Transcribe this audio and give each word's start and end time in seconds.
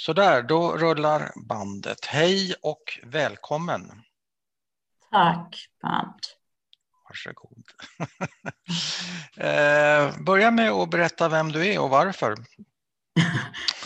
Sådär, 0.00 0.42
då 0.42 0.76
rullar 0.76 1.32
bandet. 1.48 2.04
Hej 2.04 2.54
och 2.62 2.82
välkommen. 3.02 3.82
Tack 5.10 5.56
Bant. 5.82 6.36
Varsågod. 7.08 7.64
eh, 9.36 10.24
börja 10.24 10.50
med 10.50 10.70
att 10.70 10.90
berätta 10.90 11.28
vem 11.28 11.52
du 11.52 11.66
är 11.66 11.80
och 11.80 11.90
varför. 11.90 12.34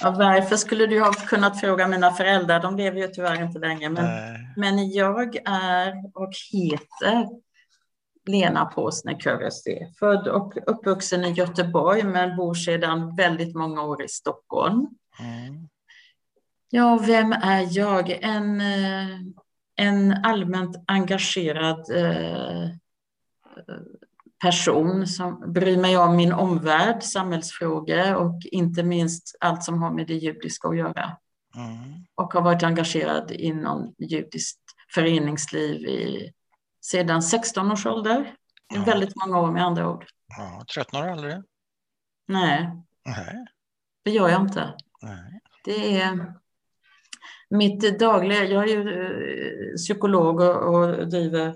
ja, 0.02 0.10
varför 0.10 0.56
skulle 0.56 0.86
du 0.86 1.00
ha 1.00 1.12
kunnat 1.12 1.60
fråga 1.60 1.88
mina 1.88 2.12
föräldrar? 2.12 2.60
De 2.60 2.76
lever 2.76 3.00
ju 3.00 3.08
tyvärr 3.08 3.42
inte 3.42 3.58
längre. 3.58 3.88
Men, 3.88 4.06
men 4.56 4.90
jag 4.90 5.36
är 5.44 5.94
och 6.14 6.32
heter 6.52 7.28
Lena 8.26 8.64
Påsne 8.64 9.18
Körresti. 9.18 9.78
Född 9.98 10.28
och 10.28 10.54
uppvuxen 10.66 11.24
i 11.24 11.32
Göteborg 11.32 12.02
men 12.02 12.36
bor 12.36 12.54
sedan 12.54 13.16
väldigt 13.16 13.54
många 13.54 13.82
år 13.82 14.02
i 14.02 14.08
Stockholm. 14.08 14.86
Mm. 15.20 15.68
Ja, 16.74 16.98
vem 17.06 17.32
är 17.32 17.66
jag? 17.70 18.10
En, 18.10 18.60
eh, 18.60 19.20
en 19.76 20.12
allmänt 20.24 20.76
engagerad 20.86 21.90
eh, 21.90 22.70
person 24.42 25.06
som 25.06 25.52
bryr 25.52 25.76
mig 25.76 25.96
om 25.96 26.16
min 26.16 26.32
omvärld, 26.32 27.02
samhällsfrågor 27.02 28.14
och 28.14 28.40
inte 28.42 28.82
minst 28.82 29.36
allt 29.40 29.64
som 29.64 29.82
har 29.82 29.90
med 29.90 30.06
det 30.06 30.14
judiska 30.14 30.68
att 30.68 30.76
göra. 30.76 31.16
Mm. 31.56 32.04
Och 32.14 32.32
har 32.32 32.42
varit 32.42 32.62
engagerad 32.62 33.30
inom 33.30 33.94
judiskt 33.98 34.60
föreningsliv 34.94 35.80
i, 35.80 36.32
sedan 36.84 37.22
16 37.22 37.72
års 37.72 37.86
ålder. 37.86 38.34
Ja. 38.74 38.82
Väldigt 38.84 39.16
många 39.16 39.40
år 39.40 39.52
med 39.52 39.64
andra 39.64 39.90
ord. 39.90 40.04
Ja, 40.38 40.64
tröttnar 40.74 41.02
du 41.02 41.10
aldrig? 41.10 41.36
Nej. 42.28 42.70
Nej. 43.04 43.44
Det 44.04 44.10
gör 44.10 44.28
jag 44.28 44.40
inte. 44.40 44.74
Nej. 45.02 45.40
Det 45.64 46.00
är 46.00 46.41
mitt 47.52 47.98
dagliga, 47.98 48.44
jag 48.44 48.70
är 48.70 48.74
ju 48.76 49.02
eh, 49.02 49.76
psykolog 49.76 50.40
och, 50.40 51.08
driver 51.08 51.54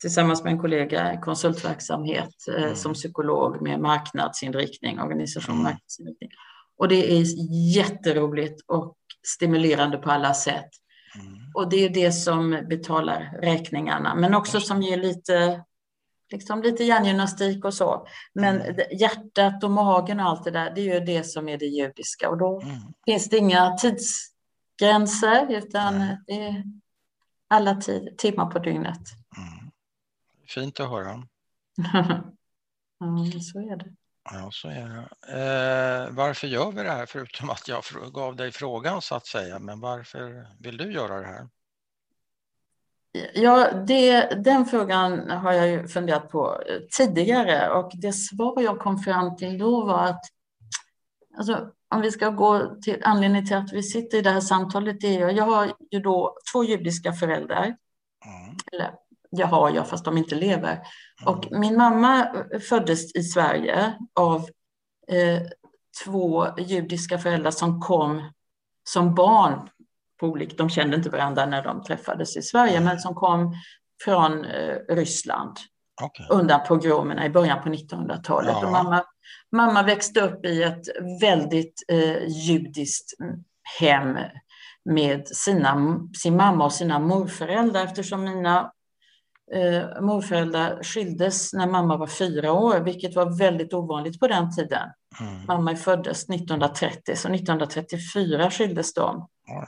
tillsammans 0.00 0.44
med 0.44 0.52
en 0.52 0.58
kollega 0.58 1.20
konsultverksamhet 1.20 2.34
eh, 2.48 2.62
mm. 2.62 2.76
som 2.76 2.94
psykolog 2.94 3.62
med 3.62 3.80
marknadsinriktning, 3.80 5.00
organisation 5.00 5.54
mm. 5.54 5.64
marknadsinriktning. 5.64 6.30
Och 6.78 6.88
det 6.88 7.12
är 7.12 7.24
jätteroligt 7.76 8.62
och 8.66 8.96
stimulerande 9.26 9.98
på 9.98 10.10
alla 10.10 10.34
sätt. 10.34 10.70
Mm. 11.14 11.38
Och 11.54 11.70
det 11.70 11.84
är 11.84 11.88
det 11.88 12.12
som 12.12 12.66
betalar 12.68 13.38
räkningarna, 13.42 14.14
men 14.14 14.34
också 14.34 14.60
som 14.60 14.82
ger 14.82 14.96
lite, 14.96 15.64
liksom 16.32 16.62
lite 16.62 16.84
hjärngymnastik 16.84 17.64
och 17.64 17.74
så. 17.74 18.06
Men 18.34 18.60
mm. 18.60 18.76
hjärtat 18.98 19.64
och 19.64 19.70
magen 19.70 20.20
och 20.20 20.26
allt 20.26 20.44
det 20.44 20.50
där, 20.50 20.72
det 20.74 20.80
är 20.80 20.94
ju 20.94 21.00
det 21.00 21.22
som 21.22 21.48
är 21.48 21.58
det 21.58 21.66
judiska. 21.66 22.30
Och 22.30 22.38
då 22.38 22.60
mm. 22.60 22.76
finns 23.06 23.28
det 23.28 23.38
inga 23.38 23.76
tids 23.76 24.37
gränser, 24.78 25.46
utan 25.50 25.98
det 26.26 26.32
är 26.32 26.64
alla 27.48 27.80
timmar 28.18 28.50
på 28.50 28.58
dygnet. 28.58 29.00
Mm. 29.36 29.70
Fint 30.48 30.80
att 30.80 30.88
höra. 30.88 31.22
ja, 32.98 33.40
så 33.40 33.58
är 33.58 33.76
det. 33.76 33.94
Ja, 34.32 34.48
så 34.52 34.68
är 34.68 34.88
det. 34.88 35.08
Eh, 35.32 36.10
varför 36.10 36.46
gör 36.46 36.72
vi 36.72 36.82
det 36.82 36.90
här, 36.90 37.06
förutom 37.06 37.50
att 37.50 37.68
jag 37.68 37.82
gav 38.12 38.36
dig 38.36 38.52
frågan 38.52 39.02
så 39.02 39.14
att 39.14 39.26
säga, 39.26 39.58
men 39.58 39.80
varför 39.80 40.46
vill 40.58 40.76
du 40.76 40.92
göra 40.92 41.20
det 41.20 41.26
här? 41.26 41.48
Ja, 43.34 43.72
det, 43.72 44.20
den 44.44 44.66
frågan 44.66 45.30
har 45.30 45.52
jag 45.52 45.68
ju 45.68 45.88
funderat 45.88 46.30
på 46.30 46.62
eh, 46.62 46.78
tidigare 46.98 47.70
och 47.70 47.90
det 47.94 48.12
svar 48.12 48.62
jag 48.62 48.78
kom 48.78 48.98
fram 48.98 49.36
till 49.36 49.58
då 49.58 49.86
var 49.86 50.04
att 50.04 50.24
alltså, 51.38 51.72
om 51.94 52.00
vi 52.00 52.10
ska 52.10 52.30
gå 52.30 52.74
till 52.82 53.02
anledningen 53.02 53.46
till 53.46 53.56
att 53.56 53.72
vi 53.72 53.82
sitter 53.82 54.18
i 54.18 54.22
det 54.22 54.30
här 54.30 54.40
samtalet, 54.40 55.04
är 55.04 55.20
jag, 55.20 55.32
jag 55.32 55.44
har 55.44 55.72
ju 55.90 56.00
då 56.00 56.36
två 56.52 56.64
judiska 56.64 57.12
föräldrar. 57.12 57.64
Mm. 57.64 58.56
Eller 58.72 58.90
jag 59.30 59.46
har 59.46 59.70
jag, 59.70 59.88
fast 59.88 60.04
de 60.04 60.18
inte 60.18 60.34
lever. 60.34 60.72
Mm. 60.72 60.84
Och 61.34 61.48
min 61.50 61.76
mamma 61.76 62.28
föddes 62.68 63.14
i 63.14 63.22
Sverige 63.22 63.94
av 64.14 64.40
eh, 65.08 65.42
två 66.04 66.46
judiska 66.58 67.18
föräldrar 67.18 67.50
som 67.50 67.80
kom 67.80 68.32
som 68.88 69.14
barn. 69.14 69.68
På 70.20 70.26
olika, 70.26 70.56
de 70.56 70.70
kände 70.70 70.96
inte 70.96 71.10
varandra 71.10 71.46
när 71.46 71.64
de 71.64 71.82
träffades 71.82 72.36
i 72.36 72.42
Sverige, 72.42 72.76
mm. 72.76 72.84
men 72.84 72.98
som 72.98 73.14
kom 73.14 73.54
från 74.04 74.44
eh, 74.44 74.76
Ryssland 74.88 75.56
okay. 76.04 76.26
undan 76.30 76.60
pogromerna 76.68 77.26
i 77.26 77.30
början 77.30 77.62
på 77.62 77.68
1900-talet. 77.68 78.56
Ja. 78.60 78.66
Och 78.66 78.72
mamma 78.72 79.04
Mamma 79.52 79.82
växte 79.82 80.20
upp 80.20 80.44
i 80.44 80.62
ett 80.62 80.84
väldigt 81.20 81.84
eh, 81.88 82.26
judiskt 82.26 83.14
hem 83.80 84.16
med 84.84 85.28
sina, 85.28 86.00
sin 86.18 86.36
mamma 86.36 86.64
och 86.64 86.72
sina 86.72 86.98
morföräldrar 86.98 87.84
eftersom 87.84 88.24
mina 88.24 88.72
eh, 89.52 90.00
morföräldrar 90.00 90.82
skildes 90.82 91.52
när 91.52 91.66
mamma 91.66 91.96
var 91.96 92.06
fyra 92.06 92.52
år, 92.52 92.80
vilket 92.80 93.16
var 93.16 93.38
väldigt 93.38 93.74
ovanligt 93.74 94.20
på 94.20 94.28
den 94.28 94.54
tiden. 94.56 94.88
Mm. 95.20 95.46
Mamma 95.46 95.76
föddes 95.76 96.30
1930, 96.30 97.16
så 97.16 97.28
1934 97.28 98.50
skildes 98.50 98.94
de. 98.94 99.28
Mm. 99.50 99.64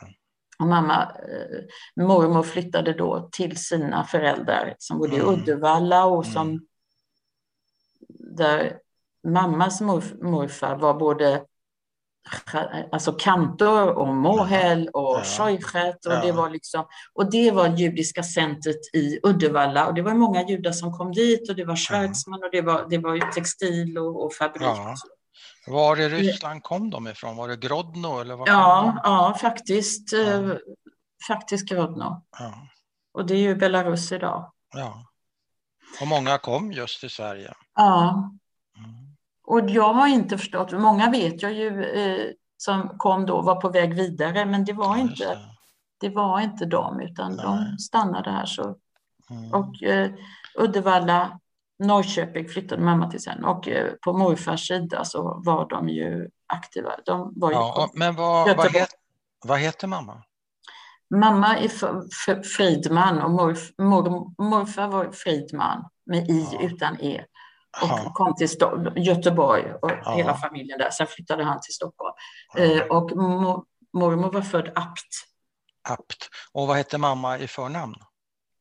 Och 0.58 0.66
mamma, 0.66 1.02
eh, 1.02 2.04
mormor 2.04 2.42
flyttade 2.42 2.92
då 2.92 3.28
till 3.32 3.56
sina 3.56 4.04
föräldrar 4.04 4.74
som 4.78 4.98
bodde 4.98 5.16
i 5.16 5.20
mm. 5.20 5.34
Uddevalla 5.34 6.04
och 6.04 6.26
som 6.26 6.48
mm. 6.48 6.60
där 8.36 8.78
mammas 9.28 9.80
morf, 9.80 10.12
morfar 10.22 10.76
var 10.76 10.94
både 10.94 11.44
alltså 12.92 13.12
kantor 13.12 13.88
och 13.88 14.08
mohel 14.08 14.88
och 14.88 15.18
ja. 15.18 15.24
shojchet 15.24 16.06
och 16.06 16.12
ja. 16.12 16.20
det 16.24 16.32
var 16.32 16.50
liksom 16.50 16.84
och 17.14 17.30
det 17.30 17.50
var 17.50 17.68
judiska 17.68 18.22
centret 18.22 18.94
i 18.94 19.20
Uddevalla 19.22 19.86
och 19.86 19.94
det 19.94 20.02
var 20.02 20.14
många 20.14 20.48
judar 20.48 20.72
som 20.72 20.92
kom 20.92 21.12
dit 21.12 21.50
och 21.50 21.56
det 21.56 21.64
var 21.64 21.76
Schwarzman 21.76 22.42
och 22.42 22.50
det 22.52 22.62
var, 22.62 22.86
det 22.90 22.98
var 22.98 23.32
textil 23.32 23.98
och, 23.98 24.24
och 24.24 24.34
fabrik. 24.34 24.62
Ja. 24.62 24.96
Var 25.66 26.00
i 26.00 26.08
Ryssland 26.08 26.62
kom 26.62 26.90
de 26.90 27.08
ifrån? 27.08 27.36
Var 27.36 27.48
det 27.48 27.56
Grodno? 27.56 28.20
Eller 28.20 28.36
var 28.36 28.48
ja, 28.48 29.00
ja, 29.04 29.36
faktiskt. 29.40 30.12
Ja. 30.12 30.58
Faktiskt 31.28 31.68
Grodno. 31.68 32.24
Och 33.12 33.26
det 33.26 33.34
är 33.34 33.38
ju 33.38 33.54
Belarus 33.54 34.12
idag. 34.12 34.52
Ja. 34.74 35.04
Och 36.00 36.06
många 36.06 36.38
kom 36.38 36.72
just 36.72 37.00
till 37.00 37.10
Sverige. 37.10 37.54
Ja. 37.74 38.30
Och 39.50 39.70
jag 39.70 39.92
har 39.92 40.06
inte 40.06 40.38
förstått, 40.38 40.72
många 40.72 41.10
vet 41.10 41.42
jag 41.42 41.52
ju 41.52 41.84
eh, 41.84 42.32
som 42.56 42.88
kom 42.98 43.26
då 43.26 43.42
var 43.42 43.60
på 43.60 43.68
väg 43.68 43.94
vidare, 43.94 44.46
men 44.46 44.64
det 44.64 44.72
var, 44.72 44.96
inte, 44.96 45.24
det. 45.24 45.38
det 46.00 46.08
var 46.08 46.40
inte 46.40 46.64
de, 46.64 47.00
utan 47.00 47.32
Nej. 47.32 47.44
de 47.44 47.78
stannade 47.78 48.30
här. 48.30 48.46
Så. 48.46 48.76
Mm. 49.30 49.52
Och 49.52 49.82
eh, 49.82 50.10
Uddevalla, 50.58 51.38
Norrköping 51.78 52.48
flyttade 52.48 52.82
mamma 52.82 53.10
till 53.10 53.22
sen 53.22 53.44
och 53.44 53.68
eh, 53.68 53.92
på 54.04 54.12
morfars 54.12 54.66
sida 54.66 55.04
så 55.04 55.42
var 55.44 55.68
de 55.68 55.88
ju 55.88 56.28
aktiva. 56.46 56.90
De 57.04 57.32
var 57.36 57.52
ja, 57.52 57.90
men 57.94 58.16
vad, 58.16 58.56
vad, 58.56 58.72
het, 58.72 58.90
vad 59.46 59.58
heter 59.58 59.86
mamma? 59.86 60.22
Mamma 61.14 61.58
är 61.58 62.42
Fridman 62.56 63.22
och 63.22 63.30
morf, 63.30 63.70
mor, 63.78 64.42
morfar 64.42 64.88
var 64.88 65.10
Fridman 65.12 65.88
med 66.06 66.30
i 66.30 66.48
ja. 66.52 66.60
utan 66.60 67.00
e 67.00 67.24
och 67.82 67.90
Aha. 67.90 68.12
kom 68.12 68.34
till 68.34 68.48
Göteborg 68.96 69.72
och 69.82 69.90
ja. 70.04 70.14
hela 70.14 70.36
familjen 70.36 70.78
där. 70.78 70.90
Sen 70.90 71.06
flyttade 71.06 71.44
han 71.44 71.60
till 71.60 71.74
Stockholm. 71.74 72.14
Eh, 72.58 72.82
och 72.82 73.10
mormor 73.92 74.32
var 74.32 74.42
född 74.42 74.72
Apt. 74.74 75.26
Apt. 75.88 76.28
Och 76.52 76.66
vad 76.66 76.76
hette 76.76 76.98
mamma 76.98 77.38
i 77.38 77.48
förnamn? 77.48 77.94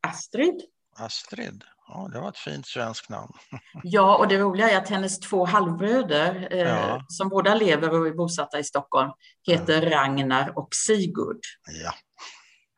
Astrid. 0.07 0.61
Astrid. 0.97 1.63
Ja, 1.87 2.09
det 2.13 2.19
var 2.19 2.29
ett 2.29 2.37
fint 2.37 2.67
svenskt 2.67 3.09
namn. 3.09 3.33
ja, 3.83 4.17
och 4.17 4.27
det 4.27 4.37
roliga 4.37 4.69
är 4.69 4.77
att 4.77 4.89
hennes 4.89 5.19
två 5.19 5.45
halvbröder, 5.45 6.47
eh, 6.51 6.59
ja. 6.59 7.05
som 7.07 7.29
båda 7.29 7.55
lever 7.55 7.99
och 7.99 8.07
är 8.07 8.11
bosatta 8.11 8.59
i 8.59 8.63
Stockholm, 8.63 9.11
heter 9.47 9.81
ja. 9.81 9.97
Ragnar 9.97 10.57
och 10.57 10.69
Sigurd. 10.75 11.39
Ja. 11.83 11.93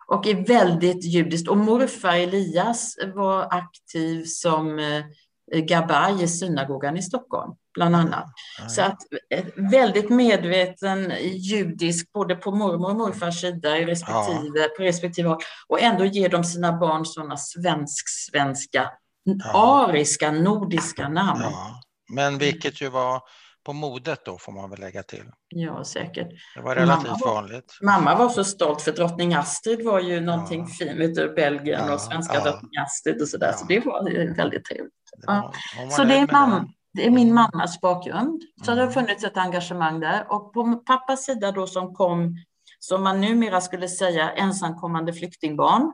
Och 0.07 0.27
är 0.27 0.47
väldigt 0.47 1.03
judiskt. 1.05 1.49
Och 1.49 1.57
morfar 1.57 2.15
Elias 2.15 2.95
var 3.15 3.47
aktiv 3.51 4.23
som 4.25 4.79
eh, 4.79 5.03
Gabay 5.53 6.23
i 6.23 6.27
synagogan 6.27 6.97
i 6.97 7.01
Stockholm, 7.01 7.55
bland 7.73 7.95
annat. 7.95 8.25
Mm. 8.59 8.69
Så 8.69 8.81
att 8.81 8.97
eh, 9.29 9.45
väldigt 9.55 10.09
medveten 10.09 11.13
judisk, 11.33 12.11
både 12.11 12.35
på 12.35 12.51
mormor 12.51 12.89
och 12.89 12.95
morfars 12.95 13.41
sida 13.41 13.77
i 13.77 13.85
respektive, 13.85 14.59
ja. 14.59 14.67
på 14.77 14.83
respektive 14.83 15.29
håll. 15.29 15.41
Och 15.67 15.81
ändå 15.81 16.05
ger 16.05 16.29
de 16.29 16.43
sina 16.43 16.77
barn 16.77 17.05
sådana 17.05 17.37
svensk-svenska, 17.37 18.91
ja. 19.23 19.85
ariska, 19.87 20.31
nordiska 20.31 21.09
namn. 21.09 21.41
Ja. 21.41 21.81
Men 22.13 22.37
vilket 22.37 22.81
ju 22.81 22.89
var 22.89 23.21
på 23.63 23.73
modet 23.73 24.25
då 24.25 24.37
får 24.37 24.51
man 24.51 24.69
väl 24.69 24.79
lägga 24.79 25.03
till. 25.03 25.25
Ja, 25.47 25.83
säkert. 25.83 26.27
Det 26.55 26.61
var 26.61 26.75
relativt 26.75 27.07
mamma 27.07 27.33
vanligt. 27.33 27.77
mamma 27.81 28.15
var 28.15 28.29
så 28.29 28.43
stolt 28.43 28.81
för 28.81 28.91
drottning 28.91 29.33
Astrid 29.33 29.85
var 29.85 29.99
ju 29.99 30.19
någonting 30.19 30.61
ja. 30.61 30.67
fint 30.67 31.17
ur 31.17 31.35
Belgien 31.35 31.87
ja, 31.87 31.93
och 31.93 32.01
svenska 32.01 32.33
ja. 32.33 32.43
drottning 32.43 32.71
Astrid 32.85 33.21
och 33.21 33.27
sådär. 33.27 33.47
Ja. 33.47 33.57
Så 33.57 33.65
det 33.65 33.79
var 33.79 34.35
väldigt 34.35 34.65
trevligt. 34.65 34.93
Ja. 35.27 35.53
Så 35.89 36.03
det 36.03 36.17
är, 36.17 36.31
mamma, 36.31 36.67
det 36.93 37.05
är 37.05 37.11
min 37.11 37.33
mammas 37.33 37.81
bakgrund. 37.81 38.41
Så 38.65 38.71
mm. 38.71 38.75
det 38.77 38.85
har 38.85 38.91
mm. 38.91 38.93
funnits 38.93 39.23
ett 39.23 39.37
engagemang 39.37 39.99
där. 39.99 40.31
Och 40.31 40.53
på 40.53 40.75
pappas 40.85 41.25
sida 41.25 41.51
då 41.51 41.67
som 41.67 41.93
kom 41.93 42.35
som 42.79 43.03
man 43.03 43.21
numera 43.21 43.61
skulle 43.61 43.87
säga 43.87 44.31
ensamkommande 44.31 45.13
flyktingbarn. 45.13 45.93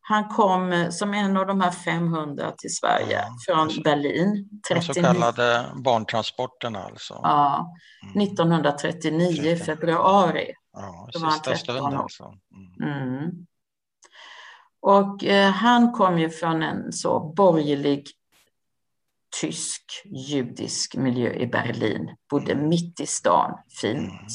Han 0.00 0.28
kom 0.28 0.72
eh, 0.72 0.90
som 0.90 1.14
en 1.14 1.36
av 1.36 1.46
de 1.46 1.60
här 1.60 1.70
500 1.70 2.52
till 2.58 2.74
Sverige 2.74 3.12
Ja, 3.12 3.36
från 3.46 3.68
just- 3.68 3.84
Berlin. 3.84 4.48
De 4.50 4.74
39, 4.74 4.94
så 4.94 5.00
kallade 5.00 5.66
barntransporterna 5.84 6.84
alltså. 6.84 7.20
ja, 7.22 7.74
Mm. 8.02 8.22
1939 8.22 9.28
i 9.28 9.58
13. 9.58 9.66
februari. 9.66 10.52
Ja, 10.72 11.08
då 11.12 11.18
var 11.18 11.26
han 11.26 11.32
sista 11.32 11.50
13 11.50 11.76
stund 11.76 11.94
år. 11.94 12.02
alltså. 12.02 12.34
Mm. 12.80 12.98
Mm. 12.98 13.46
Och 14.82 15.24
eh, 15.24 15.50
han 15.50 15.92
kom 15.92 16.18
ju 16.18 16.30
från 16.30 16.62
en 16.62 16.92
så 16.92 17.20
borgerlig 17.20 18.06
tysk 19.40 19.82
judisk 20.04 20.96
miljö 20.96 21.32
i 21.32 21.46
Berlin. 21.46 22.16
Bodde 22.30 22.54
mitt 22.54 23.00
i 23.00 23.06
stan, 23.06 23.58
fint. 23.80 24.32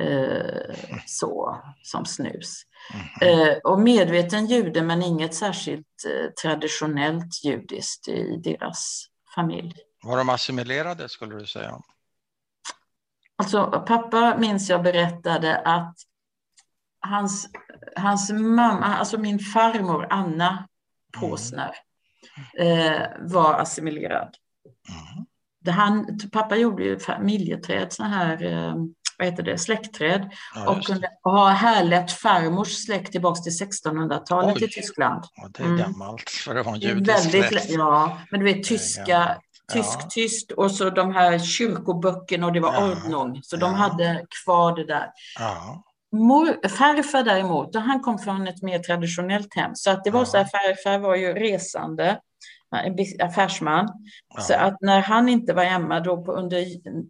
Eh, 0.00 0.76
så, 1.06 1.62
som 1.82 2.04
snus. 2.04 2.62
Mhm. 2.94 3.28
Eh, 3.28 3.56
och 3.56 3.80
medveten 3.80 4.46
jude, 4.46 4.82
men 4.82 5.02
inget 5.02 5.34
särskilt 5.34 5.86
traditionellt 6.42 7.44
judiskt 7.44 8.08
i 8.08 8.36
deras 8.36 9.06
familj. 9.34 9.74
Var 10.02 10.16
de 10.16 10.28
assimilerade 10.28 11.08
skulle 11.08 11.34
du 11.34 11.46
säga? 11.46 11.78
Alltså, 13.36 13.84
pappa 13.86 14.36
minns 14.38 14.70
jag 14.70 14.82
berättade 14.82 15.58
att 15.58 15.96
hans, 17.02 17.48
hans 17.96 18.30
mamma, 18.32 18.84
alltså 18.96 19.18
min 19.18 19.38
farmor 19.38 20.06
Anna 20.10 20.68
Påsner, 21.20 21.70
eh, 22.58 23.00
var 23.20 23.54
assimilerad. 23.54 24.34
Mm. 24.88 25.26
Det 25.64 25.70
han, 25.70 26.18
pappa 26.32 26.56
gjorde 26.56 26.84
ju 26.84 26.98
familjeträd, 26.98 27.92
så 27.92 28.02
här, 28.02 28.44
eh, 28.44 28.74
vad 29.18 29.26
heter 29.28 29.42
det, 29.42 29.58
släktträd 29.58 30.30
Ja, 30.54 30.68
och 30.70 30.76
det. 30.76 30.82
kunde 30.82 31.08
ha 31.22 31.48
härlett 31.48 32.12
farmors 32.12 32.68
släkt 32.84 33.12
tillbaks 33.12 33.42
till 33.42 33.52
1600-talet 33.52 34.62
i. 34.62 34.68
Tyskland. 34.68 35.24
Ja, 35.34 35.48
det 35.52 35.62
är 35.62 35.66
Mm. 35.66 35.78
gammalt 35.78 36.30
för 36.30 36.56
att 36.56 36.66
vara 36.66 36.74
en 36.74 36.80
Det 36.80 36.86
judisk 36.86 37.08
väldigt, 37.34 37.48
släkt. 37.50 37.70
ja, 37.70 38.18
men 38.30 38.40
du 38.40 38.46
vet 38.46 38.56
Det 38.56 38.62
tyska, 38.68 39.04
gammalt. 39.06 39.38
tysk, 40.14 40.46
Ja. 40.56 40.62
och 40.64 40.70
så 40.70 40.90
de 40.90 41.14
här 41.14 41.38
kyrkoböckerna 41.38 42.46
och 42.46 42.52
det 42.52 42.60
var 42.60 42.72
Ja, 42.74 42.92
ordnung. 42.92 43.40
Så 43.42 43.56
de 43.56 43.74
hade 43.74 44.26
kvar 44.44 44.76
det 44.76 44.84
där. 44.86 45.06
Mor, 46.12 46.68
farfar 46.68 47.22
däremot, 47.22 47.74
han 47.76 48.00
kom 48.00 48.18
från 48.18 48.48
ett 48.48 48.62
mer 48.62 48.78
traditionellt 48.78 49.54
hem. 49.54 49.70
Så 49.74 49.90
att 49.90 50.04
det 50.04 50.10
var 50.10 50.24
så 50.24 50.36
här, 50.36 50.44
farfar 50.44 50.98
var 50.98 51.16
ju 51.16 51.32
resande, 51.34 52.20
bis- 52.96 53.20
affärsman. 53.22 53.88
Så 54.38 54.52
Ja. 54.52 54.58
att 54.58 54.76
när 54.80 55.00
han 55.00 55.28
inte 55.28 55.52
var 55.52 55.64
hemma 55.64 56.00
då 56.00 56.24
på, 56.24 56.32
under 56.32 56.64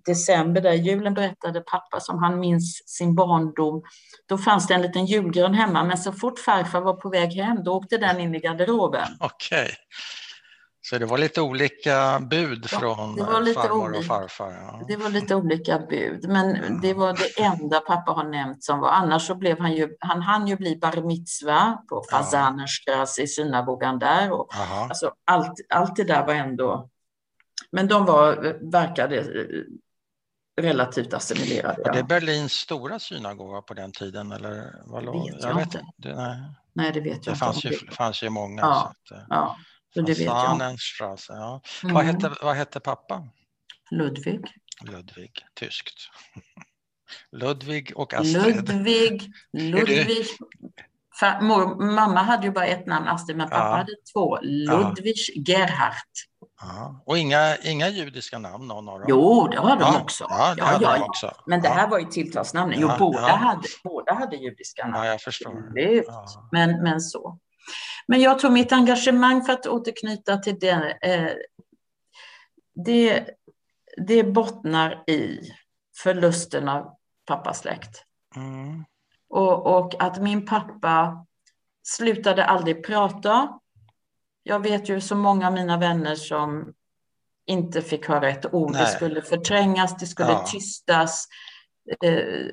december, 0.06 0.60
där 0.60 0.72
julen 0.72 1.14
berättade 1.14 1.60
pappa 1.60 2.00
som 2.00 2.18
han 2.18 2.40
minns 2.40 2.82
sin 2.86 3.14
barndom, 3.14 3.82
då 4.28 4.38
fanns 4.38 4.66
det 4.66 4.74
en 4.74 4.82
liten 4.82 5.06
julgran 5.06 5.54
hemma. 5.54 5.84
Men 5.84 5.98
så 5.98 6.12
fort 6.12 6.38
farfar 6.38 6.80
var 6.80 6.94
på 6.94 7.08
väg 7.10 7.32
hem, 7.32 7.64
då 7.64 7.72
åkte 7.72 7.98
den 7.98 8.20
in 8.20 8.34
i 8.34 8.38
garderoben. 8.38 9.08
Okej. 9.20 9.70
Så 10.84 10.98
det 10.98 11.06
var 11.06 11.18
lite 11.18 11.40
olika 11.40 12.20
bud 12.20 12.68
Ja, 12.72 12.78
från 12.78 13.14
det 13.16 13.24
farmor 13.54 13.70
och 13.70 13.76
olika. 13.84 14.02
farfar? 14.02 14.50
Ja. 14.52 14.80
Det 14.88 14.96
var 14.96 15.08
lite 15.10 15.34
olika 15.34 15.78
bud, 15.78 16.28
men 16.28 16.80
det 16.80 16.94
var 16.94 17.12
det 17.12 17.42
enda 17.42 17.80
pappa 17.80 18.12
har 18.12 18.24
nämnt 18.24 18.64
som 18.64 18.80
var. 18.80 18.88
Annars 18.90 19.26
så 19.26 19.34
blev 19.34 19.58
han 19.60 19.72
ju, 19.72 19.96
han 20.00 20.22
hann 20.22 20.46
ju 20.46 20.56
bli 20.56 20.76
bar 20.76 21.02
mitzva 21.06 21.78
på 21.88 22.04
Ja. 22.10 22.18
Fasanerstrasse 22.18 23.22
i 23.22 23.26
synagogan 23.26 23.98
där. 23.98 24.32
Och, 24.32 24.48
alltså, 24.54 25.12
allt, 25.24 25.52
allt 25.68 25.96
det 25.96 26.04
där 26.04 26.26
var 26.26 26.34
ändå... 26.34 26.88
Men 27.72 27.86
de 27.88 28.04
var, 28.04 28.56
verkade 28.72 29.18
eh, 29.20 30.62
relativt 30.62 31.14
assimilerade. 31.14 31.82
Var 31.82 31.92
det 31.92 31.98
Ja. 31.98 32.04
Berlins 32.04 32.52
stora 32.52 32.98
synagoga 32.98 33.62
på 33.62 33.74
den 33.74 33.92
tiden? 33.92 34.32
Eller 34.32 34.74
vad 34.84 35.04
låg- 35.04 35.30
vet 35.32 35.42
jag 35.42 35.62
inte. 35.62 35.80
Det, 35.96 36.14
nej, 36.16 36.40
Nej, 36.72 36.92
det 36.92 37.00
vet 37.00 37.22
det 37.24 37.30
jag 37.30 37.38
fanns 37.38 37.64
inte. 37.64 37.76
ju, 37.84 37.90
fanns 37.90 38.22
ju 38.22 38.28
många. 38.30 38.60
Ja, 38.62 38.92
så 39.08 39.14
att, 39.14 39.20
eh, 39.20 39.26
Ja, 39.30 39.56
så 39.94 40.00
det 40.00 40.12
vet 40.12 40.18
jag. 40.18 40.76
Ja. 41.28 41.60
Mm. 41.82 41.94
Vad, 41.94 42.04
hette, 42.04 42.32
vad 42.42 42.56
hette 42.56 42.80
pappa? 42.80 43.28
Ludvig. 43.90 44.40
Ludvig, 44.84 45.30
tyskt. 45.54 45.94
Ludvig 47.32 47.92
och 47.96 48.14
Astrid. 48.14 48.56
Ludvig, 48.56 49.32
Ludvig. 49.52 50.26
Mor, 51.40 51.92
mamma 51.94 52.22
hade 52.22 52.46
ju 52.46 52.52
bara 52.52 52.66
ett 52.66 52.86
namn, 52.86 53.08
Astrid, 53.08 53.36
men 53.36 53.48
pappa 53.48 53.64
Ja. 53.64 53.76
hade 53.76 53.92
två. 54.12 54.38
Ludvig 54.42 55.16
Gerhardt. 55.48 56.28
Ja. 56.60 57.02
Och 57.06 57.18
inga, 57.18 57.56
inga 57.56 57.88
judiska 57.88 58.38
namm 58.38 58.68
någon 58.68 58.88
av 58.88 58.98
dem? 58.98 59.06
Jo, 59.08 59.48
det 59.48 59.58
har 59.58 59.76
de 59.76 59.80
ja, 59.80 60.00
också. 60.00 60.26
Ja, 60.28 60.54
det 60.54 60.60
Ja, 60.60 60.64
hade 60.64 60.84
ja, 60.84 60.92
de 60.92 60.98
ja. 60.98 61.04
också. 61.06 61.32
Men 61.46 61.62
det 61.62 61.68
ja. 61.68 61.74
här 61.74 61.88
var 61.88 61.98
ju 61.98 62.04
tilltalsnamnen. 62.06 62.80
Jo, 62.80 62.88
Ja, 62.88 62.96
båda, 62.98 63.20
ja. 63.20 63.34
Hade, 63.36 63.68
båda 63.84 64.14
hade 64.14 64.36
judiska 64.36 64.86
namn. 64.86 65.04
Ja, 65.04 65.10
jag 65.10 65.20
förstår. 65.20 65.72
Ja. 65.74 66.26
Men, 66.52 66.82
men 66.82 67.00
så. 67.00 67.38
Men 68.06 68.20
jag 68.20 68.38
tror 68.38 68.50
mitt 68.50 68.72
engagemang 68.72 69.44
för 69.44 69.52
att 69.52 69.66
återknyta 69.66 70.36
till 70.36 70.58
det, 70.58 70.98
eh, 71.02 71.32
det, 72.84 73.26
det 74.06 74.24
bottnar 74.24 75.10
i 75.10 75.40
förlusten 75.96 76.68
av 76.68 76.96
pappas 77.26 77.60
släkt. 77.60 78.04
Mm. 78.36 78.84
Och, 79.28 79.78
och 79.78 80.02
att 80.02 80.22
min 80.22 80.46
pappa 80.46 81.26
slutade 81.82 82.44
aldrig 82.44 82.86
prata. 82.86 83.58
Jag 84.42 84.60
vet 84.60 84.88
ju 84.88 85.00
så 85.00 85.16
många 85.16 85.46
av 85.46 85.52
mina 85.52 85.78
vänner 85.78 86.14
som 86.14 86.72
inte 87.46 87.82
fick 87.82 88.08
höra 88.08 88.28
ett 88.28 88.54
ord. 88.54 88.72
Det 88.72 88.78
Nej. 88.78 88.86
skulle 88.86 89.22
förträngas, 89.22 89.98
det 89.98 90.06
skulle 90.06 90.32
Ja. 90.32 90.46
tystas. 90.46 91.26
Eh, 92.04 92.46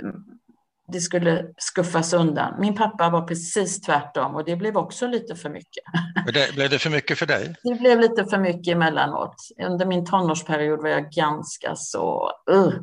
det 0.91 1.01
skulle 1.01 1.45
skuffas 1.57 2.13
undan. 2.13 2.59
Min 2.59 2.75
pappa 2.75 3.09
var 3.09 3.21
precis 3.21 3.81
tvärtom 3.81 4.35
och 4.35 4.45
det 4.45 4.55
blev 4.55 4.77
också 4.77 5.07
lite 5.07 5.35
för 5.35 5.49
mycket. 5.49 5.83
Det, 6.33 6.55
blev 6.55 6.69
det 6.69 6.79
för 6.79 6.89
mycket 6.89 7.19
för 7.19 7.25
dig? 7.25 7.55
Det 7.63 7.75
blev 7.75 7.99
lite 7.99 8.25
för 8.25 8.37
mycket 8.37 8.75
emellanåt. 8.75 9.35
Under 9.67 9.85
min 9.85 10.05
tonårsperiod 10.05 10.81
var 10.81 10.89
jag 10.89 11.11
ganska 11.11 11.75
så 11.75 12.31
uh, 12.51 12.73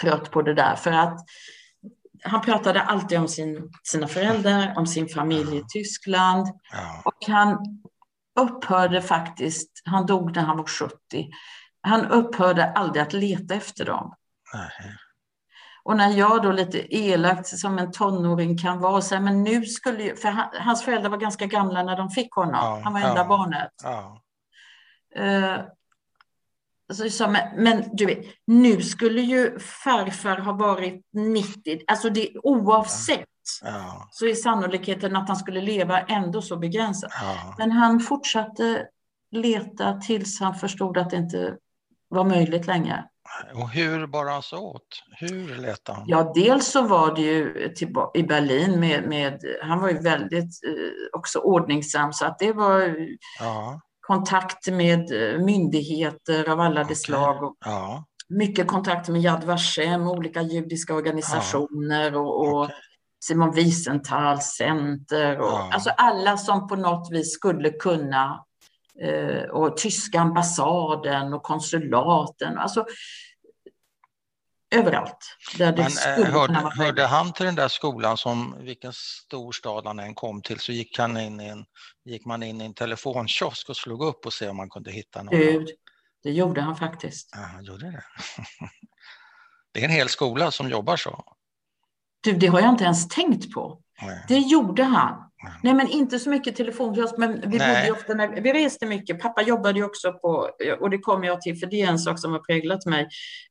trött 0.00 0.30
på 0.30 0.42
det 0.42 0.54
där. 0.54 0.76
För 0.76 0.92
att 0.92 1.18
han 2.24 2.40
pratade 2.40 2.82
alltid 2.82 3.18
om 3.18 3.28
sin, 3.28 3.70
sina 3.82 4.08
föräldrar, 4.08 4.74
om 4.76 4.86
sin 4.86 5.08
familj 5.08 5.56
i 5.56 5.64
Tyskland. 5.68 6.46
Ja. 6.72 7.02
Och 7.04 7.26
han 7.26 7.58
upphörde 8.40 9.02
faktiskt, 9.02 9.70
han 9.84 10.06
dog 10.06 10.36
när 10.36 10.42
han 10.42 10.56
var 10.56 10.66
70. 10.66 10.94
Han 11.80 12.06
upphörde 12.06 12.72
aldrig 12.72 13.02
att 13.02 13.12
leta 13.12 13.54
efter 13.54 13.84
dem. 13.84 14.14
Nej. 14.54 14.96
Och 15.84 15.96
när 15.96 16.10
jag 16.10 16.42
då 16.42 16.52
lite 16.52 16.96
elakt 16.96 17.46
som 17.46 17.78
en 17.78 17.92
tonåring 17.92 18.58
kan 18.58 18.80
vara, 18.80 19.00
så 19.00 19.14
här, 19.14 19.22
men 19.22 19.42
nu 19.42 19.64
skulle 19.64 20.02
ju, 20.02 20.16
för 20.16 20.28
han, 20.28 20.48
hans 20.52 20.84
föräldrar 20.84 21.10
var 21.10 21.18
ganska 21.18 21.46
gamla 21.46 21.82
när 21.82 21.96
de 21.96 22.10
fick 22.10 22.32
honom. 22.32 22.54
Ja, 22.54 22.80
han 22.84 22.92
var 22.92 23.00
enda 23.00 23.16
ja. 23.16 23.24
barnet. 23.24 23.70
Ja. 23.82 24.22
Eh, 25.14 25.60
så 26.92 27.04
jag 27.04 27.12
sa, 27.12 27.28
men, 27.28 27.64
men 27.64 27.84
du 27.92 28.06
vet, 28.06 28.24
nu 28.46 28.82
skulle 28.82 29.20
ju 29.20 29.58
farfar 29.58 30.36
ha 30.36 30.52
varit 30.52 31.06
90, 31.12 31.80
alltså 31.86 32.10
det, 32.10 32.30
oavsett 32.42 33.26
Ja. 33.62 34.08
så 34.10 34.26
är 34.26 34.34
sannolikheten 34.34 35.16
att 35.16 35.28
han 35.28 35.36
skulle 35.36 35.60
leva 35.60 36.00
ändå 36.00 36.42
så 36.42 36.56
begränsad. 36.56 37.10
Men 37.58 37.70
han 37.70 38.00
fortsatte 38.00 38.86
leta 39.30 40.00
tills 40.00 40.40
han 40.40 40.54
förstod 40.54 40.98
att 40.98 41.10
det 41.10 41.16
inte 41.16 41.56
var 42.08 42.24
möjligt 42.24 42.66
längre. 42.66 43.04
Och 43.54 43.70
hur 43.70 44.06
bar 44.06 44.26
han 44.26 44.42
sig 44.42 44.58
åt? 44.58 45.02
Hur 45.18 45.56
letade 45.56 45.98
han? 45.98 46.08
Ja, 46.08 46.32
dels 46.34 46.66
så 46.66 46.82
var 46.82 47.14
det 47.14 47.22
ju 47.22 47.70
i 48.14 48.22
Berlin 48.22 48.80
med, 48.80 49.08
med 49.08 49.40
han 49.62 49.80
var 49.80 49.88
ju 49.90 49.98
väldigt 49.98 50.60
eh, 50.66 51.18
också 51.18 51.38
ordningsam 51.38 52.12
så 52.12 52.24
att 52.26 52.38
det 52.38 52.52
var 52.52 52.96
Ja. 53.40 53.80
kontakt 54.00 54.66
med 54.68 55.32
eh, 55.32 55.38
myndigheter 55.44 56.50
av 56.50 56.60
alla 56.60 56.82
Okej. 56.82 56.96
slag 56.96 57.42
och 57.42 57.56
Ja. 57.64 58.04
mycket 58.28 58.66
kontakt 58.66 59.08
med 59.08 59.20
Yad 59.22 59.44
Vashem, 59.44 60.08
olika 60.08 60.42
judiska 60.42 60.94
organisationer 60.94 62.16
och, 62.16 62.40
och 62.48 62.62
okej. 62.64 62.74
Simon 63.24 63.54
Wiesenthal 63.54 64.40
Center 64.40 65.38
och 65.40 65.46
Ja. 65.46 65.70
alltså 65.72 65.90
alla 65.90 66.36
som 66.36 66.68
på 66.68 66.76
något 66.76 67.12
vis 67.12 67.32
skulle 67.34 67.70
kunna 67.70 68.44
eh, 69.02 69.42
och 69.50 69.76
tyska 69.76 70.20
ambassaden 70.20 71.34
och 71.34 71.42
konsulaten, 71.42 72.58
alltså 72.58 72.84
överallt 74.72 75.36
där 75.58 75.72
det 75.72 75.88
Men 76.06 76.22
eh, 76.24 76.32
hörde, 76.32 76.70
hörde 76.84 77.06
han 77.06 77.32
till 77.32 77.46
den 77.46 77.54
där 77.54 77.68
skolan 77.68 78.16
som 78.16 78.56
vilken 78.60 78.92
storstad 78.92 79.86
han 79.86 79.98
än 79.98 80.14
kom 80.14 80.42
till 80.42 80.60
så 80.60 80.72
gick, 80.72 80.98
han 80.98 81.16
in 81.16 81.40
i 81.40 81.48
en, 81.48 81.64
gick 82.04 82.24
man 82.24 82.42
in 82.42 82.60
i 82.60 82.64
en 82.64 82.74
telefonkiosk 82.74 83.68
och 83.68 83.76
slog 83.76 84.02
upp 84.02 84.26
och 84.26 84.32
se 84.32 84.48
om 84.48 84.56
man 84.56 84.70
kunde 84.70 84.90
hitta 84.90 85.22
någon. 85.22 85.38
Gud, 85.38 85.68
det 86.22 86.30
gjorde 86.30 86.60
han 86.60 86.76
faktiskt. 86.76 87.28
Ja, 87.32 87.38
han 87.38 87.64
gjorde 87.64 87.90
det. 87.90 88.04
Det 89.74 89.80
är 89.80 89.84
en 89.84 89.90
hel 89.90 90.08
skola 90.08 90.50
som 90.50 90.68
jobbar 90.68 90.96
så. 90.96 91.24
Du, 92.20 92.32
det 92.32 92.46
har 92.46 92.60
jag 92.60 92.70
inte 92.70 92.84
ens 92.84 93.08
tänkt 93.08 93.52
på. 93.52 93.80
Nej. 94.02 94.24
Det 94.28 94.38
gjorde 94.38 94.82
han. 94.84 95.31
Mm. 95.42 95.54
Nej, 95.62 95.74
men 95.74 95.88
inte 95.88 96.18
så 96.18 96.30
mycket 96.30 96.56
telefonkiosk, 96.56 97.14
men 97.18 97.40
vi 97.40 97.58
bodde 97.58 97.86
ju 97.86 97.92
ofta 97.92 98.14
när 98.14 98.40
vi 98.40 98.52
reste 98.52 98.86
mycket. 98.86 99.20
Pappa 99.20 99.42
jobbade 99.42 99.78
ju 99.78 99.84
också 99.84 100.12
på, 100.12 100.50
och 100.80 100.90
det 100.90 100.98
kommer 100.98 101.26
jag 101.26 101.40
till, 101.40 101.58
för 101.58 101.66
det 101.66 101.82
är 101.82 101.88
en 101.88 101.98
sak 101.98 102.18
som 102.18 102.32
har 102.32 102.38
präglat 102.38 102.86
mig. 102.86 103.08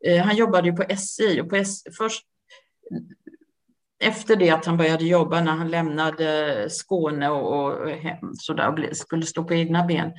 Eh, 0.07 0.23
han 0.23 0.35
jobbade 0.35 0.67
ju 0.67 0.75
på 0.75 0.95
SI 0.97 1.41
och 1.41 1.49
på 1.49 1.55
S, 1.55 1.83
först 1.97 2.25
efter 4.01 4.35
det 4.35 4.49
att 4.49 4.65
han 4.65 4.77
började 4.77 5.05
jobba, 5.05 5.41
när 5.41 5.51
han 5.51 5.71
lämnade 5.71 6.67
Skåne 6.69 7.29
och, 7.29 7.81
och 7.81 7.89
hem, 7.89 8.33
så 8.39 8.53
där, 8.53 8.93
skulle 8.93 9.25
stå 9.25 9.43
på 9.43 9.53
egna 9.53 9.85
ben, 9.85 10.11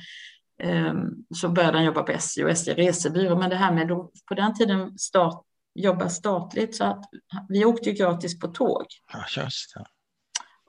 ehm, 0.63 1.09
så 1.35 1.49
började 1.49 1.77
han 1.77 1.85
jobba 1.85 2.03
på 2.03 2.11
SJ 2.11 2.43
och 2.43 2.49
SJ 2.49 2.73
resebyrå. 2.73 3.39
Men 3.39 3.49
det 3.49 3.55
här 3.55 3.73
med 3.73 3.87
då, 3.87 4.11
på 4.27 4.33
den 4.33 4.53
tiden 4.55 4.97
stat, 4.97 5.45
jobba 5.75 6.09
statligt 6.09 6.75
så 6.75 6.83
att 6.83 7.05
vi 7.49 7.65
åkte 7.65 7.89
ju 7.89 7.95
gratis 7.95 8.39
på 8.39 8.47
tåg. 8.47 8.85
Ja, 9.13 9.43
just 9.43 9.73
det. 9.75 9.85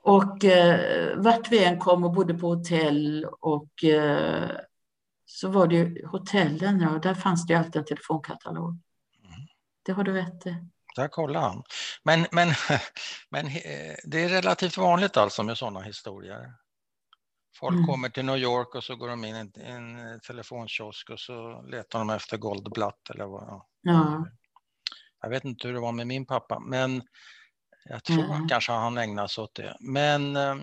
Och 0.05 0.45
eh, 0.45 1.17
vart 1.17 1.51
vi 1.51 1.63
än 1.63 1.79
kom 1.79 2.03
och 2.03 2.11
bodde 2.11 2.33
på 2.33 2.47
hotell 2.47 3.25
och 3.25 3.83
eh, 3.83 4.49
så 5.25 5.49
var 5.49 5.67
det 5.67 5.75
ju 5.75 6.05
hotellen, 6.05 6.79
ja, 6.79 6.89
där 6.89 7.13
fanns 7.13 7.47
det 7.47 7.53
ju 7.53 7.59
alltid 7.59 7.75
en 7.75 7.85
telefonkatalog. 7.85 8.69
Mm. 8.69 9.47
Det 9.85 9.91
har 9.91 10.03
du 10.03 10.13
rätt 10.13 10.45
i. 10.45 10.55
Där 10.95 11.07
kollade 11.07 11.45
han. 11.45 11.63
Men, 12.03 12.27
men, 12.31 12.47
men 13.29 13.47
eh, 13.47 13.95
det 14.03 14.23
är 14.23 14.29
relativt 14.29 14.77
vanligt 14.77 15.17
alltså 15.17 15.43
med 15.43 15.57
sådana 15.57 15.81
historier. 15.81 16.53
Folk 17.59 17.75
mm. 17.75 17.85
kommer 17.85 18.09
till 18.09 18.25
New 18.25 18.37
York 18.37 18.75
och 18.75 18.83
så 18.83 18.95
går 18.95 19.07
de 19.07 19.25
in 19.25 19.35
i 19.35 19.61
en 19.61 20.19
telefonkiosk 20.19 21.09
och 21.09 21.19
så 21.19 21.61
letar 21.61 21.99
de 21.99 22.09
efter 22.09 22.37
Goldblatt 22.37 23.09
eller 23.09 23.25
vad. 23.25 23.61
Ja. 23.81 24.27
Jag 25.21 25.29
vet 25.29 25.43
inte 25.43 25.67
hur 25.67 25.73
det 25.73 25.81
var 25.81 25.91
med 25.91 26.07
min 26.07 26.25
pappa, 26.25 26.59
men 26.59 27.01
jag 27.89 28.03
tror 28.03 28.23
mm. 28.23 28.47
kanske 28.47 28.71
han 28.71 28.97
ägnade 28.97 29.29
sig 29.29 29.43
åt 29.43 29.55
det. 29.55 29.77
Men 29.79 30.35
eh, 30.35 30.55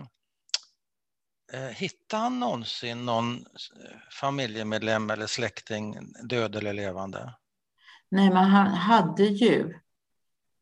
eh, 1.53 1.69
hittade 1.69 2.23
han 2.23 2.39
någonsin 2.39 3.05
någon 3.05 3.35
eh, 3.35 3.97
familjemedlem 4.11 5.09
eller 5.09 5.27
släkting, 5.27 5.97
död 6.23 6.55
eller 6.55 6.73
levande? 6.73 7.33
Nej, 8.09 8.29
men 8.29 8.45
han 8.45 8.67
hade 8.67 9.23
ju, 9.23 9.79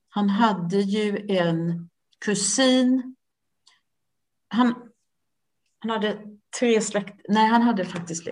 han 0.09 0.29
hade 0.29 0.77
ju 0.77 1.37
en 1.37 1.89
kusin. 2.25 3.15
Han, 4.47 4.75
han 5.79 5.89
hade 5.91 6.21
tre 6.59 6.81
släkt, 6.81 7.21
nej 7.27 7.47
han 7.47 7.61
hade 7.61 7.85
faktiskt 7.85 8.27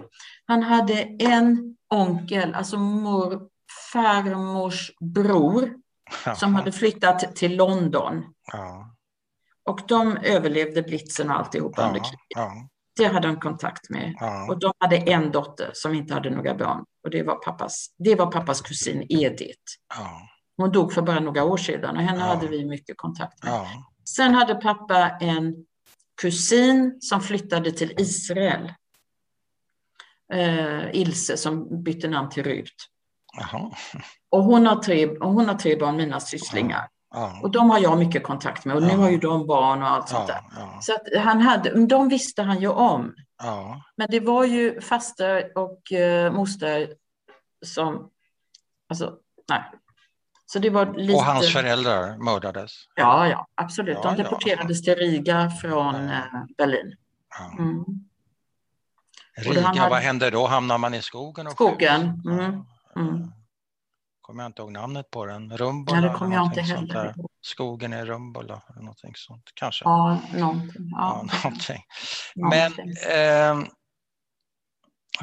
Han 0.45 0.63
hade 0.63 1.01
en 1.19 1.77
onkel, 1.87 2.53
alltså 2.53 2.77
mor, 2.77 3.49
farmors 3.91 4.91
bror 4.99 5.79
som 6.35 6.55
hade 6.55 6.71
flyttat 6.71 7.35
till 7.35 7.55
London. 7.55 8.23
Ja. 8.51 8.95
Och 9.63 9.81
de 9.87 10.17
överlevde 10.17 10.81
blitzen 10.81 11.29
och 11.29 11.39
alltihopa 11.39 11.81
ja, 11.81 11.87
under 11.87 11.99
kriget. 11.99 12.19
Ja. 12.27 12.51
Det 12.95 13.05
hade 13.05 13.27
de 13.27 13.39
kontakt 13.39 13.89
med. 13.89 14.15
Och 14.49 14.59
de 14.59 14.73
hade 14.79 14.97
en 14.97 15.31
dotter 15.31 15.71
som 15.73 15.93
inte 15.93 16.13
hade 16.13 16.29
några 16.29 16.55
barn. 16.55 16.85
Och 17.03 17.09
det 17.09 17.23
var 17.23 17.35
pappas, 17.35 17.87
det 17.97 18.15
var 18.15 18.31
pappas 18.31 18.61
kusin 18.61 19.05
Edith. 19.09 19.61
Hon 20.57 20.71
dog 20.71 20.93
för 20.93 21.01
bara 21.01 21.19
några 21.19 21.43
år 21.43 21.57
sedan 21.57 21.97
och 21.97 22.03
henne 22.03 22.21
hade 22.21 22.47
vi 22.47 22.65
mycket 22.65 22.97
kontakt 22.97 23.43
med. 23.43 23.67
Sen 24.15 24.35
hade 24.35 24.55
pappa 24.55 25.09
en 25.09 25.65
kusin 26.21 26.97
som 27.01 27.21
flyttade 27.21 27.71
till 27.71 27.93
Israel. 27.97 28.73
Eh, 30.33 30.95
Ilse 30.95 31.37
som 31.37 31.83
bytte 31.83 32.07
namn 32.07 32.29
till 32.29 32.43
Rut. 32.43 32.75
Och 34.29 34.43
hon 34.43 34.67
har 34.67 34.75
tre, 34.75 35.17
hon 35.19 35.47
har 35.47 35.55
tre 35.55 35.79
barn, 35.79 35.95
mina 35.95 36.19
sysslingar. 36.19 36.87
Ja. 37.13 37.39
Och 37.43 37.51
de 37.51 37.69
har 37.69 37.79
jag 37.79 37.99
mycket 37.99 38.23
kontakt 38.23 38.65
med 38.65 38.75
och 38.75 38.83
nu 38.83 38.97
har 38.97 39.09
ju 39.09 39.17
de 39.17 39.47
barn 39.47 39.81
och 39.81 39.87
allt 39.87 40.09
sånt 40.09 40.27
där. 40.27 40.41
Så 40.81 40.93
att 40.93 41.23
han 41.23 41.41
hade, 41.41 41.85
de 41.85 42.09
visste 42.09 42.43
han 42.43 42.61
ju 42.61 42.67
om. 42.67 43.15
Men 43.95 44.07
det 44.09 44.19
var 44.19 44.45
ju 44.45 44.81
faster 44.81 45.57
och 45.57 45.81
uh, 45.91 46.31
moster 46.31 46.93
som, 47.65 48.09
alltså, 48.89 49.13
nej. 49.49 49.63
Så 50.45 50.59
det 50.59 50.69
var 50.69 50.93
lite... 50.93 51.13
Och 51.13 51.23
hans 51.23 51.53
föräldrar 51.53 52.17
mördades? 52.17 52.71
Ja, 52.95 53.27
ja, 53.27 53.47
absolut. 53.55 53.97
Ja, 54.03 54.09
de 54.09 54.23
deporterades 54.23 54.81
till 54.81 54.95
Riga 54.95 55.49
från 55.49 55.95
uh, 55.95 56.19
Berlin. 56.57 56.95
Mm. 57.59 57.85
Riga, 59.37 59.61
hade... 59.61 59.89
vad 59.89 59.99
hände 59.99 60.29
då? 60.29 60.47
Hamnar 60.47 60.77
man 60.77 60.93
i 60.93 61.01
skogen? 61.01 61.47
Och 61.47 61.53
skogen. 61.53 62.21
Mm. 62.25 62.65
Mm. 62.99 63.31
Kommer 64.21 64.43
jag 64.43 64.49
inte 64.49 64.61
ihåg 64.61 64.71
namnet 64.71 65.11
på 65.11 65.25
den. 65.25 65.57
Rumbola? 65.57 65.99
Nej, 65.99 66.09
det 66.09 66.15
kommer 66.17 66.35
jag 66.35 66.45
inte 66.45 66.61
heller 66.61 67.15
Skogen 67.41 67.93
i 67.93 68.05
Rumbola 68.05 68.61
eller 68.69 68.79
någonting 68.81 69.13
sånt 69.15 69.43
kanske. 69.53 69.85
Ja, 69.85 70.19
någonting. 70.33 70.89
Ja. 70.91 71.25
ja 71.31 71.37
någonting. 71.43 71.83
Men 72.35 72.71
eh, 73.11 73.67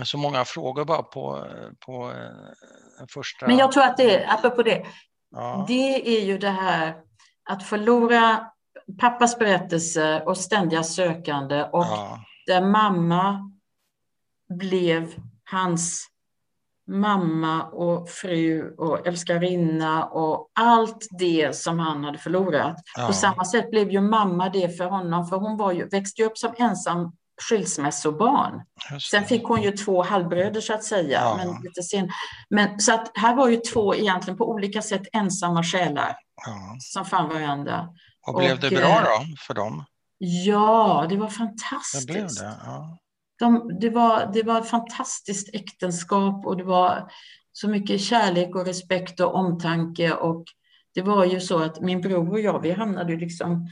så 0.04 0.18
många 0.18 0.44
frågor 0.44 0.84
bara 0.84 1.02
på, 1.02 1.46
på 1.86 2.10
eh, 2.10 3.06
första. 3.14 3.46
Men 3.46 3.56
jag 3.56 3.72
tror 3.72 3.82
att 3.82 3.96
det, 3.96 4.26
apropå 4.26 4.62
det, 4.62 4.86
ja. 5.30 5.64
det 5.68 6.18
är 6.18 6.24
ju 6.24 6.38
det 6.38 6.50
här 6.50 6.94
att 7.50 7.62
förlora 7.62 8.50
pappas 8.98 9.38
berättelse 9.38 10.22
och 10.22 10.36
ständiga 10.38 10.82
sökande 10.82 11.62
och 11.62 11.84
ja. 11.84 12.24
där 12.46 12.60
mamma 12.60 13.52
blev 14.48 15.14
hans 15.44 16.06
mamma 16.86 17.62
och 17.62 18.08
fru 18.08 18.74
och 18.78 19.06
älskarinna 19.06 20.04
och 20.04 20.50
allt 20.54 21.06
det 21.18 21.56
som 21.56 21.78
han 21.78 22.04
hade 22.04 22.18
förlorat. 22.18 22.76
Ja. 22.96 23.06
På 23.06 23.12
samma 23.12 23.44
sätt 23.44 23.70
blev 23.70 23.90
ju 23.90 24.00
mamma 24.00 24.48
det 24.48 24.76
för 24.76 24.84
honom, 24.84 25.26
för 25.26 25.36
hon 25.36 25.56
var 25.56 25.72
ju, 25.72 25.88
växte 25.88 26.22
ju 26.22 26.28
upp 26.28 26.38
som 26.38 26.54
ensam 26.58 27.12
skilsmässobarn. 27.42 28.62
Sen 29.10 29.24
fick 29.24 29.44
hon 29.44 29.62
ju 29.62 29.70
två 29.72 30.02
halvbröder 30.02 30.60
så 30.60 30.74
att 30.74 30.84
säga. 30.84 31.20
Ja. 31.20 31.36
Men, 31.36 31.62
lite 31.62 31.82
sen. 31.82 32.10
men 32.50 32.80
så 32.80 32.94
att 32.94 33.10
här 33.14 33.34
var 33.34 33.48
ju 33.48 33.56
två 33.56 33.94
egentligen 33.94 34.38
på 34.38 34.50
olika 34.50 34.82
sätt 34.82 35.02
ensamma 35.12 35.62
själar 35.62 36.16
ja. 36.46 36.76
som 36.80 37.04
fann 37.04 37.28
varandra. 37.28 37.88
Och 38.26 38.34
blev 38.34 38.52
och, 38.52 38.60
det 38.60 38.70
bra 38.70 38.88
eh, 38.88 39.02
då 39.02 39.36
för 39.46 39.54
dem? 39.54 39.84
Ja, 40.18 41.06
det 41.08 41.16
var 41.16 41.28
fantastiskt. 41.28 42.06
Det 42.06 42.12
blev 42.12 42.26
det, 42.26 42.56
ja 42.66 42.98
de, 43.38 43.78
det, 43.80 43.90
var, 43.90 44.30
det 44.32 44.42
var 44.42 44.60
ett 44.60 44.68
fantastiskt 44.68 45.54
äktenskap 45.54 46.46
och 46.46 46.56
det 46.56 46.64
var 46.64 47.12
så 47.52 47.68
mycket 47.68 48.00
kärlek 48.00 48.56
och 48.56 48.66
respekt 48.66 49.20
och 49.20 49.34
omtanke. 49.34 50.12
Och 50.12 50.44
det 50.94 51.02
var 51.02 51.24
ju 51.24 51.40
så 51.40 51.58
att 51.58 51.80
min 51.80 52.00
bror 52.00 52.32
och 52.32 52.40
jag, 52.40 52.60
vi 52.62 52.70
hamnade 52.70 53.16
liksom 53.16 53.68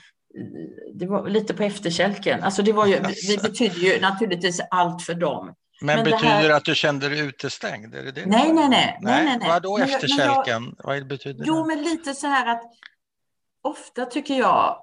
det 0.95 1.07
var 1.07 1.29
lite 1.29 1.55
på 1.55 1.63
efterkälken. 1.63 2.43
Alltså 2.43 2.63
det 2.63 2.73
var 2.73 2.87
ju, 2.87 3.01
vi 3.29 3.39
betydde 3.43 3.81
ju 3.81 4.01
naturligtvis 4.01 4.61
allt 4.71 5.03
för 5.03 5.15
dem. 5.15 5.55
Men, 5.81 5.97
men 5.97 6.05
betyder 6.05 6.23
det 6.23 6.29
här... 6.29 6.51
att 6.51 6.65
du 6.65 6.75
kände 6.75 7.09
dig 7.09 7.21
utestängd? 7.21 7.95
Är 7.95 8.03
det 8.03 8.13
det 8.13 8.27
nej, 8.27 8.53
nej, 8.53 8.69
nej, 8.69 8.99
nej, 9.01 9.25
nej, 9.25 9.39
nej. 9.39 9.49
Vad 9.49 9.63
då 9.63 9.79
efterkälken? 9.79 10.75
Jag, 10.79 10.85
Vad 10.85 11.07
betyder 11.07 11.45
jo, 11.47 11.63
det? 11.63 11.67
men 11.67 11.85
lite 11.85 12.15
så 12.15 12.27
här 12.27 12.47
att 12.47 12.63
ofta 13.63 14.07
tycker 14.07 14.35
jag 14.35 14.79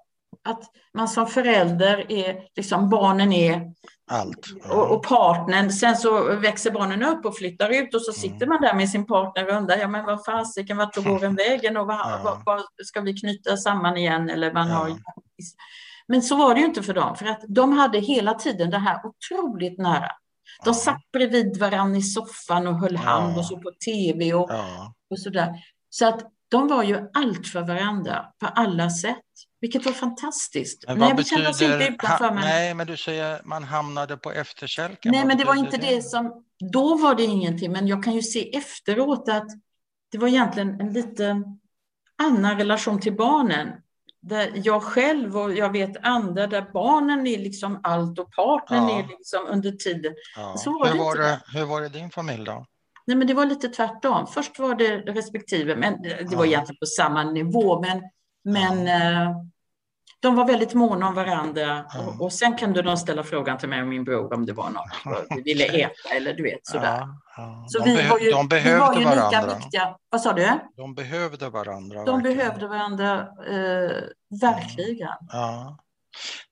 att 0.49 0.63
man 0.93 1.07
som 1.07 1.27
förälder 1.27 2.11
är, 2.11 2.43
liksom 2.55 2.89
barnen 2.89 3.33
är 3.33 3.71
allt. 4.11 4.47
Ja. 4.63 4.73
Och, 4.73 4.91
och 4.91 5.03
partnern, 5.03 5.71
sen 5.71 5.97
så 5.97 6.35
växer 6.35 6.71
barnen 6.71 7.03
upp 7.03 7.25
och 7.25 7.37
flyttar 7.37 7.69
ut 7.69 7.95
och 7.95 8.01
så 8.01 8.11
mm. 8.11 8.21
sitter 8.21 8.45
mm. 8.45 8.49
man 8.49 8.61
där 8.61 8.73
med 8.73 8.89
sin 8.89 9.05
partner 9.05 9.47
och 9.47 9.55
undrar, 9.57 9.77
ja 9.77 9.87
men 9.87 10.05
vad 10.05 10.25
fasiken, 10.25 10.77
vart 10.77 10.93
tog 10.93 11.07
åren 11.07 11.35
vägen 11.47 11.77
och 11.77 11.87
vad, 11.87 11.95
ja. 11.95 12.21
vad, 12.23 12.41
vad, 12.45 12.61
ska 12.85 13.01
vi 13.01 13.13
knyta 13.13 13.57
samman 13.57 13.97
igen 13.97 14.29
eller 14.29 14.53
man 14.53 14.69
har 14.69 14.97
Men 16.07 16.21
så 16.21 16.35
var 16.35 16.53
det 16.53 16.59
ju 16.59 16.65
inte 16.65 16.83
för 16.83 16.93
dem, 16.93 17.15
för 17.15 17.25
att 17.25 17.41
de 17.47 17.77
hade 17.77 17.99
hela 17.99 18.33
tiden 18.33 18.69
det 18.69 18.77
här 18.77 18.99
otroligt 19.05 19.77
nära. 19.77 20.11
De 20.65 20.73
satt 20.73 21.11
bredvid 21.13 21.59
varandra 21.59 21.97
i 21.97 22.01
soffan 22.01 22.67
och 22.67 22.79
höll 22.79 22.95
hand 22.95 23.37
och 23.37 23.45
så 23.45 23.57
på 23.57 23.71
tv 23.85 24.33
och, 24.33 24.51
och 25.09 25.19
sådär. 25.19 25.53
Så 25.89 26.07
att 26.07 26.25
de 26.51 26.67
var 26.67 26.83
ju 26.83 27.09
allt 27.13 27.47
för 27.47 27.61
varandra 27.61 28.25
på 28.39 28.47
alla 28.47 28.89
sätt. 28.89 29.17
Vilket 29.61 29.85
var 29.85 29.93
fantastiskt. 29.93 30.83
Men 30.87 30.99
vad 30.99 31.15
betyder, 31.15 31.63
inte 31.63 31.87
utanför, 31.93 32.31
men... 32.31 32.43
Nej, 32.43 32.73
men 32.73 32.87
du 32.87 32.97
säger 32.97 33.41
man 33.43 33.63
hamnade 33.63 34.17
på 34.17 34.31
efterkälken. 34.31 35.11
Nej, 35.11 35.25
men 35.25 35.37
det 35.37 35.45
var 35.45 35.55
inte 35.55 35.77
det? 35.77 35.95
det 35.95 36.01
som... 36.01 36.45
Då 36.71 36.95
var 36.97 37.15
det 37.15 37.23
ingenting, 37.23 37.71
men 37.71 37.87
jag 37.87 38.03
kan 38.03 38.13
ju 38.13 38.21
se 38.21 38.57
efteråt 38.57 39.29
att 39.29 39.47
det 40.11 40.17
var 40.17 40.27
egentligen 40.27 40.81
en 40.81 40.93
lite 40.93 41.43
annan 42.23 42.57
relation 42.57 42.99
till 42.99 43.15
barnen. 43.15 43.69
Där 44.21 44.51
jag 44.55 44.83
själv 44.83 45.37
och 45.37 45.53
jag 45.53 45.71
vet 45.71 46.05
andra, 46.05 46.47
där 46.47 46.69
barnen 46.73 47.27
är 47.27 47.37
liksom 47.37 47.79
allt 47.83 48.19
och 48.19 48.31
partnern 48.31 48.87
ja. 48.87 48.99
är 48.99 49.07
liksom 49.07 49.47
under 49.47 49.71
tiden. 49.71 50.13
Ja. 50.35 50.55
Så 50.57 50.71
var 50.71 50.87
hur, 50.87 50.99
var 50.99 51.15
det, 51.15 51.41
hur 51.53 51.65
var 51.65 51.81
det 51.81 51.89
din 51.89 52.09
familj 52.09 52.45
då? 52.45 52.65
Nej, 53.07 53.17
men 53.17 53.27
det 53.27 53.33
var 53.33 53.45
lite 53.45 53.69
tvärtom. 53.69 54.27
Först 54.27 54.59
var 54.59 54.75
det 54.75 54.97
respektive, 54.97 55.75
men 55.75 56.01
det 56.01 56.35
var 56.35 56.45
ja. 56.45 56.51
egentligen 56.51 56.79
på 56.79 56.85
samma 56.85 57.23
nivå. 57.23 57.81
Men, 57.81 58.01
men 58.43 58.87
ja. 58.87 59.45
de 60.19 60.35
var 60.35 60.47
väldigt 60.47 60.73
måna 60.73 61.07
om 61.07 61.15
varandra. 61.15 61.85
Ja. 61.93 61.99
Och, 62.07 62.21
och, 62.21 62.33
sen 62.33 62.57
kunde 62.57 62.81
de 62.81 62.97
ställa 62.97 63.23
frågan 63.23 63.57
till 63.57 63.69
mig 63.69 63.81
och 63.81 63.87
min 63.87 64.03
bror 64.03 64.33
om 64.33 64.45
det 64.45 64.53
var 64.53 64.69
något 64.69 65.25
vi 65.29 65.41
ville 65.41 65.65
äta 65.65 66.15
eller 66.15 66.33
du 66.33 66.43
vet 66.43 66.67
sådär. 66.67 67.07
Så 67.67 67.79
de 67.79 67.89
vi 67.89 68.07
var 68.09 68.19
ju, 68.19 68.31
de 68.31 68.47
behövde 68.47 68.73
vi 68.73 68.79
var 68.79 68.99
ju 68.99 69.03
varandra. 69.03 69.41
lika 69.41 69.55
viktiga. 69.55 69.97
Vad 70.09 70.21
sa 70.21 70.33
du? 70.33 70.59
De 70.77 70.95
behövde 70.95 71.49
varandra. 71.49 72.05
De 72.05 72.21
verkligen. 72.21 72.37
behövde 72.37 72.67
varandra, 72.67 73.19
eh, 73.47 73.91
verkligen. 74.41 75.17
Ja. 75.31 75.77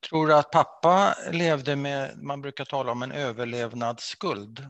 Tror 0.09 0.27
du 0.27 0.35
att 0.35 0.51
pappa 0.51 1.13
levde 1.31 1.75
med, 1.75 2.11
man 2.23 2.41
brukar 2.41 2.65
tala 2.65 2.91
om 2.91 3.03
en 3.03 3.11
överlevnadsskuld? 3.11 4.65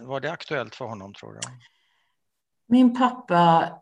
Var 0.00 0.20
det 0.20 0.32
aktuellt 0.32 0.74
för 0.74 0.84
honom 0.84 1.14
tror 1.14 1.32
du? 1.32 1.40
Min 2.66 2.96
pappa 2.96 3.72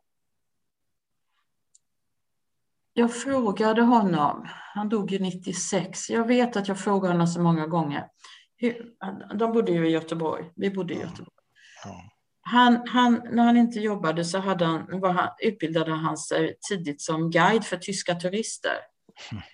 jag 2.96 3.14
frågade 3.14 3.82
honom, 3.82 4.48
han 4.74 4.88
dog 4.88 5.10
ju 5.10 5.18
96, 5.18 6.10
jag 6.10 6.26
vet 6.26 6.56
att 6.56 6.68
jag 6.68 6.78
frågade 6.78 7.14
honom 7.14 7.26
så 7.26 7.40
många 7.40 7.66
gånger. 7.66 8.08
De 9.34 9.52
bodde 9.52 9.72
ju 9.72 9.88
i 9.88 9.90
Göteborg, 9.90 10.50
vi 10.56 10.70
bodde 10.70 10.94
i 10.94 11.00
Göteborg. 11.00 11.30
Han, 12.40 12.88
han, 12.88 13.22
när 13.30 13.44
han 13.44 13.56
inte 13.56 13.80
jobbade 13.80 14.24
så 14.24 14.38
hade 14.38 14.64
han, 14.64 15.02
han, 15.02 15.28
utbildade 15.38 15.92
han 15.92 16.16
sig 16.16 16.56
tidigt 16.68 17.00
som 17.00 17.30
guide 17.30 17.64
för 17.64 17.76
tyska 17.76 18.14
turister. 18.14 18.76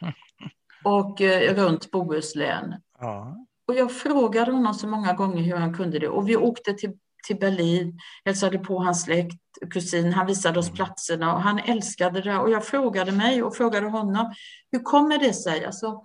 Och 0.85 1.21
eh, 1.21 1.55
runt 1.55 1.91
Bohuslän. 1.91 2.75
Ja. 2.99 3.47
Och 3.71 3.77
jag 3.77 3.93
frågade 3.93 4.53
honom 4.53 4.75
så 4.75 4.89
många 4.89 5.13
gånger 5.13 5.43
hur 5.43 5.57
han 5.57 5.75
kunde 5.75 5.99
det. 5.99 6.09
Och 6.09 6.29
vi 6.29 6.37
åkte 6.37 6.75
till, 6.75 6.93
till 7.27 7.39
Berlin, 7.39 7.99
hälsade 8.25 8.59
på 8.59 8.79
hans 8.79 9.03
släkt, 9.03 9.37
kusin, 9.71 10.13
han 10.13 10.27
visade 10.27 10.59
oss 10.59 10.67
mm. 10.67 10.77
platserna 10.77 11.35
och 11.35 11.43
han 11.43 11.59
älskade 11.59 12.21
det. 12.21 12.39
Och 12.39 12.51
jag 12.51 12.67
frågade 12.67 13.13
mig 13.13 13.43
och 13.43 13.57
frågade 13.57 13.87
honom, 13.87 14.35
hur 14.73 14.79
kommer 14.79 15.19
det 15.19 15.33
sig? 15.33 15.65
Alltså, 15.65 16.03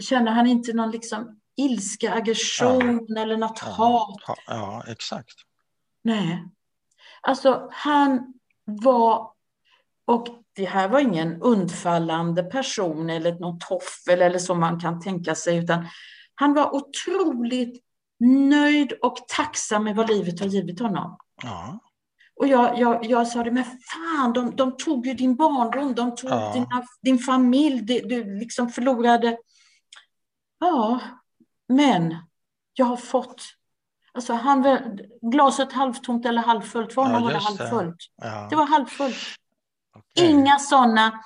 känner 0.00 0.32
han 0.32 0.46
inte 0.46 0.72
någon 0.72 0.90
liksom 0.90 1.40
ilska, 1.56 2.14
aggression 2.14 3.06
ja. 3.08 3.22
eller 3.22 3.36
något 3.36 3.62
ja. 3.64 3.70
hat? 3.72 4.38
Ja, 4.46 4.84
exakt. 4.88 5.34
Nej. 6.04 6.44
Alltså 7.20 7.68
han 7.72 8.34
var, 8.64 9.30
och 10.06 10.26
det 10.56 10.64
här 10.64 10.88
var 10.88 11.00
ingen 11.00 11.42
undfallande 11.42 12.42
person 12.42 13.10
eller 13.10 13.34
någon 13.34 13.58
toffel 13.58 14.22
eller 14.22 14.38
så 14.38 14.54
man 14.54 14.80
kan 14.80 15.00
tänka 15.00 15.34
sig, 15.34 15.56
utan 15.56 15.86
han 16.40 16.54
var 16.54 16.74
otroligt 16.74 17.84
nöjd 18.20 18.92
och 18.92 19.16
tacksam 19.28 19.84
med 19.84 19.96
vad 19.96 20.10
livet 20.10 20.40
har 20.40 20.46
givit 20.46 20.80
honom. 20.80 21.18
Ja. 21.42 21.78
Och 22.40 22.46
jag, 22.46 22.78
jag, 22.78 23.04
jag 23.04 23.28
sa 23.28 23.44
det, 23.44 23.50
men 23.50 23.64
fan, 23.64 24.32
de, 24.32 24.56
de 24.56 24.76
tog 24.76 25.06
ju 25.06 25.14
din 25.14 25.36
barndom, 25.36 25.94
de 25.94 26.14
tog 26.14 26.30
ja. 26.30 26.52
dina, 26.52 26.84
din 27.02 27.18
familj, 27.18 27.80
du, 27.80 28.00
du 28.00 28.38
liksom 28.38 28.68
förlorade. 28.70 29.38
Ja, 30.60 31.00
men 31.68 32.16
jag 32.74 32.86
har 32.86 32.96
fått 32.96 33.42
Alltså 34.12 34.32
han, 34.32 34.80
glaset 35.22 35.72
halvtomt 35.72 36.26
eller 36.26 36.42
halvfullt, 36.42 36.92
för 36.92 37.02
honom 37.02 37.22
ja, 37.22 37.24
var 37.24 37.32
det 37.32 37.38
halvfullt. 37.38 37.96
Det. 38.16 38.26
Ja. 38.26 38.46
det 38.50 38.56
var 38.56 38.66
halvfullt. 38.66 39.16
Okay. 39.98 40.30
Inga 40.30 40.58
sådana, 40.58 41.20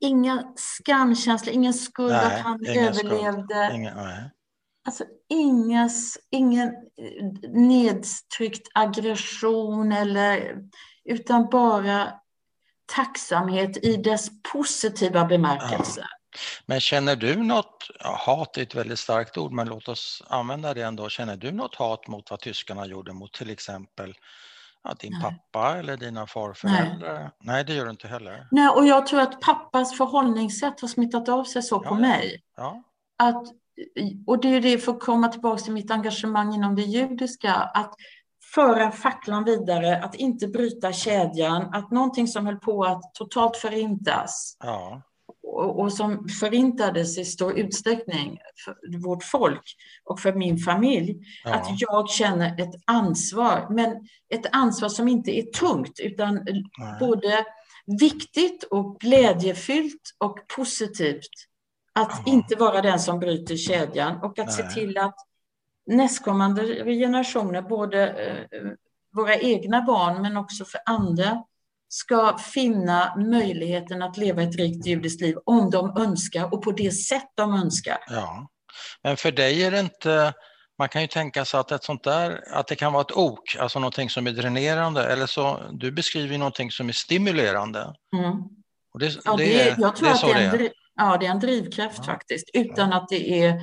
inga 0.00 0.52
skamkänslor, 0.56 1.54
ingen 1.54 1.74
skuld 1.74 2.12
nej, 2.12 2.26
att 2.26 2.40
han 2.40 2.66
överlevde. 2.66 3.70
Inga, 3.74 3.94
nej. 3.94 4.30
Alltså 4.86 5.04
ingas, 5.28 6.18
ingen 6.30 6.68
eh, 6.68 7.50
nedtryckt 7.50 8.68
aggression 8.74 9.92
eller, 9.92 10.56
utan 11.04 11.48
bara 11.50 12.12
tacksamhet 12.86 13.84
i 13.84 13.96
dess 13.96 14.28
positiva 14.52 15.24
bemärkelse. 15.24 16.00
Ja. 16.00 16.06
Men 16.66 16.80
känner 16.80 17.16
du 17.16 17.36
något, 17.36 17.90
hat 18.00 18.56
är 18.56 18.62
ett 18.62 18.74
väldigt 18.74 18.98
starkt 18.98 19.38
ord, 19.38 19.52
men 19.52 19.68
låt 19.68 19.88
oss 19.88 20.22
använda 20.26 20.74
det 20.74 20.82
ändå. 20.82 21.08
Känner 21.08 21.36
du 21.36 21.52
något 21.52 21.74
hat 21.74 22.08
mot 22.08 22.30
vad 22.30 22.40
tyskarna 22.40 22.86
gjorde 22.86 23.12
mot 23.12 23.32
till 23.32 23.50
exempel 23.50 24.14
ja, 24.88 24.94
din 25.00 25.12
Nej. 25.12 25.22
pappa 25.22 25.78
eller 25.78 25.96
dina 25.96 26.26
farföräldrar? 26.26 27.18
Nej. 27.18 27.30
Nej, 27.40 27.64
det 27.64 27.74
gör 27.74 27.84
du 27.84 27.90
inte 27.90 28.08
heller. 28.08 28.48
Nej, 28.50 28.68
och 28.68 28.86
jag 28.86 29.06
tror 29.06 29.20
att 29.20 29.40
pappas 29.40 29.96
förhållningssätt 29.96 30.80
har 30.80 30.88
smittat 30.88 31.28
av 31.28 31.44
sig 31.44 31.62
så 31.62 31.80
ja, 31.84 31.88
på 31.88 31.94
mig. 31.94 32.42
Ja. 32.56 32.82
Att, 33.18 33.44
och 34.26 34.40
det 34.40 34.48
är 34.48 34.60
det, 34.60 34.78
för 34.78 34.92
att 34.92 35.00
komma 35.00 35.28
tillbaka 35.28 35.62
till 35.62 35.72
mitt 35.72 35.90
engagemang 35.90 36.54
inom 36.54 36.76
det 36.76 36.82
judiska, 36.82 37.54
att 37.54 37.94
föra 38.54 38.90
facklan 38.90 39.44
vidare, 39.44 40.04
att 40.04 40.14
inte 40.14 40.48
bryta 40.48 40.92
kedjan, 40.92 41.74
att 41.74 41.90
någonting 41.90 42.28
som 42.28 42.46
höll 42.46 42.58
på 42.58 42.84
att 42.84 43.14
totalt 43.14 43.56
förintas, 43.56 44.56
ja 44.60 45.02
och, 45.48 45.80
och 45.80 45.92
som 45.92 46.28
förintades 46.28 47.18
i 47.18 47.24
stor 47.24 47.58
utsträckning 47.58 48.38
för 48.64 48.98
vårt 48.98 49.24
folk 49.24 49.76
och 50.04 50.20
för 50.20 50.32
min 50.32 50.58
familj, 50.58 51.16
ja. 51.44 51.54
att 51.54 51.80
jag 51.80 52.10
känner 52.10 52.60
ett 52.60 52.74
ansvar, 52.84 53.66
men 53.70 54.08
ett 54.34 54.46
ansvar 54.52 54.88
som 54.88 55.08
inte 55.08 55.38
är 55.38 55.42
tungt 55.42 56.00
utan 56.00 56.34
Nej. 56.34 56.98
både 57.00 57.44
viktigt 58.00 58.64
och 58.64 59.00
glädjefyllt 59.00 60.14
och 60.18 60.38
positivt. 60.56 61.30
Att 61.92 62.22
ja. 62.26 62.32
inte 62.32 62.56
vara 62.56 62.82
den 62.82 63.00
som 63.00 63.18
bryter 63.18 63.56
kedjan 63.56 64.16
och 64.22 64.38
att 64.38 64.46
Nej. 64.46 64.56
se 64.56 64.62
till 64.62 64.98
att 64.98 65.16
nästkommande 65.86 66.84
generationer, 66.84 67.62
både 67.62 68.08
eh, 68.08 68.70
våra 69.12 69.36
egna 69.36 69.82
barn 69.82 70.22
men 70.22 70.36
också 70.36 70.64
för 70.64 70.80
andra, 70.86 71.44
ska 71.88 72.38
finna 72.38 73.16
möjligheten 73.16 74.02
att 74.02 74.16
leva 74.16 74.42
ett 74.42 74.56
rikt 74.56 74.86
judiskt 74.86 75.20
liv 75.20 75.36
om 75.44 75.70
de 75.70 75.96
önskar 75.96 76.54
och 76.54 76.62
på 76.62 76.72
det 76.72 76.90
sätt 76.90 77.28
de 77.34 77.54
önskar. 77.54 77.98
Ja, 78.08 78.48
men 79.02 79.16
för 79.16 79.32
dig 79.32 79.62
är 79.62 79.70
det 79.70 79.80
inte 79.80 80.34
man 80.78 80.88
kan 80.88 81.02
ju 81.02 81.08
tänka 81.08 81.44
sig 81.44 81.60
att 81.60 81.72
ett 81.72 81.84
sånt 81.84 82.04
där, 82.04 82.44
att 82.52 82.66
det 82.66 82.76
kan 82.76 82.92
vara 82.92 83.00
ett 83.00 83.16
ok, 83.16 83.56
alltså 83.58 83.78
någonting 83.78 84.10
som 84.10 84.26
är 84.26 84.32
dränerande, 84.32 85.12
eller 85.12 85.26
så, 85.26 85.60
du 85.72 85.92
beskriver 85.92 86.38
någonting 86.38 86.70
som 86.70 86.88
är 86.88 86.92
stimulerande. 86.92 87.94
Mm. 88.16 88.32
Och 88.92 88.98
det, 89.00 89.20
ja, 89.24 89.36
det, 89.36 89.44
det, 89.44 89.76
jag 89.78 89.96
tror 89.96 90.08
det 90.08 90.10
är 90.10 90.14
att 90.14 90.20
det 90.20 90.32
är, 90.32 90.44
en, 90.44 90.56
driv, 90.56 90.70
ja, 90.94 91.16
det 91.20 91.26
är 91.26 91.30
en 91.30 91.40
drivkraft 91.40 91.98
ja. 91.98 92.04
faktiskt, 92.04 92.50
utan 92.54 92.92
att 92.92 93.08
det 93.08 93.44
är... 93.44 93.60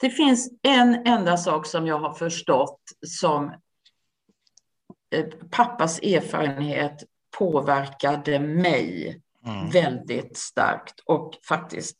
Det 0.00 0.10
finns 0.10 0.50
en 0.62 1.06
enda 1.06 1.36
sak 1.36 1.66
som 1.66 1.86
jag 1.86 1.98
har 1.98 2.12
förstått 2.12 2.80
som 3.06 3.54
pappas 5.50 5.98
erfarenhet 5.98 7.04
påverkade 7.38 8.38
mig 8.38 9.20
mm. 9.46 9.70
väldigt 9.70 10.36
starkt 10.36 11.00
och 11.04 11.38
faktiskt 11.48 11.96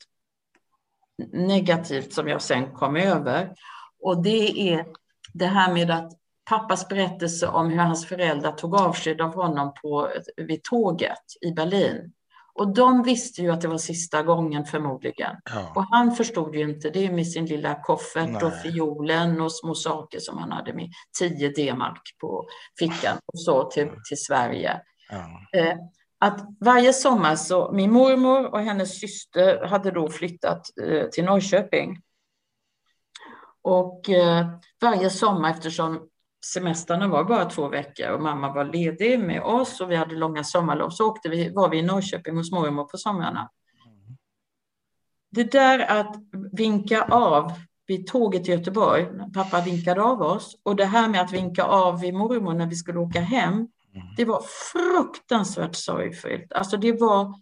negativt 1.32 2.12
som 2.12 2.28
jag 2.28 2.42
sen 2.42 2.72
kom 2.72 2.96
över. 2.96 3.54
Och 4.02 4.22
det 4.22 4.70
är 4.72 4.86
det 5.32 5.46
här 5.46 5.72
med 5.72 5.90
att 5.90 6.12
pappas 6.44 6.88
berättelse 6.88 7.46
om 7.48 7.70
hur 7.70 7.78
hans 7.78 8.06
föräldrar 8.06 8.52
tog 8.52 8.74
avsked 8.74 9.20
av 9.20 9.34
honom 9.34 9.74
på, 9.82 10.08
vid 10.36 10.62
tåget 10.62 11.22
i 11.40 11.52
Berlin. 11.52 12.12
Och 12.54 12.74
de 12.74 13.02
visste 13.02 13.42
ju 13.42 13.50
att 13.50 13.60
det 13.60 13.68
var 13.68 13.78
sista 13.78 14.22
gången 14.22 14.64
förmodligen. 14.64 15.36
Ja. 15.44 15.72
Och 15.74 15.84
han 15.90 16.16
förstod 16.16 16.54
ju 16.54 16.70
inte 16.70 16.90
det 16.90 17.10
med 17.10 17.26
sin 17.26 17.46
lilla 17.46 17.82
koffert 17.82 18.28
Nej. 18.28 18.42
och 18.42 18.52
fiolen 18.62 19.40
och 19.40 19.52
små 19.52 19.74
saker 19.74 20.18
som 20.18 20.38
han 20.38 20.52
hade 20.52 20.72
med 20.72 20.90
10 21.18 21.48
D-mark 21.48 22.02
på 22.20 22.46
fickan 22.78 23.18
och 23.26 23.40
så 23.40 23.64
till, 23.64 23.88
till 24.08 24.24
Sverige. 24.24 24.80
Ja. 25.10 25.58
Eh, 25.60 25.76
att 26.18 26.40
varje 26.60 26.92
sommar 26.92 27.36
så, 27.36 27.72
min 27.72 27.92
mormor 27.92 28.54
och 28.54 28.60
hennes 28.60 29.00
syster 29.00 29.66
hade 29.66 29.90
då 29.90 30.08
flyttat 30.08 30.66
eh, 30.82 31.08
till 31.08 31.24
Norrköping. 31.24 32.02
Och 33.62 34.10
eh, 34.10 34.46
varje 34.80 35.10
sommar 35.10 35.50
eftersom 35.50 36.08
semestrarna 36.44 37.08
var 37.08 37.24
bara 37.24 37.44
två 37.44 37.68
veckor 37.68 38.10
och 38.10 38.22
mamma 38.22 38.52
var 38.52 38.64
ledig 38.64 39.20
med 39.20 39.42
oss 39.42 39.80
och 39.80 39.90
vi 39.90 39.96
hade 39.96 40.14
långa 40.14 40.44
sommarlov 40.44 40.90
så 40.90 41.10
åkte 41.10 41.28
vi, 41.28 41.50
var 41.50 41.68
vi 41.68 41.78
i 41.78 41.82
Norrköping 41.82 42.36
hos 42.36 42.52
mormor 42.52 42.84
på 42.84 42.98
somrarna. 42.98 43.50
Det 45.30 45.52
där 45.52 45.78
att 45.78 46.16
vinka 46.52 47.02
av 47.02 47.52
vid 47.86 48.06
tåget 48.06 48.48
i 48.48 48.50
Göteborg, 48.50 49.06
pappa 49.34 49.60
vinkade 49.60 50.02
av 50.02 50.22
oss, 50.22 50.56
och 50.62 50.76
det 50.76 50.84
här 50.84 51.08
med 51.08 51.20
att 51.20 51.32
vinka 51.32 51.64
av 51.64 52.00
vid 52.00 52.14
mormor 52.14 52.54
när 52.54 52.66
vi 52.66 52.76
skulle 52.76 52.98
åka 52.98 53.20
hem, 53.20 53.68
det 54.16 54.24
var 54.24 54.42
fruktansvärt 54.72 55.74
sorgfyllt. 55.74 56.52
Alltså 56.52 56.76
det 56.76 57.00
var, 57.00 57.34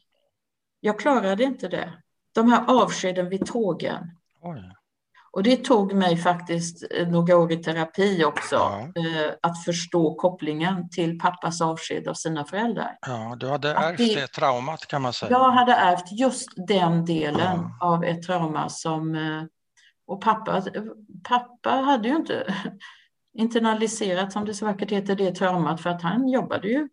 jag 0.81 0.99
klarade 0.99 1.45
inte 1.45 1.69
det. 1.69 1.93
De 2.35 2.51
här 2.51 2.83
avskeden 2.83 3.29
vid 3.29 3.47
tågen. 3.47 4.17
Oj. 4.43 4.80
Och 5.33 5.43
det 5.43 5.65
tog 5.65 5.95
mig 5.95 6.17
faktiskt 6.17 6.85
eh, 6.91 7.09
några 7.09 7.37
år 7.37 7.53
i 7.53 7.57
terapi 7.57 8.25
också, 8.25 8.57
ja. 8.57 8.81
Eh, 8.81 9.33
att 9.43 9.65
förstå 9.65 10.15
kopplingen 10.15 10.91
till 10.91 11.19
pappas 11.19 11.61
avsked 11.61 12.09
av 12.09 12.15
sina 12.15 12.45
föräldrar. 12.45 12.99
Ja, 13.07 13.37
du 13.41 13.49
hade 13.49 13.75
ärvt 13.75 13.99
det, 13.99 14.15
det 14.15 14.27
traumat 14.27 14.87
kan 14.87 15.03
man 15.03 15.13
säga. 15.13 15.31
Jag 15.31 15.51
hade 15.51 15.73
ärvt 15.73 16.13
just 16.13 16.49
den 16.69 17.05
delen 17.05 17.71
ja. 17.81 17.87
av 17.87 18.05
ett 18.05 18.23
trauma 18.23 18.69
som... 18.69 19.15
Eh, 19.15 19.43
och 20.07 20.21
pappa, 20.21 20.63
pappa 21.29 21.71
hade 21.71 22.09
ju 22.09 22.17
inte 22.17 22.55
internaliserat, 23.39 24.33
som 24.33 24.45
det 24.45 24.55
så 24.55 24.67
vackert 24.67 24.91
heter, 24.91 25.17
det 25.17 25.35
traumat 25.35 25.81
för 25.81 25.91
att 25.91 26.03
han 26.03 26.29
jobbade 26.29 26.69
ju. 26.69 26.89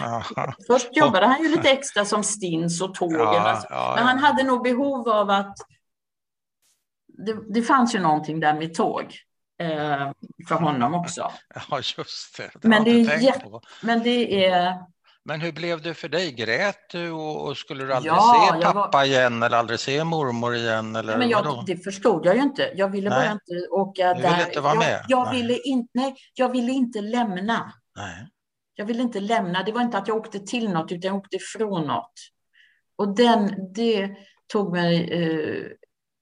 Först 0.66 0.96
jobbade 0.96 1.26
han 1.26 1.42
ju 1.42 1.48
lite 1.48 1.70
extra 1.70 2.04
som 2.04 2.24
stins 2.24 2.82
och 2.82 2.94
tågen. 2.94 3.18
Ja, 3.18 3.40
alltså. 3.40 3.68
Men 3.96 4.06
han 4.06 4.18
hade 4.18 4.42
nog 4.42 4.62
behov 4.62 5.08
av 5.08 5.30
att 5.30 5.56
det, 7.26 7.54
det 7.54 7.62
fanns 7.62 7.94
ju 7.94 8.00
någonting 8.00 8.40
där 8.40 8.54
med 8.54 8.74
tåg 8.74 9.14
eh, 9.60 10.10
för 10.48 10.54
honom 10.54 10.94
också. 10.94 11.32
Ja, 11.70 11.76
just 11.76 12.36
det. 12.36 12.50
det 12.62 12.68
men, 12.68 12.84
det 12.84 12.90
är, 12.90 13.60
men 13.82 14.02
det 14.02 14.46
är... 14.46 14.74
Men 15.24 15.40
hur 15.40 15.52
blev 15.52 15.82
det 15.82 15.94
för 15.94 16.08
dig? 16.08 16.32
Grät 16.32 16.90
du 16.90 17.10
och, 17.10 17.46
och 17.46 17.56
skulle 17.56 17.84
du 17.84 17.94
aldrig 17.94 18.12
ja, 18.12 18.50
se 18.52 18.64
pappa 18.64 18.98
var... 18.98 19.04
igen 19.04 19.42
eller 19.42 19.56
aldrig 19.56 19.80
se 19.80 20.04
mormor 20.04 20.54
igen? 20.54 20.96
Eller 20.96 21.18
men 21.18 21.28
jag, 21.28 21.64
det 21.66 21.76
förstod 21.76 22.26
jag 22.26 22.36
ju 22.36 22.42
inte. 22.42 22.72
Jag 22.74 22.88
ville 22.88 23.10
nej. 23.10 23.18
bara 23.18 23.32
inte 23.32 23.68
åka 23.70 24.14
du 24.14 24.22
där. 24.22 24.30
Ville 24.30 24.46
inte 24.46 24.60
vara 24.60 24.74
med? 24.74 25.04
Jag, 25.08 25.26
jag 25.26 25.32
ville 25.32 25.58
in, 25.58 25.88
nej, 25.94 26.14
jag 26.34 26.48
ville 26.48 26.72
inte 26.72 27.00
lämna. 27.00 27.72
Nej. 27.96 28.28
Jag 28.74 28.84
ville 28.84 29.02
inte 29.02 29.20
lämna. 29.20 29.62
Det 29.62 29.72
var 29.72 29.80
inte 29.80 29.98
att 29.98 30.08
jag 30.08 30.16
åkte 30.16 30.38
till 30.38 30.70
något, 30.70 30.92
utan 30.92 31.08
jag 31.08 31.16
åkte 31.16 31.36
ifrån 31.36 31.86
något. 31.86 32.12
Och 32.96 33.14
den, 33.14 33.72
det 33.74 34.10
tog 34.52 34.72
mig 34.72 35.10
eh, 35.10 35.66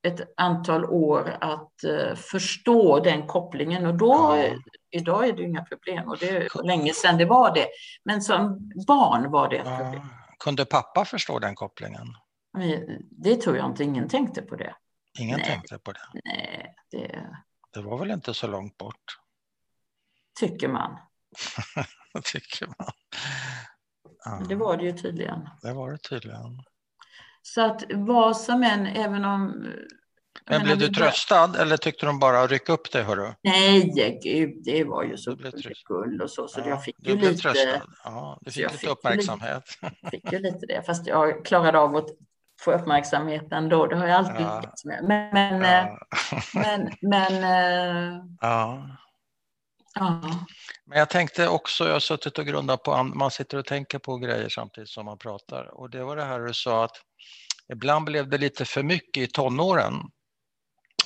ett 0.08 0.32
antal 0.36 0.84
år 0.84 1.36
att 1.40 1.84
eh, 1.84 2.14
förstå 2.14 3.00
den 3.00 3.26
kopplingen. 3.26 3.86
Och 3.86 3.94
då, 3.94 4.14
ja. 4.36 4.54
idag 4.90 5.28
är 5.28 5.32
det 5.32 5.42
inga 5.42 5.64
problem. 5.64 6.08
Och 6.08 6.18
det 6.18 6.28
är 6.28 6.64
länge 6.64 6.92
sedan 6.92 7.18
det 7.18 7.24
var 7.24 7.54
det. 7.54 7.66
Men 8.04 8.22
som 8.22 8.70
barn 8.86 9.30
var 9.30 9.48
det 9.48 9.56
ett 9.56 9.78
problem. 9.78 10.08
Kunde 10.38 10.64
pappa 10.64 11.04
förstå 11.04 11.38
den 11.38 11.54
kopplingen? 11.54 12.06
Det 13.10 13.36
tror 13.36 13.56
jag 13.56 13.66
inte. 13.66 13.84
Ingen 13.84 14.08
tänkte 14.08 14.42
på 14.42 14.56
det. 14.56 14.74
Ingen 15.18 15.36
Nej. 15.36 15.46
tänkte 15.46 15.78
på 15.78 15.92
det? 15.92 16.20
Nej, 16.24 16.74
det... 16.90 17.26
Det 17.70 17.80
var 17.80 17.98
väl 17.98 18.10
inte 18.10 18.34
så 18.34 18.46
långt 18.46 18.78
bort? 18.78 19.18
Tycker 20.40 20.68
man. 20.68 20.98
tycker 22.32 22.66
man. 22.66 22.92
Ja. 24.24 24.42
Det 24.48 24.54
var 24.54 24.76
det 24.76 24.84
ju 24.84 24.92
tydligen. 24.92 25.48
Det 25.62 25.72
var 25.72 25.92
det 25.92 25.98
tydligen. 25.98 26.62
Så 27.54 27.60
att 27.60 27.84
vad 27.90 28.36
som 28.36 28.62
än, 28.62 28.86
även 28.86 29.24
om... 29.24 29.66
Men 30.50 30.62
blev 30.62 30.78
du 30.78 30.88
tröstad 30.88 31.56
eller 31.58 31.76
tyckte 31.76 32.06
de 32.06 32.18
bara 32.18 32.46
ryck 32.46 32.68
upp 32.68 32.92
dig? 32.92 33.02
Hörru? 33.02 33.34
Nej, 33.42 34.20
gud, 34.22 34.64
det 34.64 34.84
var 34.84 35.02
ju 35.02 35.16
så 35.16 35.36
gull 35.88 36.22
och 36.22 36.30
så, 36.30 36.48
så 36.48 36.60
ja, 36.60 36.68
jag 36.68 36.84
fick 36.84 36.96
ju 37.08 37.16
lite... 37.16 37.34
Tröstad. 37.34 37.82
Ja, 38.04 38.38
du 38.40 38.50
fick 38.50 38.62
lite 38.62 38.78
fick 38.78 38.90
uppmärksamhet. 38.90 39.62
Jag 39.80 40.10
fick 40.10 40.32
ju 40.32 40.38
lite 40.38 40.66
det, 40.66 40.82
fast 40.86 41.06
jag 41.06 41.44
klarade 41.44 41.78
av 41.78 41.96
att 41.96 42.08
få 42.60 42.72
uppmärksamhet 42.72 43.52
ändå. 43.52 43.86
Det 43.86 43.96
har 43.96 44.06
jag 44.06 44.16
alltid 44.16 44.46
ja. 44.46 44.60
lyckats 44.60 44.84
med. 44.84 45.04
Men, 45.04 45.30
men, 45.32 45.60
ja. 45.62 45.98
Eh, 46.32 46.42
men, 46.54 46.92
men 47.00 47.44
eh, 47.44 48.24
ja. 48.40 48.82
Ja. 49.94 50.20
Men 50.86 50.98
jag 50.98 51.10
tänkte 51.10 51.48
också, 51.48 51.86
jag 51.86 51.92
har 51.92 52.00
suttit 52.00 52.38
och 52.38 52.46
grundat 52.46 52.82
på, 52.82 53.02
man 53.02 53.30
sitter 53.30 53.58
och 53.58 53.66
tänker 53.66 53.98
på 53.98 54.16
grejer 54.16 54.48
samtidigt 54.48 54.90
som 54.90 55.04
man 55.04 55.18
pratar. 55.18 55.80
Och 55.80 55.90
det 55.90 56.04
var 56.04 56.16
det 56.16 56.24
här 56.24 56.40
du 56.40 56.54
sa 56.54 56.84
att 56.84 56.96
ibland 57.72 58.04
blev 58.04 58.28
det 58.28 58.38
lite 58.38 58.64
för 58.64 58.82
mycket 58.82 59.22
i 59.22 59.26
tonåren. 59.26 59.94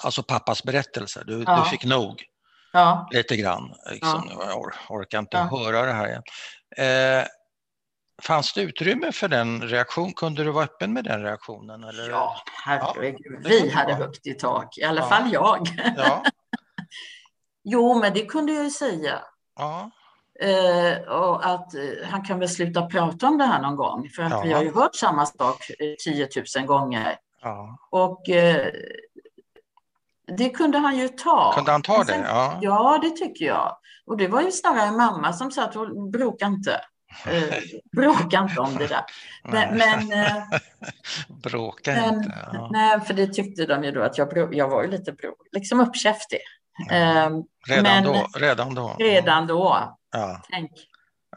Alltså 0.04 0.22
pappas 0.22 0.62
berättelser, 0.62 1.24
du, 1.24 1.44
ja. 1.46 1.62
du 1.64 1.70
fick 1.70 1.84
nog. 1.84 2.24
Ja. 2.72 3.08
Lite 3.12 3.36
grann. 3.36 3.74
Liksom. 3.90 4.28
Ja. 4.30 4.44
Jag 4.46 4.58
or 4.58 4.74
orkar 4.88 5.18
inte 5.18 5.38
höra 5.38 5.82
det 5.86 5.92
här 5.92 6.08
igen. 6.08 6.22
Eh, 6.76 7.26
Fanns 8.22 8.52
det 8.52 8.60
utrymme 8.60 9.12
för 9.12 9.28
den 9.28 9.62
reaktionen? 9.62 10.12
Kunde 10.12 10.44
du 10.44 10.50
vara 10.50 10.64
öppen 10.64 10.92
med 10.92 11.04
den 11.04 11.22
reaktionen? 11.22 11.84
Eller? 11.84 12.10
Ja, 12.10 12.36
herregud. 12.64 13.40
Ja, 13.42 13.48
vi 13.48 13.70
hade 13.70 13.94
högt 13.94 14.26
i 14.26 14.34
tak, 14.34 14.78
i 14.78 14.84
alla 14.84 15.00
ja. 15.00 15.08
fall 15.08 15.32
jag. 15.32 15.68
Ja. 15.96 16.24
Jo, 17.64 17.98
men 17.98 18.14
det 18.14 18.26
kunde 18.26 18.52
jag 18.52 18.64
ju 18.64 18.70
säga. 18.70 19.22
Ja. 19.58 19.90
Eh, 20.40 21.12
och 21.12 21.46
att 21.46 21.74
eh, 21.74 21.80
han 22.04 22.24
kan 22.24 22.38
väl 22.38 22.48
sluta 22.48 22.86
prata 22.86 23.26
om 23.26 23.38
det 23.38 23.44
här 23.44 23.62
någon 23.62 23.76
gång, 23.76 24.08
för 24.16 24.22
att 24.22 24.44
vi 24.44 24.52
har 24.52 24.62
ju 24.62 24.74
hört 24.74 24.94
samma 24.94 25.26
sak 25.26 25.70
10 26.04 26.28
000 26.56 26.66
gånger. 26.66 27.16
Och 27.90 28.28
eh, 28.28 28.66
det 30.36 30.50
kunde 30.50 30.78
han 30.78 30.98
ju 30.98 31.08
ta. 31.08 31.52
Kunde 31.54 31.72
han 31.72 31.82
ta 31.82 32.04
sen, 32.04 32.20
det? 32.20 32.26
Ja. 32.28 32.58
ja, 32.62 32.98
det 33.02 33.10
tycker 33.10 33.44
jag. 33.44 33.76
Och 34.06 34.16
det 34.16 34.28
var 34.28 34.42
ju 34.42 34.50
snarare 34.50 34.90
mamma 34.90 35.32
som 35.32 35.50
sa 35.50 35.64
att 35.64 35.74
bråka 36.12 36.46
inte. 36.46 36.80
Eh, 37.26 37.54
bråka 37.96 38.38
inte 38.38 38.60
om 38.60 38.76
det 38.76 38.86
där. 38.86 39.04
Men, 39.44 39.78
men, 39.78 40.12
eh, 40.12 40.42
Bråka 41.42 41.92
men, 41.92 42.14
inte. 42.14 42.48
Ja. 42.52 42.68
Nej, 42.72 43.00
för 43.00 43.14
det 43.14 43.26
tyckte 43.26 43.66
de 43.66 43.84
ju 43.84 43.90
då 43.90 44.02
att 44.02 44.18
jag, 44.18 44.54
jag 44.54 44.68
var 44.68 44.82
ju 44.82 44.90
lite 44.90 45.12
bro, 45.12 45.34
liksom 45.52 45.80
uppkäftig. 45.80 46.40
Ja. 46.78 46.94
Eh, 46.94 47.30
redan, 47.68 47.82
men, 47.82 48.04
då, 48.04 48.26
redan 48.38 48.74
då? 48.74 48.96
Redan 48.98 49.46
då. 49.46 49.98
Ja. 50.12 50.42
Tänk. 50.50 50.70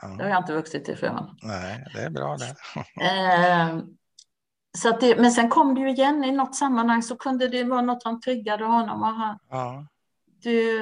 Ja. 0.01 0.07
Det 0.07 0.23
har 0.23 0.29
jag 0.29 0.39
inte 0.39 0.53
vuxit 0.53 0.87
ifrån. 0.87 1.37
Nej, 1.41 1.85
det 1.93 2.01
är 2.01 2.09
bra 2.09 2.37
det. 2.37 2.55
Eh, 3.05 3.77
så 4.77 4.89
att 4.89 5.01
det, 5.01 5.15
men 5.15 5.31
sen 5.31 5.49
kom 5.49 5.75
det 5.75 5.81
ju 5.81 5.89
igen 5.89 6.23
i 6.23 6.31
något 6.31 6.55
sammanhang 6.55 7.03
så 7.03 7.17
kunde 7.17 7.47
det 7.47 7.63
vara 7.63 7.81
något 7.81 8.01
som 8.01 8.21
triggade 8.21 8.65
honom. 8.65 9.01
Och 9.01 9.07
han, 9.07 9.39
ja. 9.49 9.87
det, 10.43 10.79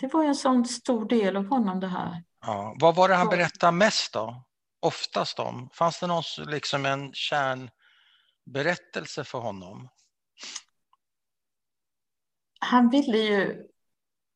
det 0.00 0.12
var 0.12 0.22
ju 0.22 0.28
en 0.28 0.34
sån 0.34 0.64
stor 0.64 1.08
del 1.08 1.36
av 1.36 1.46
honom 1.46 1.80
det 1.80 1.88
här. 1.88 2.22
Ja. 2.46 2.76
Vad 2.80 2.96
var 2.96 3.08
det 3.08 3.14
han 3.14 3.28
berättade 3.28 3.72
mest 3.72 4.12
då? 4.12 4.44
Oftast 4.80 5.38
om? 5.38 5.70
Fanns 5.72 6.00
det 6.00 6.06
någon, 6.06 6.22
liksom 6.38 6.86
en 6.86 7.12
kärnberättelse 7.12 9.24
för 9.24 9.38
honom? 9.38 9.88
Han 12.60 12.88
ville 12.88 13.18
ju, 13.18 13.66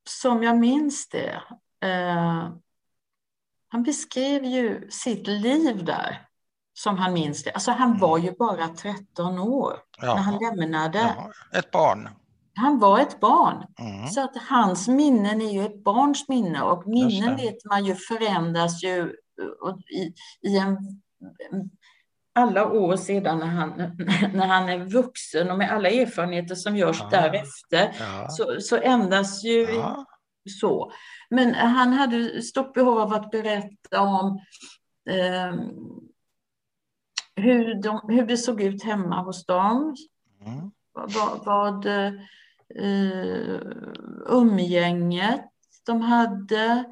som 0.09 0.43
jag 0.43 0.59
minns 0.59 1.09
det, 1.09 1.43
eh, 1.81 2.49
han 3.69 3.83
beskrev 3.83 4.45
ju 4.45 4.91
sitt 4.91 5.27
liv 5.27 5.85
där 5.85 6.29
som 6.75 6.99
han 6.99 7.13
minns 7.13 7.45
det. 7.45 7.51
Alltså 7.51 7.71
han 7.71 7.99
var 7.99 8.19
ju 8.19 8.33
bara 8.33 8.69
13 8.69 9.39
år 9.39 9.75
ja. 9.99 10.15
när 10.15 10.23
han 10.23 10.39
lämnade. 10.39 11.15
Ja, 11.17 11.59
ett 11.59 11.71
barn. 11.71 12.09
Han 12.55 12.79
var 12.79 13.01
ett 13.01 13.21
barn. 13.21 13.65
Mm. 13.79 14.09
Så 14.09 14.25
att 14.25 14.37
hans 14.37 14.89
minnen 14.89 15.43
är 15.43 15.53
ju 15.53 15.65
ett 15.67 15.85
barns 15.85 16.29
minne 16.29 16.63
och 16.63 16.87
minnen 16.87 17.37
vet 17.37 17.65
man 17.65 17.85
ju 17.85 17.95
förändras 17.95 18.83
ju 18.83 19.13
i, 19.91 20.15
i 20.49 20.59
en, 20.59 20.77
alla 22.35 22.73
år 22.73 22.97
sedan 22.97 23.39
när 23.39 23.47
han, 23.47 23.71
när 24.35 24.47
han 24.47 24.69
är 24.69 24.79
vuxen 24.79 25.51
och 25.51 25.59
med 25.59 25.73
alla 25.73 25.89
erfarenheter 25.91 26.55
som 26.55 26.77
görs 26.77 27.01
ja. 27.01 27.09
därefter 27.11 27.97
ja. 27.99 28.29
Så, 28.29 28.61
så 28.61 28.77
ändras 28.77 29.45
ju 29.45 29.61
ja. 29.61 30.07
så. 30.61 30.93
Men 31.31 31.55
han 31.55 31.93
hade 31.93 32.43
stort 32.43 32.75
behov 32.75 32.99
av 32.99 33.13
att 33.13 33.31
berätta 33.31 34.01
om 34.01 34.41
eh, 35.11 35.55
hur, 37.37 37.83
de, 37.83 38.01
hur 38.09 38.27
det 38.27 38.37
såg 38.37 38.63
ut 38.63 38.85
hemma 38.85 39.23
hos 39.23 39.47
dem. 39.47 39.97
Mm. 40.47 40.71
Vad, 40.93 41.45
vad 41.45 41.87
eh, 41.87 42.13
umgänget 44.29 45.45
de 45.87 46.01
hade 46.01 46.85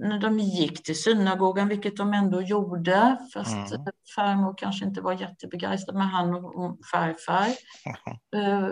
när 0.00 0.20
de 0.20 0.38
gick 0.38 0.82
till 0.82 1.02
synagogan, 1.02 1.68
vilket 1.68 1.96
de 1.96 2.12
ändå 2.12 2.42
gjorde, 2.42 3.18
fast 3.34 3.72
mm. 3.72 3.86
farmor 4.14 4.54
kanske 4.58 4.84
inte 4.84 5.00
var 5.00 5.12
jättebegeistrad 5.12 5.96
med 5.96 6.08
han 6.08 6.34
och 6.34 6.78
farfar. 6.92 7.46
Mm. 7.46 7.96
Eh, 8.36 8.68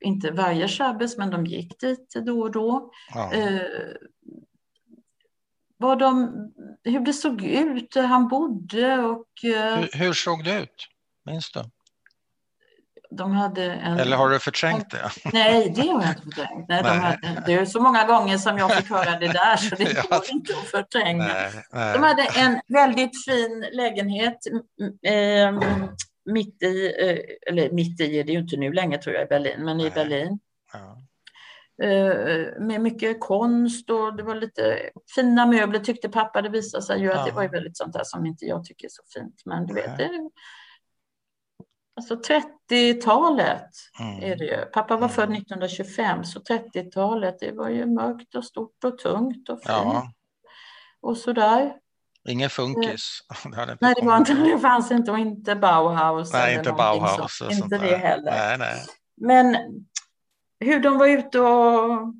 inte 0.00 0.30
varje 0.30 0.68
shabbes, 0.68 1.18
men 1.18 1.30
de 1.30 1.46
gick 1.46 1.80
dit 1.80 2.14
då 2.26 2.40
och 2.40 2.50
då. 2.50 2.90
Mm. 3.32 3.60
vad 5.76 5.98
de, 5.98 6.32
hur 6.84 7.00
det 7.00 7.12
såg 7.12 7.44
ut, 7.44 7.92
där 7.92 8.06
han 8.06 8.28
bodde 8.28 8.98
och... 8.98 9.44
Eh, 9.44 9.78
hur, 9.78 9.98
hur 9.98 10.12
såg 10.12 10.44
det 10.44 10.62
ut? 10.62 10.88
Minns 11.24 11.52
du? 11.52 11.60
De 13.16 13.32
hade 13.32 13.72
en... 13.72 13.98
Eller 13.98 14.16
har 14.16 14.30
du 14.30 14.38
förträngt 14.38 14.90
det? 14.90 15.10
Nej, 15.32 15.72
det 15.76 15.82
har 15.82 16.02
jag 16.02 16.10
inte 16.10 16.22
förträngt. 16.22 16.68
Nej, 16.68 16.82
nej. 16.82 16.82
De 16.82 16.98
hade, 16.98 17.42
det 17.46 17.54
är 17.54 17.64
så 17.64 17.80
många 17.80 18.04
gånger 18.04 18.38
som 18.38 18.58
jag 18.58 18.74
fick 18.74 18.90
höra 18.90 19.18
det 19.18 19.26
där 19.26 19.56
så 19.56 19.74
det 19.74 19.84
går 20.10 20.22
inte 20.32 20.52
att 20.52 20.70
förtränga. 20.70 21.24
Nej. 21.72 21.92
De 21.94 22.02
hade 22.02 22.22
en 22.36 22.60
väldigt 22.68 23.24
fin 23.24 23.66
lägenhet 23.72 24.38
eh, 25.06 25.60
mitt 26.24 26.62
i, 26.62 26.86
eh, 26.86 27.52
eller 27.52 27.70
mitt 27.70 28.00
i 28.00 28.18
är 28.18 28.24
det 28.24 28.32
ju 28.32 28.38
inte 28.38 28.56
nu 28.56 28.72
längre 28.72 28.98
tror 28.98 29.14
jag 29.14 29.24
i 29.24 29.28
Berlin, 29.28 29.64
men 29.64 29.80
i 29.80 29.90
Berlin. 29.90 30.38
Ja. 30.72 31.02
Eh, 31.82 32.60
med 32.60 32.80
mycket 32.80 33.20
konst 33.20 33.90
och 33.90 34.16
det 34.16 34.22
var 34.22 34.34
lite 34.34 34.90
fina 35.14 35.46
möbler 35.46 35.78
tyckte 35.78 36.08
pappa. 36.08 36.42
Det 36.42 36.48
visade 36.48 36.82
sig 36.82 37.00
ju 37.00 37.12
att 37.12 37.18
ja. 37.18 37.24
det 37.24 37.32
var 37.32 37.42
ju 37.42 37.48
väldigt 37.48 37.76
sånt 37.76 37.92
där 37.92 38.04
som 38.04 38.26
inte 38.26 38.44
jag 38.44 38.64
tycker 38.64 38.86
är 38.86 38.90
så 38.90 39.02
fint. 39.14 39.42
Men 39.44 39.66
du 39.66 39.74
vet, 39.74 39.98
det, 39.98 40.10
Alltså 41.96 42.14
30-talet 42.14 43.70
mm. 44.00 44.22
är 44.22 44.36
det 44.36 44.44
ju. 44.44 44.64
Pappa 44.64 44.96
var 44.96 45.08
född 45.08 45.32
1925, 45.32 46.10
mm. 46.10 46.24
så 46.24 46.40
30-talet 46.40 47.40
det 47.40 47.52
var 47.52 47.68
ju 47.68 47.86
mörkt 47.86 48.34
och 48.34 48.44
stort 48.44 48.84
och 48.84 48.98
tungt 48.98 49.48
och 49.48 49.58
fint. 49.58 49.68
Ja. 49.68 50.12
Och 51.00 51.16
sådär. 51.16 51.72
Ingen 52.28 52.50
funkis? 52.50 53.20
Det 53.44 53.76
nej, 53.80 53.94
det, 54.00 54.06
var 54.06 54.16
inte, 54.16 54.34
det 54.52 54.58
fanns 54.58 54.90
inte 54.90 55.10
och 55.10 55.18
inte 55.18 55.56
Bauhaus. 55.56 56.32
Nej, 56.32 56.54
inte 56.54 56.72
Bauhaus. 56.72 57.36
Så, 57.38 57.50
inte 57.50 57.78
det 57.78 57.96
heller. 57.96 58.30
Nej, 58.30 58.58
nej. 58.58 58.84
Men 59.16 59.56
hur 60.60 60.80
de 60.80 60.98
var 60.98 61.06
ute 61.06 61.40
och 61.40 62.14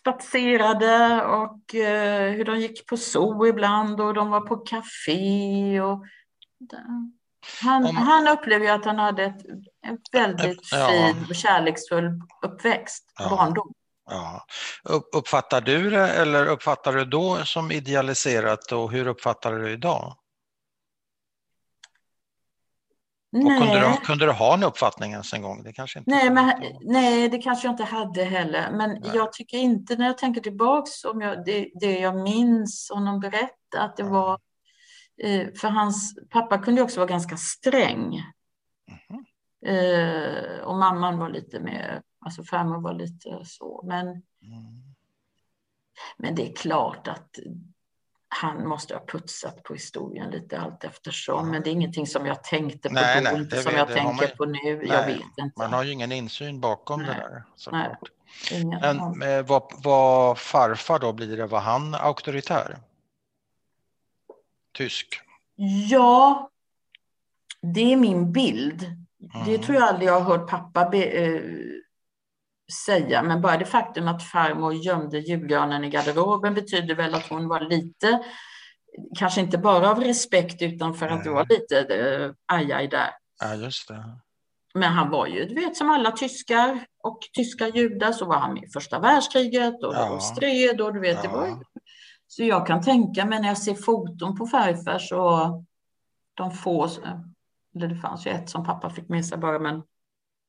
spatserade 0.00 1.24
och 1.24 1.74
uh, 1.74 2.36
hur 2.36 2.44
de 2.44 2.60
gick 2.60 2.86
på 2.86 2.96
zoo 2.96 3.46
ibland 3.46 4.00
och 4.00 4.14
de 4.14 4.30
var 4.30 4.40
på 4.40 4.56
café 4.56 5.80
och 5.80 6.04
han, 7.62 7.86
Om, 7.86 7.96
han 7.96 8.28
upplever 8.28 8.66
ju 8.66 8.70
att 8.72 8.84
han 8.84 8.98
hade 8.98 9.24
ett, 9.24 9.46
en 9.86 9.98
väldigt 10.12 10.72
ja. 10.72 10.88
fin 10.88 11.26
och 11.28 11.34
kärleksfull 11.34 12.20
uppväxt, 12.42 13.04
ja. 13.18 13.28
barndom. 13.28 13.72
Ja. 14.10 14.44
Uppfattar 15.12 15.60
du 15.60 15.90
det 15.90 16.08
eller 16.08 16.46
uppfattar 16.46 16.92
du 16.92 17.04
då 17.04 17.36
som 17.44 17.70
idealiserat 17.70 18.72
och 18.72 18.90
hur 18.92 19.06
uppfattar 19.06 19.52
du 19.52 19.62
det 19.62 19.70
idag? 19.70 20.16
Nej. 23.36 23.58
Kunde, 23.58 23.80
du, 23.80 24.06
kunde 24.06 24.26
du 24.26 24.32
ha 24.32 24.54
en 24.54 24.62
uppfattning 24.62 25.12
ens 25.12 25.32
en 25.32 25.42
gång? 25.42 25.62
Det 25.62 25.72
kanske 25.72 25.98
inte 25.98 26.10
nej, 26.10 26.30
men, 26.30 26.52
nej, 26.80 27.28
det 27.28 27.38
kanske 27.38 27.66
jag 27.66 27.72
inte 27.72 27.84
hade 27.84 28.24
heller. 28.24 28.70
Men 28.70 28.90
nej. 28.90 29.10
jag 29.14 29.32
tycker 29.32 29.58
inte, 29.58 29.96
när 29.96 30.06
jag 30.06 30.18
tänker 30.18 30.40
tillbaks, 30.40 31.04
om 31.04 31.20
jag, 31.20 31.44
det, 31.44 31.70
det 31.80 31.98
jag 31.98 32.16
minns 32.16 32.90
honom 32.94 33.20
berätta, 33.20 33.80
att 33.80 33.96
det 33.96 34.02
mm. 34.02 34.14
var... 34.14 34.38
Eh, 35.22 35.48
för 35.60 35.68
hans 35.68 36.18
pappa 36.30 36.58
kunde 36.58 36.82
också 36.82 37.00
vara 37.00 37.10
ganska 37.10 37.36
sträng. 37.36 38.22
Mm. 39.10 39.24
Eh, 39.66 40.58
och 40.58 40.78
mamman 40.78 41.18
var 41.18 41.28
lite 41.28 41.60
mer, 41.60 42.02
alltså 42.20 42.44
farmor 42.44 42.80
var 42.80 42.94
lite 42.94 43.40
så. 43.44 43.84
Men, 43.84 44.06
mm. 44.08 44.22
men 46.16 46.34
det 46.34 46.50
är 46.50 46.56
klart 46.56 47.08
att 47.08 47.38
han 48.28 48.68
måste 48.68 48.94
ha 48.94 49.04
putsat 49.06 49.62
på 49.62 49.72
historien 49.72 50.30
lite 50.30 50.60
allt 50.60 50.84
eftersom. 50.84 51.50
Men 51.50 51.62
det 51.62 51.70
är 51.70 51.72
ingenting 51.72 52.06
som 52.06 52.26
jag 52.26 52.44
tänkte 52.44 52.88
på 52.88 52.94
nej, 52.94 53.24
då, 53.24 53.30
nej, 53.30 53.46
det, 53.50 53.56
som 53.56 53.72
jag 53.74 53.88
det, 53.88 53.94
tänker 53.94 54.28
man, 54.28 54.36
på 54.36 54.44
nu. 54.44 54.76
Nej, 54.76 54.88
jag 54.88 55.06
vet 55.06 55.38
inte. 55.38 55.52
Man 55.56 55.72
har 55.72 55.82
ju 55.82 55.92
ingen 55.92 56.12
insyn 56.12 56.60
bakom 56.60 57.02
nej, 57.02 57.08
det 57.08 57.14
där. 57.14 57.44
Såklart. 57.56 57.98
Men 58.82 59.22
eh, 59.22 59.42
vad, 59.46 59.72
vad 59.84 60.38
farfar 60.38 60.98
då 60.98 61.12
blir 61.12 61.36
det, 61.36 61.46
var 61.46 61.60
han 61.60 61.94
auktoritär? 61.94 62.78
Tysk? 64.74 65.20
Ja, 65.88 66.50
det 67.60 67.92
är 67.92 67.96
min 67.96 68.32
bild. 68.32 68.82
Mm. 69.34 69.46
Det 69.46 69.58
tror 69.58 69.74
jag 69.74 69.88
aldrig 69.88 70.08
jag 70.08 70.20
har 70.20 70.38
hört 70.38 70.50
pappa 70.50 70.88
be, 70.90 71.04
eh, 71.04 71.42
säga, 72.86 73.22
men 73.22 73.40
bara 73.40 73.56
det 73.56 73.64
faktum 73.64 74.08
att 74.08 74.22
farmor 74.22 74.74
gömde 74.74 75.18
julgranen 75.18 75.84
i 75.84 75.90
garderoben 75.90 76.54
betyder 76.54 76.94
väl 76.94 77.14
att 77.14 77.28
hon 77.28 77.48
var 77.48 77.60
lite, 77.60 78.24
kanske 79.18 79.40
inte 79.40 79.58
bara 79.58 79.90
av 79.90 80.00
respekt 80.00 80.62
utan 80.62 80.94
för 80.94 81.08
att 81.08 81.24
det 81.24 81.30
var 81.30 81.46
lite 81.48 81.80
eh, 81.80 82.30
ajaj 82.46 82.88
där. 82.88 83.10
Ja, 83.40 83.54
just 83.54 83.88
det. 83.88 84.04
Men 84.74 84.92
han 84.92 85.10
var 85.10 85.26
ju, 85.26 85.44
du 85.44 85.54
vet, 85.54 85.76
som 85.76 85.90
alla 85.90 86.10
tyskar 86.10 86.86
och 87.02 87.18
tyska 87.32 87.68
judar 87.68 88.12
så 88.12 88.24
var 88.24 88.38
han 88.38 88.54
med 88.54 88.64
i 88.64 88.68
första 88.68 88.98
världskriget 88.98 89.82
och, 89.82 89.94
ja. 89.94 90.10
och 90.10 90.22
stred 90.22 90.80
och 90.80 90.94
du 90.94 91.00
vet, 91.00 91.16
ja. 91.16 91.22
det 91.22 91.28
var. 91.28 91.58
Så 92.26 92.42
jag 92.42 92.66
kan 92.66 92.82
tänka 92.82 93.24
mig 93.24 93.40
när 93.40 93.48
jag 93.48 93.58
ser 93.58 93.74
foton 93.74 94.36
på 94.36 94.46
farfar 94.46 94.98
så 94.98 95.64
de 96.34 96.50
få, 96.50 96.88
eller 97.74 97.88
det 97.88 97.96
fanns 97.96 98.26
ju 98.26 98.30
ett 98.30 98.50
som 98.50 98.64
pappa 98.64 98.90
fick 98.90 99.08
med 99.08 99.26
sig 99.26 99.38
bara, 99.38 99.58
men 99.58 99.82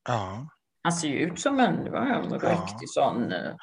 ja. 0.07 0.47
Han 0.81 0.93
ser 0.93 1.07
ju 1.07 1.19
ut 1.19 1.39
som 1.39 1.59
en, 1.59 1.93
en 1.95 2.39
riktig 2.39 2.89
sån. 2.89 3.31
Eh, 3.31 3.55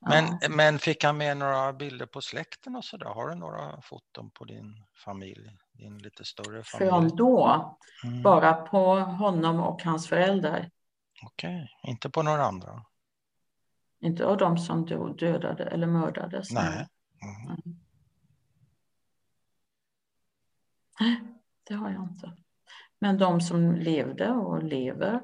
men, 0.00 0.38
ja. 0.40 0.48
men 0.48 0.78
fick 0.78 1.04
han 1.04 1.16
med 1.16 1.36
några 1.36 1.72
bilder 1.72 2.06
på 2.06 2.20
släkten 2.20 2.76
och 2.76 2.84
så 2.84 2.96
där? 2.96 3.06
Har 3.06 3.28
du 3.28 3.34
några 3.34 3.80
foton 3.82 4.30
på 4.30 4.44
din 4.44 4.84
familj? 5.04 5.56
Din 5.72 5.98
lite 5.98 6.24
större 6.24 6.62
familj? 6.62 6.90
Från 6.90 7.16
då? 7.16 7.76
Mm. 8.04 8.22
Bara 8.22 8.54
på 8.54 8.96
honom 8.98 9.60
och 9.60 9.82
hans 9.82 10.08
föräldrar. 10.08 10.70
Okej, 11.22 11.68
okay. 11.82 11.90
inte 11.90 12.10
på 12.10 12.22
några 12.22 12.44
andra? 12.44 12.82
Inte 14.06 14.26
av 14.26 14.36
de 14.36 14.58
som 14.58 14.86
dödade 15.16 15.64
eller 15.64 15.86
mördades? 15.86 16.50
Nej. 16.50 16.86
Mm. 17.22 17.76
Nej, 21.00 21.20
det 21.64 21.74
har 21.74 21.90
jag 21.90 22.02
inte. 22.02 22.32
Men 22.98 23.18
de 23.18 23.40
som 23.40 23.74
levde 23.74 24.30
och 24.30 24.62
lever, 24.62 25.20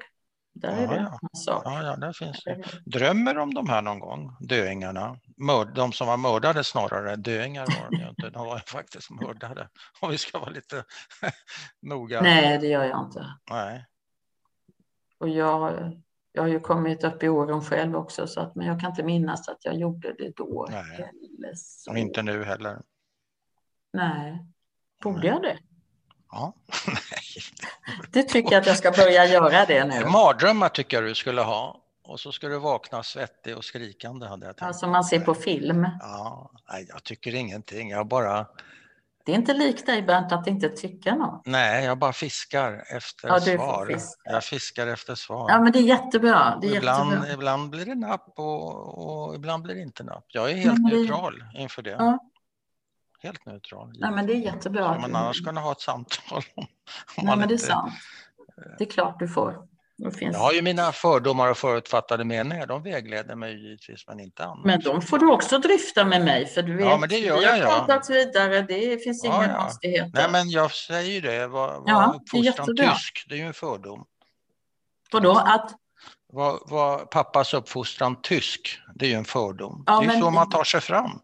där 0.53 0.71
ja, 0.71 0.77
är 0.77 0.87
det 0.87 0.95
ja. 0.95 1.19
en 1.21 1.39
sak. 1.39 1.61
Ja, 1.65 1.83
ja, 1.83 1.95
där 1.95 2.13
finns 2.13 2.43
det. 2.43 2.63
Drömmer 2.85 3.37
om 3.37 3.53
de 3.53 3.69
här 3.69 3.81
någon 3.81 3.99
gång, 3.99 4.35
döingarna? 4.39 5.19
Mörd, 5.37 5.75
de 5.75 5.91
som 5.91 6.07
var 6.07 6.17
mördade 6.17 6.63
snarare, 6.63 7.15
döingar 7.15 7.65
var 7.65 7.89
de 7.91 7.97
ju 7.97 8.09
inte, 8.09 8.29
de 8.29 8.47
var 8.47 8.59
faktiskt 8.59 9.11
mördade. 9.11 9.69
Om 10.01 10.09
vi 10.11 10.17
ska 10.17 10.39
vara 10.39 10.49
lite 10.49 10.83
noga. 11.81 12.21
Nej, 12.21 12.57
det 12.59 12.67
gör 12.67 12.83
jag 12.83 13.05
inte. 13.05 13.25
Nej. 13.49 13.85
Och 15.17 15.29
jag, 15.29 15.91
jag 16.33 16.43
har 16.43 16.49
ju 16.49 16.59
kommit 16.59 17.03
upp 17.03 17.23
i 17.23 17.29
åren 17.29 17.61
själv 17.61 17.95
också, 17.95 18.27
så 18.27 18.41
att, 18.41 18.55
men 18.55 18.67
jag 18.67 18.79
kan 18.79 18.89
inte 18.89 19.03
minnas 19.03 19.49
att 19.49 19.65
jag 19.65 19.75
gjorde 19.75 20.13
det 20.13 20.35
då. 20.35 20.67
Nej. 20.71 21.11
Och 21.89 21.97
inte 21.97 22.23
nu 22.23 22.43
heller. 22.43 22.81
Nej. 23.93 24.45
Borde 25.03 25.27
jag 25.27 25.41
det? 25.41 25.57
Ja. 26.31 26.53
du 28.11 28.23
tycker 28.23 28.57
att 28.57 28.67
jag 28.67 28.77
ska 28.77 28.91
börja 28.91 29.25
göra 29.25 29.65
det 29.65 29.85
nu? 29.85 30.05
Mardrömmar 30.11 30.69
tycker 30.69 30.97
jag 30.97 31.09
du 31.09 31.15
skulle 31.15 31.41
ha. 31.41 31.79
Och 32.03 32.19
så 32.19 32.31
ska 32.31 32.47
du 32.47 32.59
vakna 32.59 33.03
svettig 33.03 33.57
och 33.57 33.65
skrikande. 33.65 34.27
Hade 34.27 34.45
jag 34.45 34.57
tänkt. 34.57 34.67
Alltså 34.67 34.87
man 34.87 35.03
ser 35.03 35.19
på 35.19 35.35
film? 35.35 35.87
Ja, 35.99 36.51
nej, 36.69 36.85
jag 36.89 37.03
tycker 37.03 37.35
ingenting. 37.35 37.89
Jag 37.89 38.07
bara... 38.07 38.47
Det 39.25 39.31
är 39.31 39.35
inte 39.35 39.53
likt 39.53 39.85
dig 39.85 40.01
Bernt 40.01 40.31
att 40.31 40.47
inte 40.47 40.69
tycka 40.69 41.15
något. 41.15 41.41
Nej, 41.45 41.85
jag 41.85 41.97
bara 41.97 42.13
fiskar 42.13 42.83
efter 42.95 43.27
ja, 43.27 43.39
svar. 43.39 43.85
Fiskar. 43.85 44.33
Jag 44.33 44.43
fiskar 44.43 44.87
efter 44.87 45.15
svar. 45.15 45.49
Ja, 45.49 45.61
men 45.61 45.71
det 45.71 45.79
är 45.79 45.83
jättebra. 45.83 46.57
Det 46.61 46.67
är 46.67 46.75
ibland, 46.75 47.11
jättebra. 47.11 47.33
ibland 47.33 47.69
blir 47.69 47.85
det 47.85 47.95
napp 47.95 48.33
och, 48.35 49.27
och, 49.27 49.35
ibland 49.35 49.63
blir 49.63 49.75
det 49.75 49.81
inte 49.81 50.03
napp. 50.03 50.25
Jag 50.27 50.51
är 50.51 50.55
helt 50.55 50.89
det... 50.89 50.97
neutral 50.97 51.43
inför 51.53 51.81
det. 51.81 51.91
Ja 51.91 52.19
helt 53.23 53.45
neutral. 53.45 53.93
Nej, 53.99 54.11
men 54.11 54.27
det 54.27 54.33
är 54.33 54.37
jättebra. 54.37 54.93
Ska 54.93 55.01
man 55.01 55.15
annars 55.15 55.45
kunna 55.45 55.61
ha 55.61 55.71
ett 55.71 55.81
samtal? 55.81 56.43
Om, 56.55 56.65
om 57.17 57.25
Nej, 57.25 57.37
men 57.37 57.47
det 57.47 57.53
är 57.53 57.57
sant. 57.57 57.93
Det 58.77 58.83
är 58.83 58.89
klart 58.89 59.19
du 59.19 59.27
får. 59.27 59.67
Finns... 60.11 60.35
Jag 60.35 60.39
har 60.39 60.53
ju 60.53 60.61
mina 60.61 60.91
fördomar 60.91 61.49
och 61.49 61.57
förutfattade 61.57 62.23
meningar, 62.23 62.67
de 62.67 62.83
vägleder 62.83 63.35
mig 63.35 63.63
givetvis, 63.63 64.07
men 64.07 64.19
inte 64.19 64.45
annars. 64.45 64.65
Men 64.65 64.79
de 64.79 65.01
får 65.01 65.19
du 65.19 65.31
också 65.31 65.59
dryfta 65.59 66.05
med 66.05 66.25
mig, 66.25 66.45
för 66.45 66.61
du 66.61 66.75
vet, 66.75 66.85
ja, 66.85 66.97
men 66.97 67.09
det 67.09 67.17
gör 67.17 67.39
vi 67.39 67.45
har 67.45 67.57
pratat 67.57 68.05
ja. 68.09 68.15
vidare, 68.15 68.61
det 68.61 69.03
finns 69.03 69.25
inga 69.25 69.33
ja, 69.33 69.47
ja. 69.47 69.59
konstigheter. 69.61 70.11
Nej, 70.13 70.31
men 70.31 70.49
jag 70.49 70.71
säger 70.71 71.11
ju 71.11 71.21
det, 71.21 71.47
var, 71.47 71.67
var 71.67 71.83
ja, 71.85 72.15
uppfostran 72.15 72.75
det 72.75 72.93
tysk, 72.93 73.25
det 73.29 73.35
är 73.35 73.39
ju 73.39 73.45
en 73.45 73.53
fördom. 73.53 74.05
Vadå, 75.11 75.31
att? 75.45 75.71
Var, 76.33 76.59
var 76.65 76.99
pappas 76.99 77.53
uppfostran 77.53 78.21
tysk, 78.21 78.79
det 78.95 79.05
är 79.05 79.09
ju 79.09 79.15
en 79.15 79.25
fördom. 79.25 79.83
Ja, 79.87 79.99
det 79.99 80.05
är 80.05 80.07
men... 80.07 80.21
så 80.21 80.29
man 80.29 80.49
tar 80.49 80.63
sig 80.63 80.81
fram. 80.81 81.21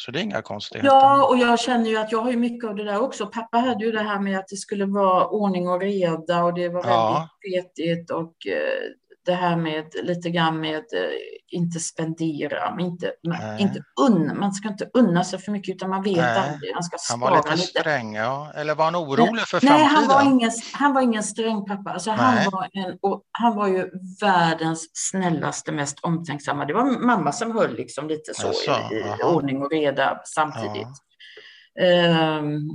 Så 0.00 0.10
det 0.10 0.18
är 0.18 0.22
inga 0.22 0.42
konstigheter. 0.42 0.88
Ja, 0.88 1.26
och 1.28 1.38
jag 1.38 1.60
känner 1.60 1.90
ju 1.90 1.96
att 1.96 2.12
jag 2.12 2.20
har 2.20 2.30
ju 2.30 2.36
mycket 2.36 2.68
av 2.68 2.76
det 2.76 2.84
där 2.84 3.00
också. 3.00 3.26
Pappa 3.26 3.58
hade 3.58 3.84
ju 3.84 3.92
det 3.92 4.02
här 4.02 4.20
med 4.20 4.38
att 4.38 4.48
det 4.48 4.56
skulle 4.56 4.86
vara 4.86 5.26
ordning 5.26 5.68
och 5.68 5.80
reda 5.80 6.44
och 6.44 6.54
det 6.54 6.68
var 6.68 6.82
väldigt 6.82 7.74
petigt 7.76 8.10
och 8.10 8.46
eh, 8.46 8.92
det 9.28 9.34
här 9.34 9.56
med 9.56 9.84
lite 10.02 10.30
grann 10.30 10.60
med 10.60 10.76
eh, 10.76 11.10
inte 11.50 11.80
spendera, 11.80 12.76
inte, 12.80 13.12
inte 13.58 13.82
unna, 14.00 14.34
man 14.34 14.52
ska 14.52 14.68
inte 14.68 14.90
unna 14.94 15.24
sig 15.24 15.38
för 15.38 15.52
mycket 15.52 15.74
utan 15.74 15.90
man 15.90 16.02
vet 16.02 16.16
Nej. 16.16 16.38
aldrig. 16.38 16.72
Han, 16.74 16.82
ska 16.82 16.96
han 17.10 17.20
var 17.20 17.36
lite, 17.36 17.50
lite 17.50 17.80
sträng, 17.80 18.14
ja. 18.14 18.52
eller 18.54 18.74
var 18.74 18.84
han 18.84 18.96
orolig 18.96 19.40
för 19.40 19.60
framtiden? 19.60 19.76
Nej, 19.76 19.84
han 19.84 20.08
var 20.08 20.22
ingen, 20.22 20.50
han 20.72 20.94
var 20.94 21.00
ingen 21.00 21.22
sträng 21.22 21.64
pappa. 21.64 21.90
Alltså, 21.90 22.10
han, 22.10 22.50
var 22.52 22.68
en, 22.72 22.98
han 23.30 23.54
var 23.54 23.68
ju 23.68 23.90
världens 24.20 24.90
snällaste, 24.92 25.72
mest 25.72 26.00
omtänksamma. 26.00 26.64
Det 26.64 26.74
var 26.74 27.06
mamma 27.06 27.32
som 27.32 27.52
höll 27.52 27.76
liksom 27.76 28.08
lite 28.08 28.34
så 28.34 28.48
alltså, 28.48 28.70
i, 28.70 28.96
i 29.20 29.22
ordning 29.24 29.62
och 29.62 29.70
reda 29.70 30.20
samtidigt. 30.24 30.88
Ja. 31.74 32.38
Um, 32.38 32.70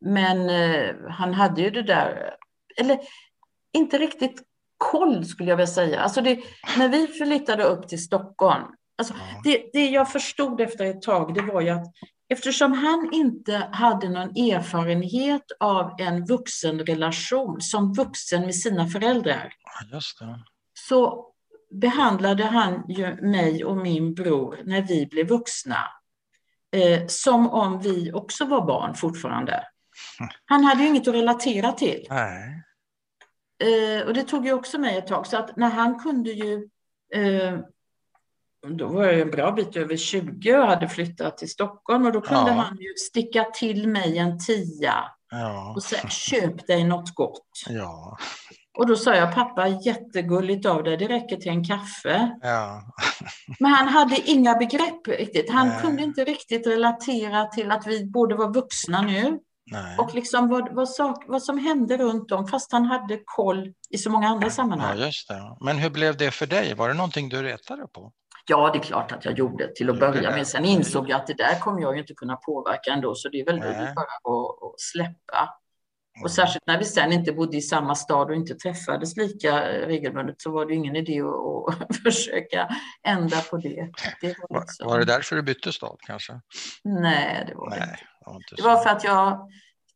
men 0.00 0.50
uh, 0.50 1.10
han 1.10 1.34
hade 1.34 1.62
ju 1.62 1.70
det 1.70 1.82
där, 1.82 2.34
eller 2.76 2.98
inte 3.72 3.98
riktigt 3.98 4.42
koll 4.78 5.24
skulle 5.24 5.50
jag 5.50 5.56
vilja 5.56 5.66
säga. 5.66 6.00
Alltså 6.00 6.20
det, 6.20 6.40
när 6.78 6.88
vi 6.88 7.06
flyttade 7.06 7.64
upp 7.64 7.88
till 7.88 8.04
Stockholm, 8.04 8.64
alltså 8.98 9.14
det, 9.44 9.70
det 9.72 9.86
jag 9.86 10.12
förstod 10.12 10.60
efter 10.60 10.84
ett 10.84 11.02
tag, 11.02 11.34
det 11.34 11.42
var 11.42 11.60
ju 11.60 11.70
att 11.70 11.86
eftersom 12.28 12.72
han 12.72 13.10
inte 13.12 13.68
hade 13.72 14.08
någon 14.08 14.28
erfarenhet 14.28 15.42
av 15.60 15.94
en 15.98 16.24
vuxenrelation 16.24 17.60
som 17.60 17.92
vuxen 17.92 18.42
med 18.42 18.54
sina 18.54 18.88
föräldrar, 18.88 19.52
så 20.88 21.26
behandlade 21.70 22.44
han 22.44 22.84
ju 22.88 23.16
mig 23.22 23.64
och 23.64 23.76
min 23.76 24.14
bror 24.14 24.60
när 24.64 24.82
vi 24.82 25.06
blev 25.06 25.28
vuxna 25.28 25.78
eh, 26.72 27.06
som 27.06 27.50
om 27.50 27.80
vi 27.80 28.12
också 28.12 28.44
var 28.44 28.66
barn 28.66 28.94
fortfarande. 28.94 29.64
Han 30.44 30.64
hade 30.64 30.82
ju 30.82 30.88
inget 30.88 31.08
att 31.08 31.14
relatera 31.14 31.72
till. 31.72 32.06
Nej. 32.10 32.62
Eh, 33.64 34.06
och 34.06 34.14
det 34.14 34.22
tog 34.22 34.46
ju 34.46 34.52
också 34.52 34.78
mig 34.78 34.96
ett 34.96 35.06
tag, 35.06 35.26
så 35.26 35.36
att 35.36 35.56
när 35.56 35.70
han 35.70 35.98
kunde 35.98 36.30
ju 36.30 36.68
eh, 37.14 37.58
då 38.68 38.88
var 38.88 39.04
jag 39.04 39.20
en 39.20 39.30
bra 39.30 39.52
bit 39.52 39.76
över 39.76 39.96
20 39.96 40.58
och 40.58 40.66
hade 40.66 40.88
flyttat 40.88 41.38
till 41.38 41.50
Stockholm 41.50 42.06
och 42.06 42.12
då 42.12 42.20
kunde 42.20 42.50
ja. 42.50 42.56
han 42.56 42.76
ju 42.76 42.94
sticka 42.94 43.44
till 43.44 43.88
mig 43.88 44.18
en 44.18 44.38
tia 44.38 44.94
ja. 45.30 45.72
och 45.76 45.82
säga 45.82 46.08
köp 46.08 46.66
dig 46.66 46.84
något 46.84 47.14
gott. 47.14 47.48
Ja. 47.68 48.16
Och 48.78 48.86
då 48.86 48.96
sa 48.96 49.14
jag 49.14 49.34
pappa 49.34 49.68
jättegulligt 49.68 50.66
av 50.66 50.82
dig, 50.82 50.96
det 50.96 51.08
räcker 51.08 51.36
till 51.36 51.50
en 51.50 51.64
kaffe. 51.64 52.38
Ja. 52.42 52.82
Men 53.60 53.72
han 53.72 53.88
hade 53.88 54.30
inga 54.30 54.54
begrepp 54.54 55.08
riktigt. 55.08 55.50
Han 55.50 55.68
Nej. 55.68 55.82
kunde 55.82 56.02
inte 56.02 56.24
riktigt 56.24 56.66
relatera 56.66 57.44
till 57.44 57.70
att 57.70 57.86
vi 57.86 58.04
borde 58.04 58.34
vara 58.34 58.48
vuxna 58.48 59.02
nu. 59.02 59.38
Nej. 59.70 59.98
Och 59.98 60.14
liksom 60.14 60.48
vad, 60.48 60.74
vad, 60.74 60.88
sak, 60.88 61.24
vad 61.26 61.42
som 61.42 61.58
hände 61.58 61.96
runt 61.96 62.32
om, 62.32 62.46
fast 62.46 62.72
han 62.72 62.84
hade 62.84 63.20
koll 63.24 63.72
i 63.90 63.98
så 63.98 64.10
många 64.10 64.28
andra 64.28 64.50
sammanhang. 64.50 64.98
Ja, 64.98 65.06
just 65.06 65.28
det. 65.28 65.56
Men 65.60 65.78
hur 65.78 65.90
blev 65.90 66.16
det 66.16 66.30
för 66.30 66.46
dig? 66.46 66.74
Var 66.74 66.88
det 66.88 66.94
någonting 66.94 67.28
du 67.28 67.42
retade 67.42 67.86
på? 67.86 68.12
Ja, 68.48 68.70
det 68.72 68.78
är 68.78 68.82
klart 68.82 69.12
att 69.12 69.24
jag 69.24 69.38
gjorde 69.38 69.74
till 69.74 69.90
att 69.90 70.00
börja 70.00 70.30
med. 70.30 70.46
Sen 70.46 70.64
insåg 70.64 71.10
jag 71.10 71.20
att 71.20 71.26
det 71.26 71.34
där 71.34 71.58
kommer 71.60 71.80
jag 71.80 71.94
ju 71.94 72.00
inte 72.00 72.14
kunna 72.14 72.36
påverka 72.36 72.90
ändå, 72.90 73.14
så 73.14 73.28
det 73.28 73.40
är 73.40 73.44
väl 73.44 73.60
bara 73.60 73.74
att, 73.74 74.62
att 74.62 74.80
släppa. 74.80 75.58
Och 76.22 76.30
särskilt 76.30 76.66
när 76.66 76.78
vi 76.78 76.84
sen 76.84 77.12
inte 77.12 77.32
bodde 77.32 77.56
i 77.56 77.62
samma 77.62 77.94
stad 77.94 78.30
och 78.30 78.36
inte 78.36 78.54
träffades 78.54 79.16
lika 79.16 79.60
regelbundet 79.68 80.40
så 80.40 80.50
var 80.50 80.66
det 80.66 80.74
ingen 80.74 80.96
idé 80.96 81.20
att, 81.20 81.82
att 81.82 81.96
försöka 82.02 82.68
ändra 83.06 83.40
på 83.40 83.56
det. 83.56 83.90
det 84.20 84.36
var, 84.48 84.58
var, 84.58 84.88
var, 84.88 84.98
det 84.98 85.04
därför 85.04 85.36
du 85.36 85.42
bytte 85.42 85.72
stad 85.72 85.96
kanske? 86.00 86.40
Nej, 86.84 87.44
det 87.48 87.54
var 87.54 87.66
inte. 87.66 87.78
Det 87.78 87.84
inte 87.84 88.15
det 88.56 88.62
var 88.62 88.76
för 88.76 88.90
att 88.90 89.04
jag 89.04 89.50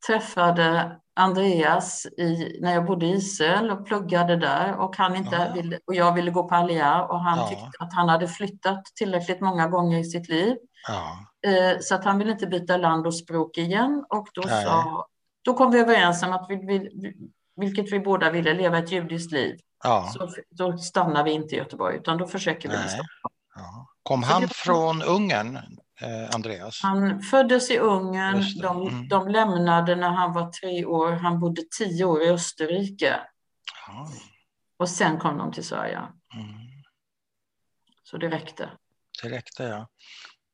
träffade 0.06 0.96
Andreas 1.14 2.06
i, 2.06 2.58
när 2.60 2.74
jag 2.74 2.86
bodde 2.86 3.06
i 3.06 3.10
Israel 3.10 3.70
och 3.70 3.86
pluggade 3.86 4.36
där 4.36 4.76
och, 4.76 4.96
han 4.96 5.16
inte 5.16 5.36
ja. 5.36 5.52
ville, 5.54 5.78
och 5.86 5.94
jag 5.94 6.14
ville 6.14 6.30
gå 6.30 6.48
på 6.48 6.54
Alia 6.54 7.02
och 7.02 7.20
han 7.20 7.38
ja. 7.38 7.48
tyckte 7.48 7.70
att 7.78 7.92
han 7.92 8.08
hade 8.08 8.28
flyttat 8.28 8.84
tillräckligt 8.84 9.40
många 9.40 9.68
gånger 9.68 9.98
i 9.98 10.04
sitt 10.04 10.28
liv. 10.28 10.56
Ja. 10.88 11.18
Eh, 11.50 11.78
så 11.80 11.94
att 11.94 12.04
han 12.04 12.18
ville 12.18 12.32
inte 12.32 12.46
byta 12.46 12.76
land 12.76 13.06
och 13.06 13.14
språk 13.14 13.58
igen 13.58 14.04
och 14.08 14.28
då, 14.34 14.42
sa, 14.42 15.06
då 15.42 15.54
kom 15.54 15.70
vi 15.70 15.78
överens 15.78 16.22
om 16.22 16.32
att 16.32 16.46
vi, 16.48 16.56
vi, 16.56 16.90
vilket 17.56 17.92
vi 17.92 18.00
båda 18.00 18.30
ville, 18.30 18.54
leva 18.54 18.78
ett 18.78 18.92
judiskt 18.92 19.32
liv. 19.32 19.58
Så 20.14 20.28
då 20.50 20.78
stannar 20.78 21.24
vi 21.24 21.30
inte 21.30 21.54
i 21.54 21.58
Göteborg 21.58 21.96
utan 21.96 22.18
då 22.18 22.26
försöker 22.26 22.68
vi 22.68 22.74
i 22.74 22.88
Stockholm. 22.88 23.86
Kom 24.02 24.22
han 24.22 24.48
från 24.48 25.02
Ungern 25.02 25.58
Andreas? 26.34 26.80
Han 26.82 27.22
föddes 27.22 27.70
i 27.70 27.78
Ungern. 27.78 28.44
De, 28.62 28.88
mm. 28.88 29.08
de 29.08 29.28
lämnade 29.28 29.96
när 29.96 30.10
han 30.10 30.32
var 30.32 30.50
tre 30.50 30.84
år. 30.84 31.12
Han 31.12 31.40
bodde 31.40 31.62
tio 31.78 32.04
år 32.04 32.22
i 32.22 32.28
Österrike. 32.28 33.20
Ja. 33.86 34.08
Och 34.76 34.88
sen 34.88 35.18
kom 35.18 35.38
de 35.38 35.52
till 35.52 35.64
Sverige. 35.64 35.98
Mm. 35.98 36.54
Så 38.02 38.16
det 38.16 38.28
räckte. 38.28 38.70
Det 39.22 39.28
räckte, 39.28 39.62
ja. 39.62 39.88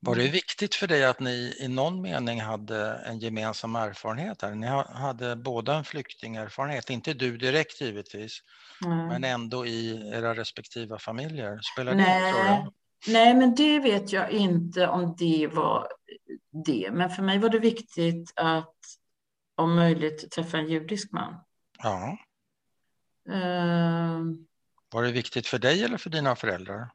Var 0.00 0.16
det 0.16 0.28
viktigt 0.28 0.74
för 0.74 0.86
dig 0.86 1.04
att 1.04 1.20
ni 1.20 1.56
i 1.60 1.68
någon 1.68 2.02
mening 2.02 2.40
hade 2.40 2.94
en 3.06 3.18
gemensam 3.18 3.76
erfarenhet? 3.76 4.42
Här? 4.42 4.54
Ni 4.54 4.66
hade 4.94 5.36
båda 5.36 5.74
en 5.74 5.84
flyktingerfarenhet, 5.84 6.90
inte 6.90 7.14
du 7.14 7.36
direkt 7.36 7.80
givetvis, 7.80 8.38
mm. 8.84 9.08
men 9.08 9.24
ändå 9.24 9.66
i 9.66 10.10
era 10.14 10.34
respektiva 10.34 10.98
familjer. 10.98 11.60
Spelar 11.72 11.94
det 11.94 12.02
Nej. 12.02 12.32
roll? 12.32 12.72
Nej, 13.06 13.34
men 13.34 13.54
det 13.54 13.78
vet 13.78 14.12
jag 14.12 14.30
inte 14.30 14.88
om 14.88 15.14
det 15.18 15.46
var 15.46 15.88
det. 16.64 16.90
Men 16.92 17.10
för 17.10 17.22
mig 17.22 17.38
var 17.38 17.48
det 17.48 17.58
viktigt 17.58 18.32
att 18.36 18.74
om 19.54 19.74
möjligt 19.74 20.30
träffa 20.30 20.58
en 20.58 20.68
judisk 20.68 21.12
man. 21.12 21.34
Ja. 21.78 22.18
Uh, 23.28 24.22
var 24.92 25.02
det 25.02 25.12
viktigt 25.12 25.46
för 25.46 25.58
dig 25.58 25.84
eller 25.84 25.96
för 25.96 26.10
dina 26.10 26.36
föräldrar? 26.36 26.90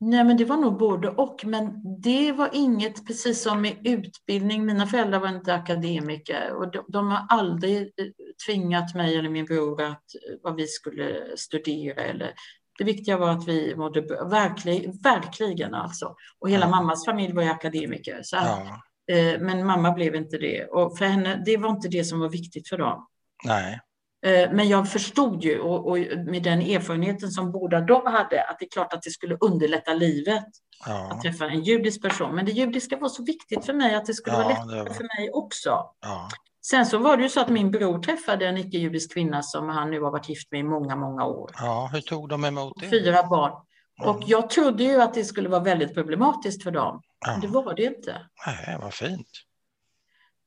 Nej, 0.00 0.24
men 0.24 0.36
det 0.36 0.44
var 0.44 0.56
nog 0.56 0.78
både 0.78 1.08
och. 1.08 1.44
Men 1.44 1.82
det 2.00 2.32
var 2.32 2.50
inget, 2.52 3.06
precis 3.06 3.42
som 3.42 3.60
med 3.62 3.86
utbildning. 3.86 4.66
Mina 4.66 4.86
föräldrar 4.86 5.20
var 5.20 5.28
inte 5.28 5.54
akademiker 5.54 6.52
och 6.52 6.70
de, 6.70 6.84
de 6.88 7.08
har 7.08 7.26
aldrig 7.28 7.82
eh, 7.82 8.06
tvingat 8.46 8.94
mig 8.94 9.16
eller 9.16 9.28
min 9.28 9.44
bror 9.44 9.82
att 9.82 10.04
vad 10.42 10.56
vi 10.56 10.66
skulle 10.66 11.36
studera 11.36 12.02
eller 12.02 12.34
det 12.78 12.84
viktiga 12.84 13.16
var 13.16 13.30
att 13.30 13.48
vi 13.48 13.76
mådde 13.76 14.00
verkligen, 14.30 14.92
verkligen 14.92 15.74
alltså. 15.74 16.14
Och 16.38 16.50
hela 16.50 16.66
ja. 16.66 16.70
mammas 16.70 17.04
familj 17.04 17.32
var 17.32 17.42
ju 17.42 17.48
akademiker. 17.48 18.20
Så 18.22 18.36
att, 18.36 18.62
ja. 19.06 19.14
eh, 19.14 19.40
men 19.40 19.66
mamma 19.66 19.92
blev 19.92 20.14
inte 20.14 20.38
det. 20.38 20.64
Och 20.64 20.98
för 20.98 21.04
henne, 21.04 21.42
det 21.46 21.56
var 21.56 21.70
inte 21.70 21.88
det 21.88 22.04
som 22.04 22.20
var 22.20 22.28
viktigt 22.28 22.68
för 22.68 22.78
dem. 22.78 23.06
Nej. 23.44 23.80
Eh, 24.26 24.52
men 24.52 24.68
jag 24.68 24.90
förstod 24.92 25.44
ju, 25.44 25.58
och, 25.58 25.88
och, 25.88 25.98
med 26.26 26.42
den 26.42 26.60
erfarenheten 26.60 27.30
som 27.30 27.52
båda 27.52 27.80
de 27.80 28.06
hade, 28.06 28.42
att 28.42 28.58
det 28.58 28.64
är 28.64 28.70
klart 28.70 28.92
att 28.92 29.02
det 29.02 29.10
skulle 29.10 29.36
underlätta 29.40 29.94
livet 29.94 30.46
ja. 30.86 31.12
att 31.12 31.22
träffa 31.22 31.44
en 31.44 31.62
judisk 31.62 32.02
person. 32.02 32.34
Men 32.34 32.46
det 32.46 32.52
judiska 32.52 32.96
var 32.96 33.08
så 33.08 33.24
viktigt 33.24 33.64
för 33.64 33.72
mig 33.72 33.94
att 33.94 34.06
det 34.06 34.14
skulle 34.14 34.36
vara 34.36 34.48
lättare 34.48 34.82
var... 34.82 34.94
för 34.94 35.18
mig 35.18 35.30
också. 35.32 35.70
Sen 36.70 36.86
så 36.86 36.98
var 36.98 37.16
det 37.16 37.22
ju 37.22 37.28
så 37.28 37.40
att 37.40 37.48
min 37.48 37.70
bror 37.70 37.98
träffade 37.98 38.46
en 38.46 38.56
icke-judisk 38.56 39.12
kvinna 39.12 39.42
som 39.42 39.68
han 39.68 39.90
nu 39.90 40.00
har 40.00 40.10
varit 40.10 40.28
gift 40.28 40.52
med 40.52 40.60
i 40.60 40.62
många, 40.62 40.96
många 40.96 41.24
år. 41.24 41.50
Ja, 41.58 41.90
hur 41.92 42.00
tog 42.00 42.28
de 42.28 42.44
emot 42.44 42.80
det? 42.80 42.88
Fyra 42.88 43.26
barn. 43.26 43.52
Mm. 44.00 44.10
Och 44.10 44.22
jag 44.26 44.50
trodde 44.50 44.84
ju 44.84 45.02
att 45.02 45.14
det 45.14 45.24
skulle 45.24 45.48
vara 45.48 45.62
väldigt 45.62 45.94
problematiskt 45.94 46.62
för 46.62 46.70
dem. 46.70 47.02
Ja. 47.20 47.32
Men 47.32 47.40
det 47.40 47.46
var 47.46 47.74
det 47.74 47.84
inte. 47.84 48.16
Nej, 48.46 48.78
vad 48.80 48.94
fint. 48.94 49.28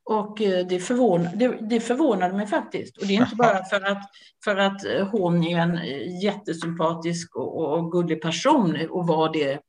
Och 0.03 0.41
eh, 0.41 0.67
det, 0.67 0.79
förvån, 0.79 1.27
det, 1.34 1.47
det 1.47 1.79
förvånade 1.79 2.34
mig 2.34 2.47
faktiskt. 2.47 2.97
Och 2.97 3.07
det 3.07 3.15
är 3.15 3.21
inte 3.21 3.36
bara 3.36 3.63
för 3.63 3.91
att, 3.91 4.10
för 4.43 4.57
att 4.57 4.86
eh, 4.86 5.07
hon 5.07 5.43
är 5.43 5.60
en 5.60 5.79
jättesympatisk 6.21 7.36
och, 7.36 7.73
och 7.73 7.91
gullig 7.91 8.21
person 8.21 8.88
och 8.89 9.07
var 9.07 9.34
det. 9.34 9.60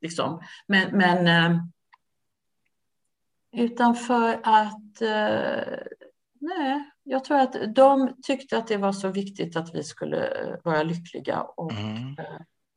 Liksom. 0.00 0.42
Men, 0.66 0.96
men 0.96 1.26
eh, 1.26 1.62
utan 3.52 3.94
för 3.94 4.40
att 4.42 5.02
nej, 6.40 6.90
jag 7.04 7.24
tror 7.24 7.38
att 7.38 7.74
de 7.74 8.14
tyckte 8.22 8.58
att 8.58 8.66
det 8.66 8.76
var 8.76 8.92
så 8.92 9.08
viktigt 9.08 9.56
att 9.56 9.74
vi 9.74 9.84
skulle 9.84 10.30
vara 10.64 10.82
lyckliga 10.82 11.42
och 11.42 11.72
mm. 11.72 12.16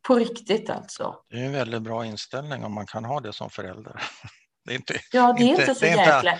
på 0.08 0.15
riktigt 0.15 0.69
alltså. 0.69 1.15
Det 1.30 1.38
är 1.38 1.45
en 1.45 1.52
väldigt 1.52 1.82
bra 1.82 2.06
inställning 2.06 2.63
om 2.63 2.74
man 2.74 2.86
kan 2.86 3.06
ha 3.06 3.19
det 3.19 3.34
som 3.34 3.50
förälder. 3.50 4.02
Det 4.65 4.71
är 4.71 4.76
inte, 4.76 4.93
ja, 5.12 5.34
det 5.38 5.43
är 5.43 5.47
inte, 5.47 5.62
inte 5.62 5.76
så 5.76 5.86
jäkla... 5.86 6.38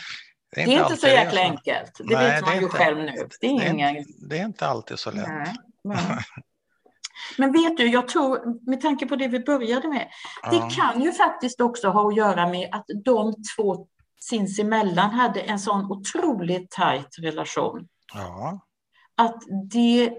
Det 0.56 0.62
är 0.62 0.68
inte, 0.68 0.72
det 0.72 0.80
är 0.80 0.84
inte 0.84 0.98
så 0.98 1.08
jäkla 1.08 1.42
enkelt. 1.42 1.92
Det 1.98 2.16
nej, 2.16 2.32
vet 2.32 2.46
man 2.46 2.56
ju 2.56 2.64
inte, 2.64 2.78
själv 2.78 2.98
nu. 2.98 3.12
Det 3.42 3.48
är, 3.48 3.60
det, 3.60 3.66
är 3.66 3.74
ingen... 3.74 4.06
det 4.30 4.40
är 4.40 4.46
inte 4.46 4.68
alltid 4.68 5.00
så 5.00 5.12
lätt. 5.12 5.28
Nej, 5.28 5.56
Men 7.38 7.52
vet 7.52 7.78
du, 7.78 7.88
jag 7.88 8.08
tror, 8.08 8.60
med 8.70 8.82
tanke 8.82 9.06
på 9.06 9.16
det 9.16 9.28
vi 9.28 9.40
började 9.40 9.88
med, 9.88 10.08
ja. 10.44 10.52
det 10.52 10.76
kan 10.76 11.02
ju 11.02 11.12
faktiskt 11.12 11.62
också 11.62 11.90
ha 11.90 12.08
att 12.08 12.16
göra 12.16 12.48
med 12.48 12.70
att 12.72 12.86
de 13.06 13.36
två 13.56 13.88
sinsemellan 14.24 15.10
hade 15.10 15.42
en 15.42 15.60
sån 15.60 15.92
otroligt 15.92 16.72
tajt 16.72 17.20
relation. 17.20 17.88
Ja. 18.14 18.60
Att 19.16 19.44
det 19.72 20.14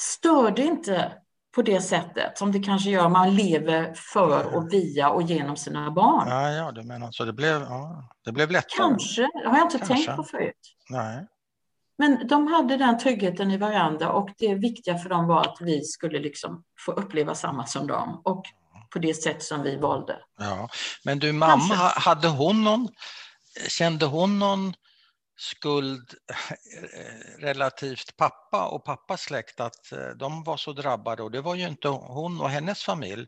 störde 0.00 0.62
inte 0.62 1.12
på 1.54 1.62
det 1.62 1.80
sättet 1.80 2.38
som 2.38 2.52
det 2.52 2.58
kanske 2.58 2.90
gör 2.90 3.08
man 3.08 3.34
lever 3.34 3.94
för 3.94 4.56
och 4.56 4.72
via 4.72 5.10
och 5.10 5.22
genom 5.22 5.56
sina 5.56 5.90
barn. 5.90 6.28
Ja, 6.28 6.50
ja 6.50 6.72
du 6.72 6.82
menar 6.82 7.10
så. 7.10 7.24
Det 7.24 7.32
blev, 7.32 7.62
ja, 7.62 8.08
det 8.24 8.32
blev 8.32 8.50
lättare. 8.50 8.78
Kanske, 8.78 9.22
det 9.22 9.48
har 9.48 9.56
jag 9.56 9.66
inte 9.66 9.78
kanske. 9.78 9.94
tänkt 9.94 10.16
på 10.16 10.24
förut. 10.24 10.76
Nej. 10.90 11.26
Men 11.98 12.26
de 12.26 12.46
hade 12.46 12.76
den 12.76 12.98
tryggheten 12.98 13.50
i 13.50 13.56
varandra 13.56 14.12
och 14.12 14.30
det 14.38 14.54
viktiga 14.54 14.98
för 14.98 15.08
dem 15.08 15.26
var 15.26 15.40
att 15.40 15.56
vi 15.60 15.82
skulle 15.82 16.18
liksom 16.18 16.64
få 16.86 16.92
uppleva 16.92 17.34
samma 17.34 17.66
som 17.66 17.86
dem 17.86 18.20
och 18.24 18.44
på 18.92 18.98
det 18.98 19.14
sätt 19.14 19.42
som 19.42 19.62
vi 19.62 19.76
valde. 19.76 20.18
Ja. 20.38 20.68
Men 21.04 21.18
du, 21.18 21.32
mamma, 21.32 21.74
hade 21.74 22.28
hon 22.28 22.64
någon, 22.64 22.88
kände 23.68 24.06
hon 24.06 24.38
någon 24.38 24.74
skuld 25.36 26.14
eh, 26.30 27.40
relativt 27.40 28.16
pappa 28.16 28.66
och 28.66 28.84
pappas 28.84 29.20
släkt 29.20 29.60
att 29.60 29.92
eh, 29.92 30.08
de 30.18 30.44
var 30.44 30.56
så 30.56 30.72
drabbade 30.72 31.22
och 31.22 31.30
det 31.30 31.40
var 31.40 31.54
ju 31.54 31.68
inte 31.68 31.88
hon 31.88 32.40
och 32.40 32.50
hennes 32.50 32.82
familj. 32.82 33.26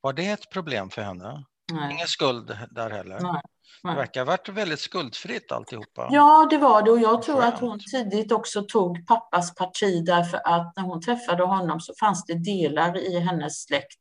Var 0.00 0.12
det 0.12 0.26
ett 0.26 0.50
problem 0.52 0.90
för 0.90 1.02
henne? 1.02 1.44
Nej. 1.72 1.92
Ingen 1.92 2.06
skuld 2.06 2.58
där 2.70 2.90
heller? 2.90 3.20
Nej. 3.20 3.42
Nej. 3.84 3.94
Det 3.94 4.00
verkar 4.00 4.20
ha 4.20 4.26
varit 4.26 4.48
väldigt 4.48 4.80
skuldfritt 4.80 5.52
alltihopa. 5.52 6.08
Ja, 6.10 6.46
det 6.50 6.58
var 6.58 6.82
det 6.82 6.90
och 6.90 7.00
jag 7.00 7.22
tror 7.22 7.42
att 7.42 7.60
hon 7.60 7.80
tidigt 7.92 8.32
också 8.32 8.62
tog 8.62 9.06
pappas 9.06 9.54
parti 9.54 10.04
därför 10.06 10.36
att 10.44 10.76
när 10.76 10.82
hon 10.82 11.02
träffade 11.02 11.44
honom 11.44 11.80
så 11.80 11.92
fanns 12.00 12.24
det 12.24 12.44
delar 12.44 12.98
i 12.98 13.20
hennes 13.20 13.62
släkt 13.62 14.00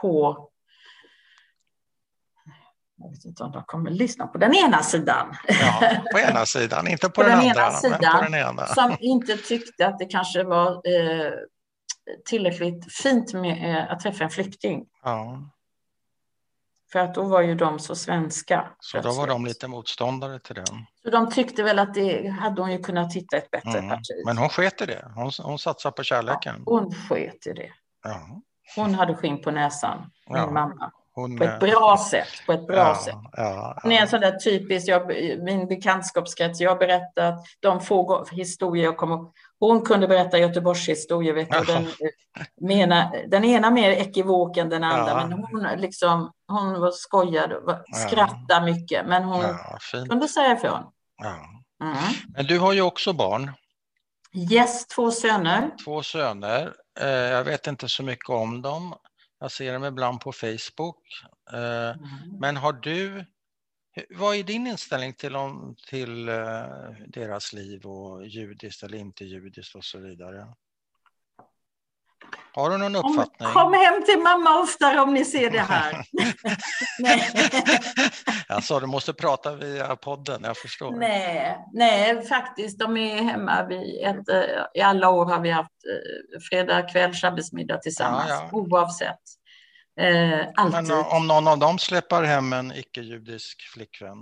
på 0.00 0.48
jag 2.98 3.10
vet 3.10 3.24
inte 3.24 3.42
om 3.42 3.52
de 3.52 3.64
kommer 3.64 3.90
lyssna 3.90 4.26
på 4.26 4.38
den 4.38 4.54
ena 4.54 4.82
sidan. 4.82 5.36
Ja, 5.48 5.90
på 6.12 6.18
ena 6.18 6.46
sidan, 6.46 6.88
inte 6.88 7.06
på, 7.06 7.12
på 7.12 7.22
den, 7.22 7.30
den, 7.30 7.48
andra. 7.48 7.62
Ena 7.62 7.70
sidan, 7.72 8.18
på 8.18 8.24
den 8.24 8.34
ena. 8.34 8.66
Som 8.66 8.96
inte 9.00 9.36
tyckte 9.36 9.86
att 9.86 9.98
det 9.98 10.04
kanske 10.06 10.44
var 10.44 10.70
eh, 10.72 11.32
tillräckligt 12.28 12.92
fint 12.92 13.32
med 13.32 13.76
eh, 13.76 13.92
att 13.92 14.00
träffa 14.00 14.24
en 14.24 14.30
flykting. 14.30 14.84
Ja. 15.02 15.50
För 16.92 16.98
att 16.98 17.14
då 17.14 17.22
var 17.22 17.40
ju 17.40 17.54
de 17.54 17.78
så 17.78 17.94
svenska. 17.94 18.70
Så 18.80 19.00
då 19.00 19.12
var 19.12 19.26
de 19.26 19.46
lite 19.46 19.68
motståndare 19.68 20.38
till 20.38 20.54
den. 20.54 20.86
Så 21.02 21.10
de 21.10 21.30
tyckte 21.30 21.62
väl 21.62 21.78
att 21.78 21.94
det 21.94 22.28
hade 22.28 22.62
hon 22.62 22.72
ju 22.72 22.78
kunnat 22.78 23.14
hitta 23.14 23.36
ett 23.36 23.50
bättre 23.50 23.78
mm. 23.78 23.90
parti. 23.90 24.22
Men 24.26 24.38
hon 24.38 24.48
sket 24.48 24.82
i 24.82 24.86
det. 24.86 25.12
Hon, 25.14 25.30
hon 25.42 25.58
satsade 25.58 25.92
på 25.92 26.02
kärleken. 26.02 26.62
Ja, 26.66 26.72
hon 26.72 26.94
sket 26.94 27.46
i 27.46 27.52
det. 27.52 27.70
Ja. 28.02 28.42
Hon 28.76 28.94
hade 28.94 29.14
skinn 29.14 29.42
på 29.42 29.50
näsan, 29.50 30.10
min 30.28 30.36
ja. 30.36 30.50
mamma. 30.50 30.92
Hon, 31.14 31.38
på 31.38 31.44
ett 31.44 31.60
bra 31.60 31.98
sätt. 32.10 32.28
På 32.46 32.52
ett 32.52 32.66
bra 32.66 32.76
ja, 32.76 32.94
sätt. 33.04 33.14
Ja, 33.32 33.78
Hon 33.82 33.92
är 33.92 34.00
en 34.00 34.08
sån 34.08 34.20
där 34.20 34.32
typisk, 34.32 34.88
jag, 34.88 35.06
min 35.42 35.66
bekantskapskrets, 35.66 36.60
jag 36.60 36.70
har 36.70 36.76
berättat 36.76 37.34
de 37.60 37.80
få 37.80 38.26
historier 38.30 38.84
jag 38.84 38.96
kommer 38.96 39.18
Hon 39.60 39.82
kunde 39.82 40.08
berätta 40.08 40.38
Göteborgshistorier, 40.38 41.34
vet 41.34 41.50
du, 41.50 41.64
den, 41.64 41.86
mena, 42.60 43.12
den 43.28 43.44
ena 43.44 43.70
mer 43.70 43.90
ekivok 43.90 44.56
än 44.56 44.68
den 44.68 44.84
andra, 44.84 45.26
men 45.26 45.32
hon, 45.32 45.66
liksom, 45.76 46.32
hon 46.48 46.80
var 46.80 46.90
skojad, 46.90 47.52
skrattade 48.06 48.72
mycket, 48.72 49.06
men 49.06 49.24
hon 49.24 49.44
kunde 50.08 50.28
säga 50.28 50.52
ifrån. 50.52 50.82
Mm. 51.82 51.96
Men 52.36 52.46
du 52.46 52.58
har 52.58 52.72
ju 52.72 52.82
också 52.82 53.12
barn. 53.12 53.52
Yes, 54.50 54.86
två 54.86 55.10
söner. 55.10 55.70
Två 55.84 56.02
söner. 56.02 56.72
Eh, 57.00 57.08
jag 57.08 57.44
vet 57.44 57.66
inte 57.66 57.88
så 57.88 58.02
mycket 58.02 58.28
om 58.28 58.62
dem. 58.62 58.94
Jag 59.38 59.52
ser 59.52 59.72
dem 59.72 59.84
ibland 59.84 60.20
på 60.20 60.32
Facebook. 60.32 60.98
Eh, 61.52 61.90
mm. 61.90 61.98
Men 62.40 62.56
har 62.56 62.72
du, 62.72 63.24
Vad 64.10 64.36
är 64.36 64.42
din 64.42 64.66
inställning 64.66 65.14
till, 65.14 65.36
om, 65.36 65.76
till 65.88 66.28
uh, 66.28 66.92
deras 67.08 67.52
liv 67.52 67.86
och 67.86 68.26
judiskt 68.26 68.82
eller 68.82 68.98
inte 68.98 69.24
judiskt 69.24 69.74
och 69.74 69.84
så 69.84 69.98
vidare? 69.98 70.46
Har 72.56 72.70
du 72.70 72.78
någon 72.78 72.96
uppfattning? 72.96 73.48
Kom, 73.52 73.62
kom 73.62 73.72
hem 73.72 74.04
till 74.04 74.18
mamma 74.18 74.60
oftare 74.60 75.00
om 75.00 75.14
ni 75.14 75.24
ser 75.24 75.50
det 75.50 75.60
här. 75.60 76.04
nej. 76.98 77.30
Alltså, 78.48 78.80
du 78.80 78.86
måste 78.86 79.12
prata 79.12 79.54
via 79.54 79.96
podden, 79.96 80.40
jag 80.44 80.56
förstår. 80.56 80.90
Nej, 80.90 81.58
nej 81.72 82.26
faktiskt, 82.26 82.78
de 82.78 82.96
är 82.96 83.22
hemma. 83.22 83.66
Vi 83.68 84.02
ett, 84.02 84.28
eh, 84.28 84.64
I 84.74 84.80
alla 84.80 85.10
år 85.10 85.26
har 85.26 85.40
vi 85.40 85.50
haft 85.50 85.70
eh, 85.70 86.40
fredag 86.50 86.82
kväll, 86.82 87.12
shabbesmiddag 87.12 87.78
tillsammans, 87.78 88.28
ja, 88.28 88.48
ja. 88.52 88.58
oavsett. 88.58 89.20
Eh, 90.00 90.48
alltid. 90.54 90.88
Men 90.88 91.04
om 91.04 91.26
någon 91.26 91.48
av 91.48 91.58
dem 91.58 91.78
släpper 91.78 92.22
hem 92.22 92.52
en 92.52 92.72
icke-judisk 92.72 93.62
flickvän? 93.74 94.18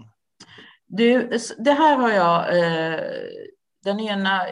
Du, 0.86 1.38
det 1.58 1.72
här 1.72 1.96
har 1.96 2.10
jag, 2.10 2.58
eh, 2.58 3.00
den 3.84 4.00
ena 4.00 4.46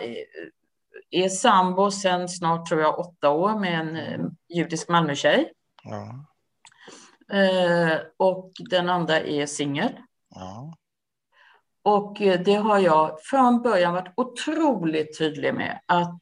är 1.10 1.28
sambo 1.28 1.90
sedan 1.90 2.28
snart, 2.28 2.68
tror 2.68 2.80
jag, 2.80 2.98
åtta 2.98 3.30
år 3.30 3.58
med 3.58 3.80
en 3.80 3.96
eh, 3.96 4.20
judisk 4.54 4.88
Malmötjej. 4.88 5.52
Ja. 5.82 6.26
Eh, 7.38 7.98
och 8.16 8.52
den 8.70 8.88
andra 8.88 9.20
är 9.20 9.46
singel. 9.46 9.92
Ja. 10.34 10.74
Och 11.82 12.22
eh, 12.22 12.40
det 12.40 12.54
har 12.54 12.78
jag 12.78 13.22
från 13.22 13.62
början 13.62 13.94
varit 13.94 14.12
otroligt 14.16 15.18
tydlig 15.18 15.54
med, 15.54 15.80
att, 15.86 16.20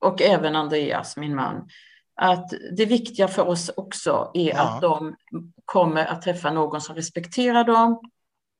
och 0.00 0.22
även 0.22 0.56
Andreas, 0.56 1.16
min 1.16 1.34
man, 1.34 1.68
att 2.16 2.50
det 2.76 2.86
viktiga 2.86 3.28
för 3.28 3.48
oss 3.48 3.70
också 3.76 4.30
är 4.34 4.48
ja. 4.48 4.62
att 4.62 4.80
de 4.80 5.16
kommer 5.64 6.04
att 6.04 6.22
träffa 6.22 6.52
någon 6.52 6.80
som 6.80 6.96
respekterar 6.96 7.64
dem 7.64 8.00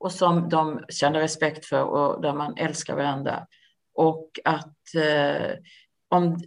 och 0.00 0.12
som 0.12 0.48
de 0.48 0.84
känner 0.88 1.20
respekt 1.20 1.66
för 1.66 1.82
och 1.82 2.22
där 2.22 2.32
man 2.32 2.56
älskar 2.56 2.96
varandra. 2.96 3.46
Och 3.94 4.30
att 4.44 4.94
eh, 4.94 5.56
om, 6.08 6.40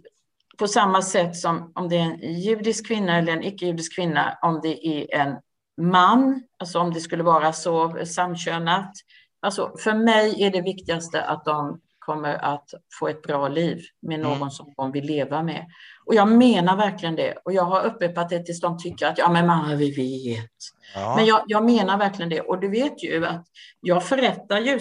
på 0.58 0.68
samma 0.68 1.02
sätt 1.02 1.36
som 1.36 1.72
om 1.74 1.88
det 1.88 1.96
är 1.96 2.00
en 2.00 2.40
judisk 2.40 2.86
kvinna 2.86 3.18
eller 3.18 3.32
en 3.32 3.42
icke-judisk 3.42 3.94
kvinna, 3.94 4.38
om 4.42 4.60
det 4.62 4.86
är 4.86 5.20
en 5.20 5.36
man, 5.80 6.42
alltså 6.58 6.78
om 6.78 6.92
det 6.92 7.00
skulle 7.00 7.22
vara 7.22 7.52
så 7.52 8.04
samkönat. 8.06 8.92
Alltså 9.40 9.74
för 9.78 9.94
mig 9.94 10.42
är 10.42 10.50
det 10.50 10.62
viktigaste 10.62 11.22
att 11.22 11.44
de 11.44 11.80
kommer 12.06 12.34
att 12.34 12.68
få 12.98 13.08
ett 13.08 13.22
bra 13.22 13.48
liv 13.48 13.82
med 14.02 14.18
mm. 14.18 14.28
någon 14.28 14.36
mm. 14.36 14.50
som 14.50 14.72
de 14.76 14.92
vill 14.92 15.04
leva 15.04 15.42
med. 15.42 15.66
Och 16.06 16.14
jag 16.14 16.28
menar 16.28 16.76
verkligen 16.76 17.16
det. 17.16 17.34
Och 17.44 17.52
jag 17.52 17.62
har 17.62 17.82
upprepat 17.82 18.28
det 18.28 18.44
tills 18.44 18.60
de 18.60 18.78
tycker 18.78 19.06
att 19.06 19.18
ja, 19.18 19.32
men 19.32 19.46
mamma, 19.46 19.74
vi 19.74 19.90
vet. 19.90 20.50
Ja. 20.94 21.16
Men 21.16 21.26
jag, 21.26 21.42
jag, 21.46 21.64
menar 21.64 21.98
verkligen 21.98 22.28
det. 22.28 22.40
Och 22.40 22.60
du 22.60 22.68
vet 22.68 23.04
ju 23.04 23.26
att 23.26 23.46
jag 23.80 24.04
förrättar 24.04 24.60
ju. 24.60 24.78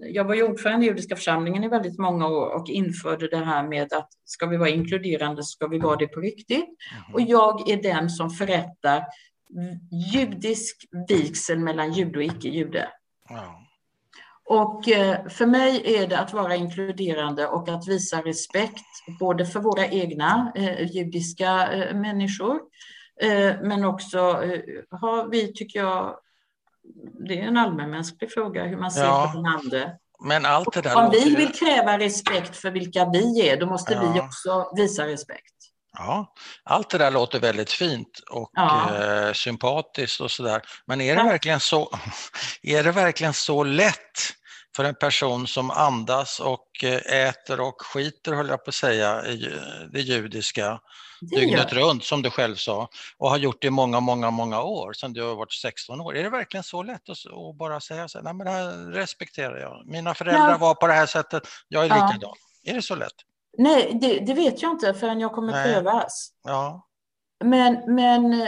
Jag 0.00 0.24
var 0.24 0.34
ju 0.34 0.42
ordförande 0.42 0.86
i 0.86 0.88
judiska 0.88 1.16
församlingen 1.16 1.64
i 1.64 1.68
väldigt 1.68 1.98
många 1.98 2.28
år 2.28 2.54
och 2.54 2.68
införde 2.68 3.28
det 3.28 3.44
här 3.44 3.68
med 3.68 3.92
att 3.92 4.08
ska 4.24 4.46
vi 4.46 4.56
vara 4.56 4.68
inkluderande 4.68 5.42
så 5.42 5.46
ska 5.46 5.66
vi 5.66 5.78
vara 5.78 5.96
det 5.96 6.06
på 6.06 6.20
riktigt. 6.20 6.64
Mm. 6.64 7.14
Och 7.14 7.20
jag 7.20 7.70
är 7.70 7.82
den 7.82 8.10
som 8.10 8.30
förrättar 8.30 9.04
judisk 10.12 10.86
vigsel 11.08 11.58
mellan 11.58 11.92
jude 11.92 12.18
och 12.18 12.24
icke-jude. 12.24 12.88
Ja. 13.28 13.63
Och 14.46 14.88
eh, 14.88 15.28
för 15.28 15.46
mig 15.46 15.96
är 15.96 16.06
det 16.06 16.18
att 16.18 16.32
vara 16.32 16.56
inkluderande 16.56 17.46
och 17.46 17.68
att 17.68 17.88
visa 17.88 18.20
respekt 18.20 18.84
både 19.20 19.46
för 19.46 19.60
våra 19.60 19.86
egna 19.86 20.52
eh, 20.54 20.96
judiska 20.96 21.72
eh, 21.72 21.96
människor 21.96 22.60
men 23.62 23.84
också 23.84 24.18
har 24.90 25.30
vi, 25.30 25.52
tycker 25.52 25.78
jag, 25.78 26.16
det 27.28 27.40
är 27.40 27.42
en 27.42 27.56
allmänmänsklig 27.56 28.32
fråga 28.32 28.64
hur 28.64 28.76
man 28.76 28.90
ser 28.90 29.02
ja, 29.04 29.30
på 29.34 29.38
den 29.38 29.46
andra. 29.46 29.90
Men 30.24 30.46
allt 30.46 30.72
det 30.72 30.80
där 30.80 30.96
Om 30.96 31.10
vi 31.10 31.36
vill 31.36 31.52
kräva 31.52 31.98
respekt 31.98 32.56
för 32.56 32.70
vilka 32.70 33.10
vi 33.12 33.48
är, 33.48 33.56
då 33.56 33.66
måste 33.66 33.92
ja. 33.92 34.12
vi 34.12 34.20
också 34.20 34.72
visa 34.76 35.06
respekt. 35.06 35.53
Ja, 35.98 36.34
allt 36.64 36.90
det 36.90 36.98
där 36.98 37.10
låter 37.10 37.40
väldigt 37.40 37.72
fint 37.72 38.20
och 38.30 38.50
ja. 38.52 38.96
eh, 38.96 39.32
sympatiskt 39.32 40.20
och 40.20 40.30
sådär. 40.30 40.62
Men 40.86 41.00
är 41.00 41.16
det, 41.16 41.22
ja. 41.22 41.28
verkligen 41.28 41.60
så, 41.60 41.90
är 42.62 42.84
det 42.84 42.92
verkligen 42.92 43.32
så 43.32 43.64
lätt 43.64 44.34
för 44.76 44.84
en 44.84 44.94
person 44.94 45.46
som 45.46 45.70
andas 45.70 46.40
och 46.40 46.84
eh, 46.84 47.26
äter 47.28 47.60
och 47.60 47.82
skiter, 47.82 48.32
höll 48.32 48.48
jag 48.48 48.64
på 48.64 48.68
att 48.68 48.74
säga, 48.74 49.26
i 49.26 49.50
det 49.92 50.00
judiska 50.00 50.80
det 51.20 51.36
dygnet 51.36 51.72
runt, 51.72 52.04
som 52.04 52.22
du 52.22 52.30
själv 52.30 52.56
sa, 52.56 52.88
och 53.18 53.30
har 53.30 53.36
gjort 53.36 53.60
det 53.60 53.66
i 53.66 53.70
många, 53.70 54.00
många, 54.00 54.30
många 54.30 54.62
år, 54.62 54.92
sedan 54.92 55.12
du 55.12 55.22
har 55.22 55.34
varit 55.34 55.52
16 55.52 56.00
år. 56.00 56.16
Är 56.16 56.22
det 56.22 56.30
verkligen 56.30 56.64
så 56.64 56.82
lätt 56.82 57.08
att, 57.08 57.18
att 57.32 57.58
bara 57.58 57.80
säga 57.80 58.08
så 58.08 58.18
här, 58.18 58.22
nej 58.24 58.34
men 58.34 58.46
det 58.46 58.52
här 58.52 58.92
respekterar 58.92 59.60
jag. 59.60 59.82
Mina 59.86 60.14
föräldrar 60.14 60.50
ja. 60.50 60.58
var 60.58 60.74
på 60.74 60.86
det 60.86 60.92
här 60.92 61.06
sättet, 61.06 61.42
jag 61.68 61.84
är 61.84 61.88
likadan. 61.88 62.34
Är 62.64 62.74
det 62.74 62.82
så 62.82 62.94
lätt? 62.94 63.33
Nej, 63.58 63.98
det, 64.00 64.18
det, 64.18 64.34
vet 64.34 64.62
jag 64.62 64.70
inte 64.70 64.94
förrän 64.94 65.20
jag 65.20 65.32
kommer 65.32 65.52
Nej. 65.52 65.74
prövas. 65.74 66.28
Ja. 66.44 66.86
Men, 67.44 67.94
men 67.94 68.46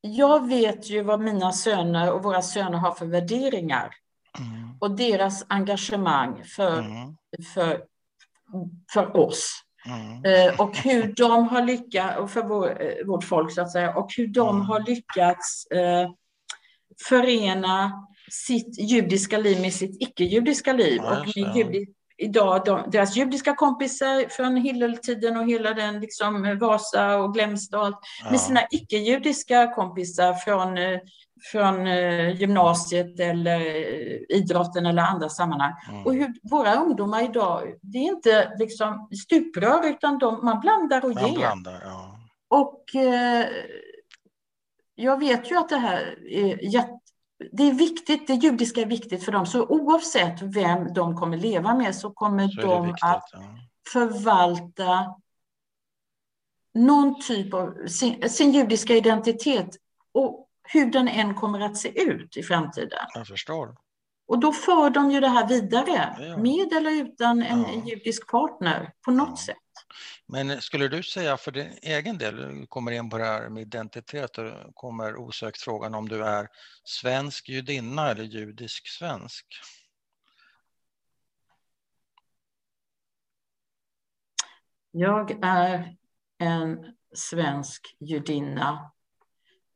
jag 0.00 0.48
vet 0.48 0.90
ju 0.90 1.02
vad 1.02 1.20
mina 1.20 1.52
söner 1.52 2.12
och 2.12 2.22
våra 2.22 2.42
söner 2.42 2.78
har 2.78 2.92
för 2.92 3.06
värderingar. 3.06 3.94
Mm. 4.38 4.78
Och 4.80 4.90
deras 4.90 5.44
engagemang 5.48 6.44
för, 6.44 6.78
mm. 6.78 7.16
för, 7.54 7.82
för 8.92 9.16
oss. 9.16 9.62
Mm. 9.86 10.24
Eh, 10.24 10.60
och 10.60 10.76
hur 10.76 11.12
de 11.16 11.48
har 11.48 11.62
lyckats, 11.64 12.32
för 12.32 12.42
vår, 12.42 12.82
eh, 12.82 13.06
vårt 13.06 13.24
folk 13.24 13.52
så 13.52 13.62
att 13.62 13.72
säga, 13.72 13.94
och 13.94 14.10
hur 14.16 14.26
de 14.26 14.48
mm. 14.48 14.66
har 14.66 14.80
lyckats 14.80 15.66
eh, 15.66 16.10
förena 17.08 18.06
sitt 18.30 18.78
judiska 18.78 19.38
liv 19.38 19.60
med 19.60 19.72
sitt 19.72 20.02
icke-judiska 20.02 20.72
liv. 20.72 21.00
Ja, 21.02 21.20
och 21.20 21.26
med 21.26 21.56
judi, 21.56 21.86
idag, 22.18 22.62
de, 22.64 22.90
deras 22.90 23.16
judiska 23.16 23.54
kompisar 23.54 24.28
från 24.28 24.56
Hilleltiden 24.56 25.36
och 25.36 25.46
hela 25.46 25.74
den 25.74 26.00
liksom 26.00 26.58
Vasa 26.60 27.16
och 27.16 27.34
Glämsta 27.34 27.78
och 27.78 27.86
allt, 27.86 27.98
ja. 28.24 28.30
med 28.30 28.40
sina 28.40 28.60
icke-judiska 28.70 29.74
kompisar 29.74 30.34
från, 30.34 30.78
eh, 30.78 30.98
från 31.52 31.86
eh, 31.86 32.40
gymnasiet 32.40 33.20
eller 33.20 33.60
eh, 33.60 34.36
idrotten 34.36 34.86
eller 34.86 35.02
andra 35.02 35.28
sammanhang. 35.28 35.72
Mm. 35.88 36.06
Och 36.06 36.14
hur 36.14 36.34
våra 36.50 36.74
ungdomar 36.74 37.24
idag, 37.24 37.74
det 37.82 37.98
är 37.98 38.02
inte 38.02 38.52
liksom 38.58 39.08
stuprör 39.24 39.88
utan 39.88 40.18
de, 40.18 40.44
man 40.44 40.60
blandar 40.60 41.04
och 41.04 41.14
man 41.14 41.26
ger. 41.26 41.38
Blandar, 41.38 41.80
ja. 41.84 42.14
Och 42.48 42.94
eh, 42.94 43.46
jag 44.94 45.20
vet 45.20 45.50
ju 45.50 45.56
att 45.56 45.68
det 45.68 45.76
här 45.76 46.18
är 46.28 46.74
jätte 46.74 47.07
det 47.52 47.62
är 47.62 47.74
viktigt, 47.74 48.26
det 48.26 48.34
judiska 48.34 48.80
är 48.80 48.86
viktigt 48.86 49.24
för 49.24 49.32
dem. 49.32 49.46
Så 49.46 49.66
oavsett 49.66 50.42
vem 50.42 50.92
de 50.92 51.16
kommer 51.16 51.36
leva 51.36 51.74
med 51.74 51.94
så 51.94 52.10
kommer 52.10 52.48
så 52.48 52.60
de 52.60 52.86
viktigt, 52.86 53.04
att 53.04 53.28
ja. 53.32 53.40
förvalta 53.92 55.14
någon 56.74 57.20
typ 57.20 57.54
av 57.54 57.86
sin, 57.86 58.30
sin, 58.30 58.52
judiska 58.52 58.96
identitet 58.96 59.76
och 60.12 60.48
hur 60.62 60.90
den 60.90 61.08
än 61.08 61.34
kommer 61.34 61.60
att 61.60 61.76
se 61.76 62.02
ut 62.02 62.36
i 62.36 62.42
framtiden. 62.42 63.06
Jag 63.14 63.26
förstår. 63.26 63.76
Och 64.26 64.38
då 64.38 64.52
för 64.52 64.90
de 64.90 65.10
ju 65.10 65.20
det 65.20 65.28
här 65.28 65.48
vidare, 65.48 66.16
ja. 66.20 66.36
med 66.36 66.72
eller 66.72 66.90
utan 66.90 67.42
en 67.42 67.62
ja. 67.62 67.82
judisk 67.86 68.30
partner 68.30 68.92
på 69.04 69.10
något 69.10 69.38
sätt. 69.38 69.56
Men 70.26 70.60
skulle 70.62 70.88
du 70.88 71.02
säga 71.02 71.36
för 71.36 71.50
din 71.50 71.78
egen 71.82 72.18
del, 72.18 72.36
du 72.36 72.66
kommer 72.66 72.92
in 72.92 73.10
på 73.10 73.18
det 73.18 73.24
här 73.24 73.48
med 73.48 73.60
identitet 73.60 74.38
och 74.38 74.74
kommer 74.74 75.16
osökt 75.16 75.62
frågan 75.62 75.94
om 75.94 76.08
du 76.08 76.24
är 76.24 76.48
svensk 76.84 77.48
judinna 77.48 78.10
eller 78.10 78.24
judisk 78.24 78.88
svensk? 78.88 79.46
Jag 84.90 85.44
är 85.44 85.96
en 86.38 86.96
svensk 87.14 87.96
judinna 88.00 88.92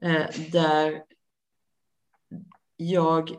eh, 0.03 0.27
där 0.53 1.03
jag 2.77 3.31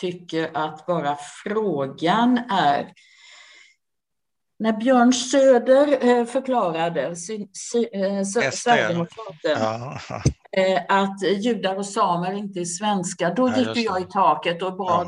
tycker 0.00 0.56
att 0.56 0.86
bara 0.86 1.16
frågan 1.16 2.38
är 2.38 2.92
när 4.62 4.72
Björn 4.72 5.12
Söder 5.12 6.06
eh, 6.06 6.24
förklarade, 6.24 7.02
eh, 7.02 7.12
Sverigedemokraten, 8.52 9.58
ja. 9.60 9.98
Eh, 10.56 10.82
att 10.88 11.22
judar 11.22 11.76
och 11.76 11.86
samer 11.86 12.32
inte 12.32 12.60
är 12.60 12.64
svenska, 12.64 13.34
då 13.34 13.48
gick 13.48 13.76
jag 13.76 14.00
i 14.00 14.04
taket 14.04 14.62
och 14.62 14.76
bad 14.76 15.06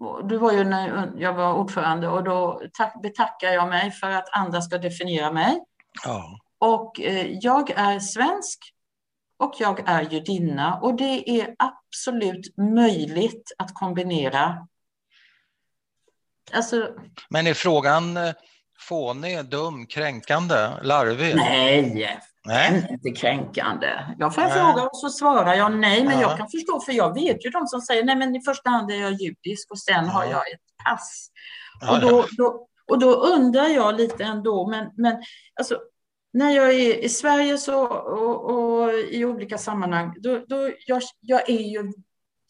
ja. 0.00 0.20
Du 0.24 0.38
var 0.38 0.52
ju 0.52 0.64
när 0.64 1.12
jag 1.16 1.34
var 1.34 1.54
ordförande 1.54 2.08
och 2.08 2.24
då 2.24 2.62
betackar 3.02 3.48
jag 3.48 3.68
mig 3.68 3.90
för 3.90 4.10
att 4.10 4.28
andra 4.32 4.62
ska 4.62 4.78
definiera 4.78 5.32
mig. 5.32 5.60
Ja. 6.04 6.38
Och 6.58 6.92
jag 7.40 7.70
är 7.70 7.98
svensk 7.98 8.58
och 9.36 9.54
jag 9.58 9.88
är 9.88 10.02
judinna 10.02 10.78
och 10.80 10.94
det 10.94 11.40
är 11.40 11.54
absolut 11.58 12.56
möjligt 12.56 13.52
att 13.58 13.74
kombinera. 13.74 14.66
Alltså, 16.52 16.88
Men 17.30 17.46
är 17.46 17.54
frågan 17.54 18.18
fånig, 18.88 19.44
dum, 19.44 19.86
kränkande, 19.86 20.68
larvig? 20.82 21.36
Nej, 21.36 22.20
Nej. 22.44 22.86
Inte 22.90 23.20
kränkande. 23.20 23.86
Jag 24.18 24.34
får 24.34 24.42
en 24.42 24.50
fråga 24.50 24.82
och 24.82 24.96
så 24.96 25.08
svarar 25.08 25.54
jag 25.54 25.72
nej, 25.72 26.04
men 26.04 26.14
ja. 26.14 26.20
jag 26.20 26.38
kan 26.38 26.48
förstå, 26.48 26.80
för 26.80 26.92
jag 26.92 27.14
vet 27.14 27.46
ju 27.46 27.50
de 27.50 27.66
som 27.66 27.80
säger 27.80 28.04
nej, 28.04 28.16
men 28.16 28.36
i 28.36 28.42
första 28.42 28.70
hand 28.70 28.90
är 28.90 28.96
jag 28.96 29.12
judisk 29.12 29.70
och 29.70 29.78
sen 29.78 30.04
ja. 30.04 30.10
har 30.10 30.24
jag 30.24 30.52
ett 30.52 30.84
pass. 30.84 31.28
Ja, 31.80 31.92
och, 31.92 32.00
då, 32.00 32.26
då, 32.36 32.66
och 32.90 32.98
då 32.98 33.14
undrar 33.14 33.68
jag 33.68 33.94
lite 33.94 34.24
ändå, 34.24 34.70
men, 34.70 34.90
men 34.96 35.22
alltså, 35.58 35.78
när 36.32 36.50
jag 36.50 36.74
är 36.74 37.04
i 37.04 37.08
Sverige 37.08 37.58
så, 37.58 37.86
och, 37.86 38.50
och 38.50 38.92
i 38.92 39.24
olika 39.24 39.58
sammanhang, 39.58 40.14
då, 40.20 40.44
då 40.48 40.70
jag, 40.86 41.02
jag 41.20 41.50
är 41.50 41.62
ju 41.62 41.92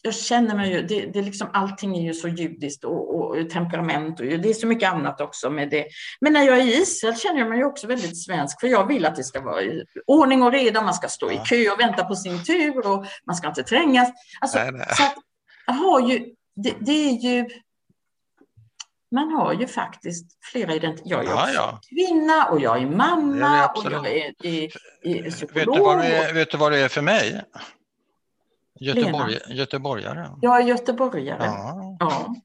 jag 0.05 0.15
känner 0.15 0.55
mig 0.55 0.71
ju, 0.71 0.81
det, 0.81 1.05
det 1.05 1.21
liksom, 1.21 1.49
allting 1.53 1.97
är 1.97 2.01
ju 2.01 2.13
så 2.13 2.27
judiskt 2.27 2.83
och, 2.83 3.15
och, 3.15 3.49
temperament 3.49 4.19
och 4.19 4.25
det 4.25 4.49
är 4.49 4.53
så 4.53 4.67
mycket 4.67 4.93
annat 4.93 5.21
också 5.21 5.49
med 5.49 5.69
det. 5.69 5.85
Men 6.21 6.33
när 6.33 6.43
jag 6.43 6.59
är 6.59 6.63
i 6.63 6.73
Israel 6.73 7.15
känner 7.15 7.39
jag 7.39 7.49
mig 7.49 7.63
också 7.63 7.87
väldigt 7.87 8.23
svensk 8.23 8.59
för 8.59 8.67
jag 8.67 8.87
vill 8.87 9.05
att 9.05 9.15
det 9.15 9.23
ska 9.23 9.41
vara 9.41 9.61
i 9.61 9.83
ordning 10.07 10.43
och 10.43 10.51
reda, 10.51 10.81
man 10.81 10.93
ska 10.93 11.07
stå 11.07 11.31
i 11.31 11.37
kö 11.45 11.69
och 11.69 11.79
vänta 11.79 12.03
på 12.03 12.15
sin 12.15 12.43
tur 12.43 12.87
och 12.87 13.05
man 13.25 13.35
ska 13.35 13.47
inte 13.47 13.63
trängas. 13.63 14.09
Alltså, 14.41 14.57
nej, 14.57 14.71
nej. 14.71 14.87
Så 14.89 15.03
att, 15.03 15.15
jag 15.65 15.73
har 15.73 16.09
ju, 16.09 16.25
det, 16.55 16.73
det, 16.79 17.09
är 17.09 17.13
ju, 17.13 17.49
man 19.11 19.31
har 19.31 19.53
ju 19.53 19.67
faktiskt 19.67 20.37
flera 20.51 20.73
identiteter. 20.73 21.11
Jag 21.11 21.25
är 21.25 21.29
ja, 21.29 21.49
ja. 21.53 21.79
kvinna 21.89 22.45
och 22.45 22.59
jag 22.59 22.81
är 22.81 22.87
mamma 22.87 23.57
är 23.57 23.77
och 23.77 23.91
jag 23.91 24.07
är, 24.07 24.33
är, 24.43 24.71
är 25.03 25.31
psykolog. 25.31 25.65
Vet 25.65 25.75
du, 25.75 25.83
vad 25.83 25.97
det 25.97 26.15
är, 26.15 26.33
vet 26.33 26.51
du 26.51 26.57
vad 26.57 26.71
det 26.71 26.79
är 26.79 26.87
för 26.87 27.01
mig? 27.01 27.41
Göteborg, 28.79 29.39
göteborgare. 29.49 30.29
Jag 30.41 30.61
är 30.61 30.65
göteborgare. 30.65 31.45
Ja. 31.45 31.97
ja. 31.99 32.35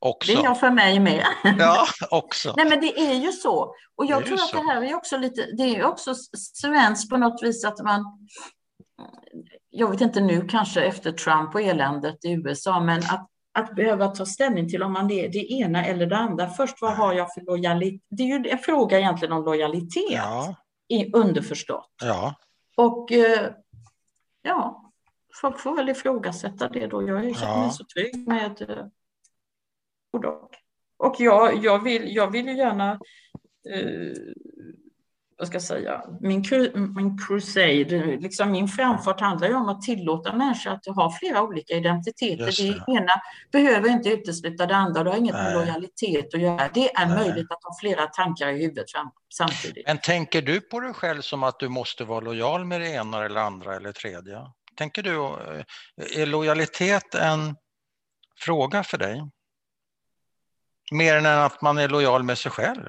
Också. 0.00 0.32
Det 0.32 0.38
är 0.38 0.44
jag 0.44 0.60
för 0.60 0.70
mig 0.70 1.00
med. 1.00 1.24
Ja, 1.58 1.86
också. 2.10 2.54
Nej, 2.56 2.68
men 2.68 2.80
det 2.80 3.00
är 3.00 3.14
ju 3.14 3.32
så. 3.32 3.74
Och 3.96 4.06
jag 4.06 4.26
tror 4.26 4.34
att 4.34 4.40
så. 4.48 4.56
det 4.56 4.62
här 4.62 4.82
är 4.82 4.94
också 4.94 5.16
lite, 5.16 5.46
det 5.56 5.62
är 5.62 5.84
också 5.84 6.14
svenskt 6.60 7.10
på 7.10 7.16
något 7.16 7.42
vis 7.42 7.64
att 7.64 7.78
man, 7.84 8.28
jag 9.70 9.90
vet 9.90 10.00
inte 10.00 10.20
nu 10.20 10.46
kanske 10.48 10.82
efter 10.82 11.12
Trump 11.12 11.54
och 11.54 11.60
eländet 11.60 12.24
i 12.24 12.32
USA, 12.32 12.80
men 12.80 12.98
att, 12.98 13.28
att 13.52 13.76
behöva 13.76 14.08
ta 14.08 14.26
ställning 14.26 14.68
till 14.68 14.82
om 14.82 14.92
man 14.92 15.10
är 15.10 15.28
det 15.28 15.52
ena 15.52 15.84
eller 15.84 16.06
det 16.06 16.16
andra. 16.16 16.48
Först, 16.48 16.76
vad 16.80 16.96
har 16.96 17.12
jag 17.12 17.34
för 17.34 17.40
lojalitet? 17.40 18.00
Det 18.10 18.22
är 18.22 18.26
ju 18.26 18.50
en 18.50 18.58
fråga 18.58 18.98
egentligen 18.98 19.32
om 19.32 19.44
lojalitet, 19.44 20.12
ja. 20.12 20.54
underförstått. 21.12 21.90
Ja. 22.02 22.34
Och 22.76 23.12
eh, 23.12 23.50
ja, 24.42 24.81
folk 25.40 25.60
får 25.60 25.76
väl 25.76 25.88
ifrågasätta 25.88 26.68
det 26.68 26.86
då. 26.86 27.08
Jag 27.08 27.36
känner 27.36 27.56
mig 27.56 27.66
ja. 27.66 27.70
så 27.70 27.84
trygg 27.84 28.28
med 28.28 28.70
eh, 28.70 28.86
Och 30.96 31.16
jag, 31.18 31.64
jag, 31.64 31.82
vill, 31.82 32.16
jag 32.16 32.30
vill 32.30 32.46
ju 32.46 32.56
gärna, 32.56 32.92
eh, 33.70 34.12
vad 35.38 35.46
ska 35.46 35.54
jag 35.54 35.62
säga, 35.62 36.04
min, 36.20 36.44
min 36.96 37.18
crusade, 37.18 38.16
liksom 38.20 38.50
min 38.50 38.68
framfart 38.68 39.20
handlar 39.20 39.48
ju 39.48 39.54
om 39.54 39.68
att 39.68 39.82
tillåta 39.82 40.32
människor 40.36 40.70
att 40.70 40.86
ha 40.86 41.12
flera 41.20 41.42
olika 41.42 41.74
identiteter. 41.74 42.44
Det. 42.44 42.84
det. 42.86 42.92
ena 42.92 43.12
behöver 43.52 43.88
inte 43.88 44.08
utesluta 44.08 44.66
det 44.66 44.76
andra, 44.76 45.04
det 45.04 45.10
har 45.10 45.16
inget 45.16 45.34
Nej. 45.34 45.44
med 45.44 45.54
lojalitet 45.54 46.34
att 46.34 46.40
göra. 46.40 46.70
Det 46.74 46.94
är 46.94 47.06
Nej. 47.06 47.16
möjligt 47.16 47.50
att 47.50 47.64
ha 47.64 47.76
flera 47.80 48.06
tankar 48.06 48.48
i 48.48 48.62
huvudet 48.62 48.86
samtidigt. 49.34 49.86
Men 49.86 49.98
tänker 49.98 50.42
du 50.42 50.60
på 50.60 50.80
dig 50.80 50.94
själv 50.94 51.20
som 51.20 51.42
att 51.42 51.58
du 51.58 51.68
måste 51.68 52.04
vara 52.04 52.20
lojal 52.20 52.64
med 52.64 52.80
det 52.80 52.88
ena 52.88 53.24
eller 53.24 53.40
andra 53.40 53.76
eller 53.76 53.92
tredje? 53.92 54.38
Tänker 54.76 55.02
du, 55.02 55.16
eh, 55.16 56.20
är 56.20 56.26
lojalitet 56.26 57.14
en 57.14 57.56
fråga 58.40 58.84
för 58.84 58.98
dig? 58.98 59.22
Mer 60.92 61.16
än 61.16 61.26
att 61.26 61.62
man 61.62 61.78
är 61.78 61.88
lojal 61.88 62.22
med 62.22 62.38
sig 62.38 62.50
själv 62.50 62.88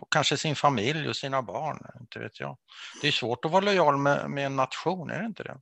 och 0.00 0.12
kanske 0.12 0.36
sin 0.36 0.56
familj 0.56 1.08
och 1.08 1.16
sina 1.16 1.42
barn, 1.42 1.86
inte 2.00 2.18
vet 2.18 2.40
jag. 2.40 2.58
Det 3.02 3.08
är 3.08 3.12
svårt 3.12 3.44
att 3.44 3.50
vara 3.50 3.64
lojal 3.64 3.96
med, 3.96 4.30
med 4.30 4.46
en 4.46 4.56
nation, 4.56 5.10
är 5.10 5.20
det 5.20 5.26
inte 5.26 5.42
det? 5.42 5.60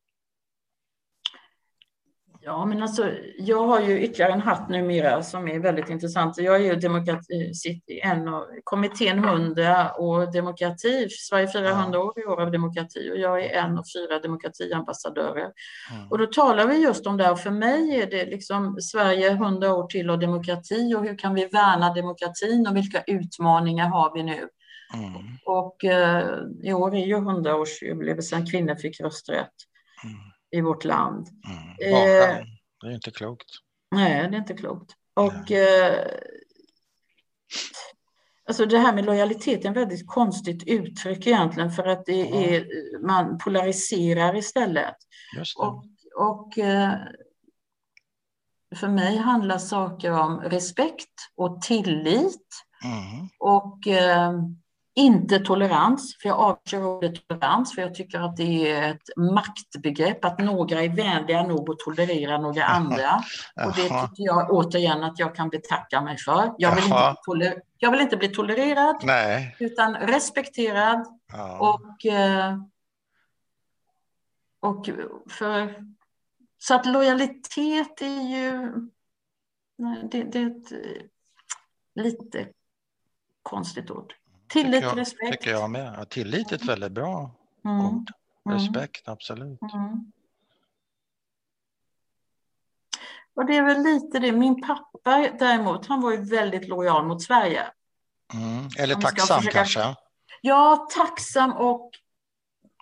Ja, 2.47 2.65
men 2.65 2.83
alltså, 2.83 3.11
jag 3.39 3.67
har 3.67 3.81
ju 3.81 4.01
ytterligare 4.01 4.33
en 4.33 4.41
hatt 4.41 4.69
numera 4.69 5.23
som 5.23 5.49
är 5.49 5.59
väldigt 5.59 5.89
intressant. 5.89 6.39
Jag 6.39 6.57
är 6.57 6.61
ju 6.61 6.77
demokrati, 6.77 7.53
en 8.03 8.29
av 8.29 8.45
kommittén 8.65 9.19
100 9.19 9.91
och 9.91 10.33
demokrati. 10.33 11.09
Sverige 11.11 11.49
firar 11.49 11.71
100 11.71 11.99
år 11.99 12.13
i 12.19 12.25
år 12.25 12.41
av 12.41 12.51
demokrati 12.51 13.11
och 13.13 13.19
jag 13.19 13.45
är 13.45 13.51
en 13.51 13.79
av 13.79 13.85
fyra 13.97 14.19
demokratiambassadörer. 14.19 15.53
Mm. 15.93 16.09
Och 16.11 16.19
då 16.19 16.27
talar 16.27 16.67
vi 16.67 16.83
just 16.83 17.07
om 17.07 17.17
det 17.17 17.31
och 17.31 17.41
för 17.41 17.51
mig 17.51 18.01
är 18.01 18.11
det 18.11 18.25
liksom 18.25 18.77
Sverige 18.81 19.31
100 19.31 19.75
år 19.75 19.87
till 19.87 20.11
och 20.11 20.19
demokrati 20.19 20.95
och 20.95 21.05
hur 21.05 21.19
kan 21.19 21.35
vi 21.35 21.47
värna 21.47 21.95
demokratin 21.95 22.67
och 22.67 22.77
vilka 22.77 23.03
utmaningar 23.07 23.89
har 23.89 24.15
vi 24.15 24.23
nu? 24.23 24.49
Mm. 24.95 25.13
Och 25.47 25.85
eh, 25.85 26.25
i 26.63 26.73
år 26.73 26.95
är 26.95 27.07
ju 27.07 27.17
100-årsjubileum 27.17 28.21
sedan 28.21 28.47
kvinnor 28.47 28.75
fick 28.75 29.01
rösträtt. 29.01 29.53
Mm 30.05 30.34
i 30.55 30.61
vårt 30.61 30.85
land. 30.85 31.29
Mm. 31.47 31.69
Eh, 31.69 32.45
det 32.81 32.87
är 32.87 32.95
inte 32.95 33.11
klokt. 33.11 33.49
Nej, 33.91 34.29
det 34.31 34.37
är 34.37 34.41
inte 34.41 34.55
klokt. 34.55 34.93
Och 35.15 35.53
eh, 35.53 36.07
alltså 38.49 38.67
det 38.67 38.79
här 38.79 38.95
med 38.95 39.05
lojalitet 39.05 39.65
är 39.65 39.71
ett 39.71 39.77
väldigt 39.77 40.07
konstigt 40.07 40.63
uttryck 40.67 41.27
egentligen 41.27 41.71
för 41.71 41.87
att 41.87 42.07
det 42.07 42.29
mm. 42.29 42.55
är, 42.55 42.67
man 43.07 43.39
polariserar 43.39 44.37
istället. 44.37 44.97
Och, 45.57 45.85
och 46.17 46.59
eh, 46.59 46.93
för 48.77 48.89
mig 48.89 49.17
handlar 49.17 49.59
saker 49.59 50.11
om 50.11 50.41
respekt 50.41 51.31
och 51.37 51.63
tillit. 51.63 52.49
Mm. 52.85 53.29
Och 53.39 53.87
eh, 53.87 54.33
inte 54.97 55.39
tolerans, 55.39 56.17
för 56.23 56.29
jag 56.29 56.39
avskyr 56.39 56.83
ordet 56.83 57.29
tolerans, 57.29 57.75
för 57.75 57.83
jag 57.83 57.95
tycker 57.95 58.21
att 58.21 58.37
det 58.37 58.71
är 58.71 58.91
ett 58.91 59.17
maktbegrepp, 59.17 60.25
att 60.25 60.39
några 60.39 60.83
är 60.83 60.89
vänliga 60.89 61.43
nog 61.43 61.71
att 61.71 61.79
tolerera 61.79 62.39
några 62.39 62.65
andra. 62.65 63.11
Och 63.67 63.73
det 63.77 63.83
tycker 63.83 64.25
jag 64.25 64.51
återigen 64.51 65.05
att 65.05 65.19
jag 65.19 65.35
kan 65.35 65.49
betacka 65.49 66.01
mig 66.01 66.19
för. 66.19 66.55
Jag 66.59 66.75
vill, 66.75 66.85
inte, 66.85 67.17
toler 67.25 67.63
jag 67.79 67.91
vill 67.91 68.01
inte 68.01 68.17
bli 68.17 68.29
tolererad, 68.29 68.97
Nej. 69.05 69.57
utan 69.61 69.95
respekterad. 69.95 71.07
Ja. 71.33 71.59
Och, 71.59 72.07
eh, 72.07 72.59
och 74.61 74.91
för, 75.31 75.85
så 76.59 76.75
att 76.75 76.87
lojalitet 76.87 78.01
är 78.01 78.23
ju... 78.23 78.73
Det, 80.11 80.23
det 80.23 80.39
är 80.39 80.47
ett 80.47 80.73
lite 81.95 82.49
konstigt 83.43 83.91
ord. 83.91 84.15
Tillit, 84.49 84.73
tycker 84.73 84.89
jag, 84.89 84.99
respekt. 84.99 85.33
Tycker 85.33 85.51
jag 85.51 85.71
med. 85.71 86.09
Tillit 86.11 86.53
är 86.53 86.57
ett 86.57 86.65
väldigt 86.65 86.93
bra 86.93 87.31
mm. 87.65 87.87
ord. 87.87 88.11
Mm. 88.47 88.59
Respekt, 88.59 89.09
absolut. 89.09 89.61
Mm. 89.63 90.13
Och 93.35 93.47
det 93.47 93.57
är 93.57 93.63
väl 93.63 93.83
lite 93.83 94.19
det. 94.19 94.33
Min 94.33 94.63
pappa 94.63 95.29
däremot, 95.39 95.87
han 95.87 96.01
var 96.01 96.11
ju 96.11 96.25
väldigt 96.25 96.69
lojal 96.69 97.07
mot 97.07 97.23
Sverige. 97.23 97.67
Mm. 98.35 98.69
Eller 98.79 98.95
tacksam 98.95 99.39
försöka... 99.39 99.59
kanske? 99.59 99.95
Ja, 100.41 100.89
tacksam 100.95 101.53
och 101.53 101.91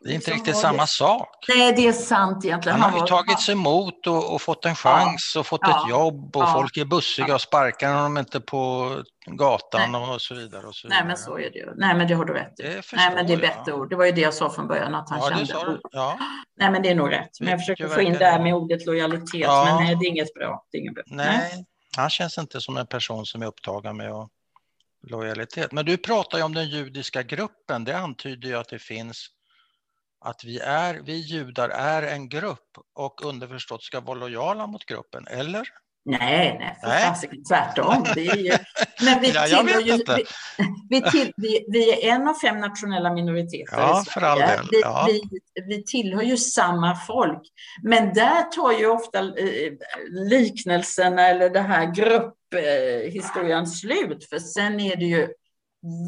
det 0.04 0.10
är 0.10 0.14
inte 0.14 0.30
riktigt 0.30 0.56
samma 0.56 0.86
sak. 0.86 1.44
Nej, 1.48 1.72
det 1.72 1.86
är 1.86 1.92
sant 1.92 2.44
egentligen. 2.44 2.80
Han 2.80 2.92
har 2.92 3.00
ju 3.00 3.06
tagits 3.06 3.48
emot 3.48 4.06
och, 4.06 4.34
och, 4.34 4.42
fått 4.42 4.64
en 4.64 4.74
chans 4.74 5.32
ja. 5.34 5.40
och 5.40 5.46
fått 5.46 5.60
ja. 5.62 5.82
ett 5.84 5.90
jobb 5.90 6.36
och 6.36 6.42
ja. 6.42 6.52
folk 6.52 6.76
är 6.76 6.84
bussiga 6.84 7.34
och 7.34 7.40
sparkar 7.40 7.94
dem 8.02 8.18
inte 8.18 8.40
på 8.40 8.90
gatan 9.26 9.92
Nej. 9.92 10.00
och 10.00 10.20
så 10.20 10.34
vidare. 10.34 10.66
Och 10.66 10.74
så 10.74 10.88
Nej, 10.88 11.04
men 11.06 11.16
så 11.16 11.38
är 11.38 11.50
det 11.50 11.58
ju. 11.58 11.74
Nej, 11.76 11.96
men 11.96 12.08
det 12.08 12.14
har 12.14 12.24
du 12.24 12.32
rätt 12.32 12.60
i. 12.60 12.80
Nej, 12.92 13.14
men 13.14 13.26
det 13.26 13.32
är 13.32 13.36
bättre 13.36 13.72
ord. 13.72 13.90
Det 13.90 13.96
var 13.96 14.04
ju 14.04 14.12
det 14.12 14.20
jag 14.20 14.34
sa 14.34 14.50
från 14.50 14.68
början, 14.68 14.94
att 14.94 15.10
han 15.10 15.18
ja, 15.18 15.46
kände. 15.46 15.78
Ja. 15.90 16.18
Nej, 16.56 16.70
men 16.70 16.82
det 16.82 16.88
är 16.88 16.94
nog 16.94 17.12
rätt. 17.12 17.40
Men 17.40 17.48
jag 17.48 17.60
försöker 17.60 17.88
få 17.88 18.00
in 18.00 18.12
det 18.12 18.24
här 18.24 18.42
med 18.42 18.54
ordet 18.54 18.86
lojalitet, 18.86 19.48
men 19.48 19.76
nej, 19.76 19.96
det 19.96 20.06
är 20.06 20.08
inget 20.08 20.34
bra. 20.34 20.66
Det 20.70 20.78
är 20.78 20.80
inget 20.80 20.94
bra. 20.94 21.04
Nej. 21.06 21.26
Nej, 21.38 21.64
han 21.96 22.10
känns 22.10 22.38
inte 22.38 22.60
som 22.60 22.76
en 22.76 22.86
person 22.86 23.26
som 23.26 23.42
är 23.42 23.46
upptagen 23.46 23.96
med 23.96 24.12
att 24.12 24.28
lojalitet. 25.06 25.72
Men 25.72 25.84
du 25.86 25.96
pratar 25.96 26.38
ju 26.38 26.44
om 26.44 26.54
den 26.54 26.68
judiska 26.68 27.22
gruppen. 27.22 27.84
Det 27.84 27.98
antyder 27.98 28.48
ju 28.48 28.56
att 28.56 28.68
det 28.68 28.78
finns 28.78 29.28
att 30.22 30.44
vi, 30.44 30.58
är, 30.58 30.94
vi 30.94 31.16
judar 31.16 31.68
är 31.68 32.02
en 32.02 32.28
grupp 32.28 32.78
och 32.94 33.24
underförstått 33.24 33.82
ska 33.82 34.00
vara 34.00 34.18
lojala 34.18 34.66
mot 34.66 34.84
gruppen, 34.84 35.26
eller? 35.26 35.68
Nej, 36.04 36.56
nej, 36.58 36.76
för 36.82 37.08
fasiken 37.08 37.44
tvärtom. 37.44 38.04
Det 38.14 38.26
är 38.26 38.36
ju, 38.36 38.52
men 39.04 39.20
vi, 39.20 39.30
ja, 39.30 39.44
tillhör 39.46 39.80
ju, 39.80 39.96
vi, 39.96 40.24
vi, 40.90 41.10
till, 41.10 41.32
vi, 41.36 41.66
vi, 41.68 42.06
är 42.06 42.14
en 42.14 42.28
av 42.28 42.34
fem 42.34 42.60
nationella 42.60 43.12
minoriteter 43.12 43.76
ja, 43.76 44.02
i 44.02 44.04
Sverige. 44.04 44.46
För. 44.46 44.66
Ja. 44.82 45.08
Vi, 45.08 45.22
vi, 45.68 45.84
tillhör 45.84 46.22
ju 46.22 46.36
samma 46.36 46.96
folk. 46.96 47.42
Men 47.82 48.14
där 48.14 48.42
tar 48.42 48.72
ju 48.72 48.86
ofta 48.86 49.18
eh, 49.18 49.72
liknelserna 50.10 51.28
eller 51.28 51.50
det 51.50 51.60
här 51.60 51.94
grupphistorien 51.94 53.66
slut. 53.66 54.28
För 54.28 54.38
sen 54.38 54.80
är 54.80 54.96
det 54.96 55.04
ju 55.04 55.28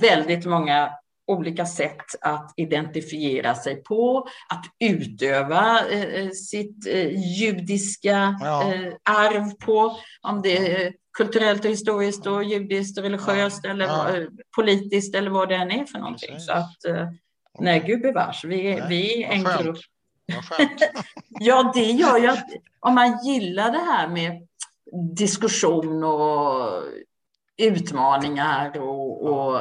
väldigt 0.01 0.45
många 0.45 0.91
olika 1.27 1.67
sätt 1.67 2.05
att 2.21 2.55
identifiera 2.57 3.55
sig 3.55 3.83
på, 3.83 4.29
att 4.49 4.65
utöva 4.81 5.89
eh, 5.91 6.03
eh, 6.03 6.31
sitt 6.31 6.87
eh, 6.87 7.39
judiska 7.41 8.39
ja. 8.41 8.75
eh, 8.75 8.93
arv 9.03 9.55
på, 9.55 9.97
om 10.23 10.43
det 10.43 10.57
är 10.57 10.95
kulturellt 11.19 11.65
och 11.65 11.71
historiskt 11.71 12.27
och 12.27 12.45
judiskt 12.45 12.99
och 12.99 13.05
religiöst 13.05 13.61
ja. 13.63 13.71
eller 13.71 13.87
ja. 13.87 14.27
politiskt 14.57 15.15
eller 15.15 15.31
vad 15.31 15.49
det 15.49 15.55
än 15.55 15.71
är 15.71 15.85
för 15.85 15.99
någonting. 15.99 16.41
Så 16.41 16.53
att, 16.53 16.85
eh, 16.85 17.09
Nej, 17.59 17.81
gubevars. 17.87 18.45
Vi, 18.45 18.63
Nej, 18.63 18.83
vi 18.89 19.25
är 19.25 19.33
en 19.33 19.45
skönt. 19.45 19.63
grupp. 19.63 19.79
Ja, 21.41 21.73
det 21.75 21.91
gör 21.91 22.19
ju 22.19 22.27
att 22.27 22.47
om 22.81 22.95
man 22.95 23.25
gillar 23.25 23.73
det 23.73 23.79
här 23.79 24.09
med 24.09 24.49
diskussion 25.17 26.05
och 26.05 26.83
utmaningar 27.57 28.79
och, 28.79 29.23
och 29.23 29.61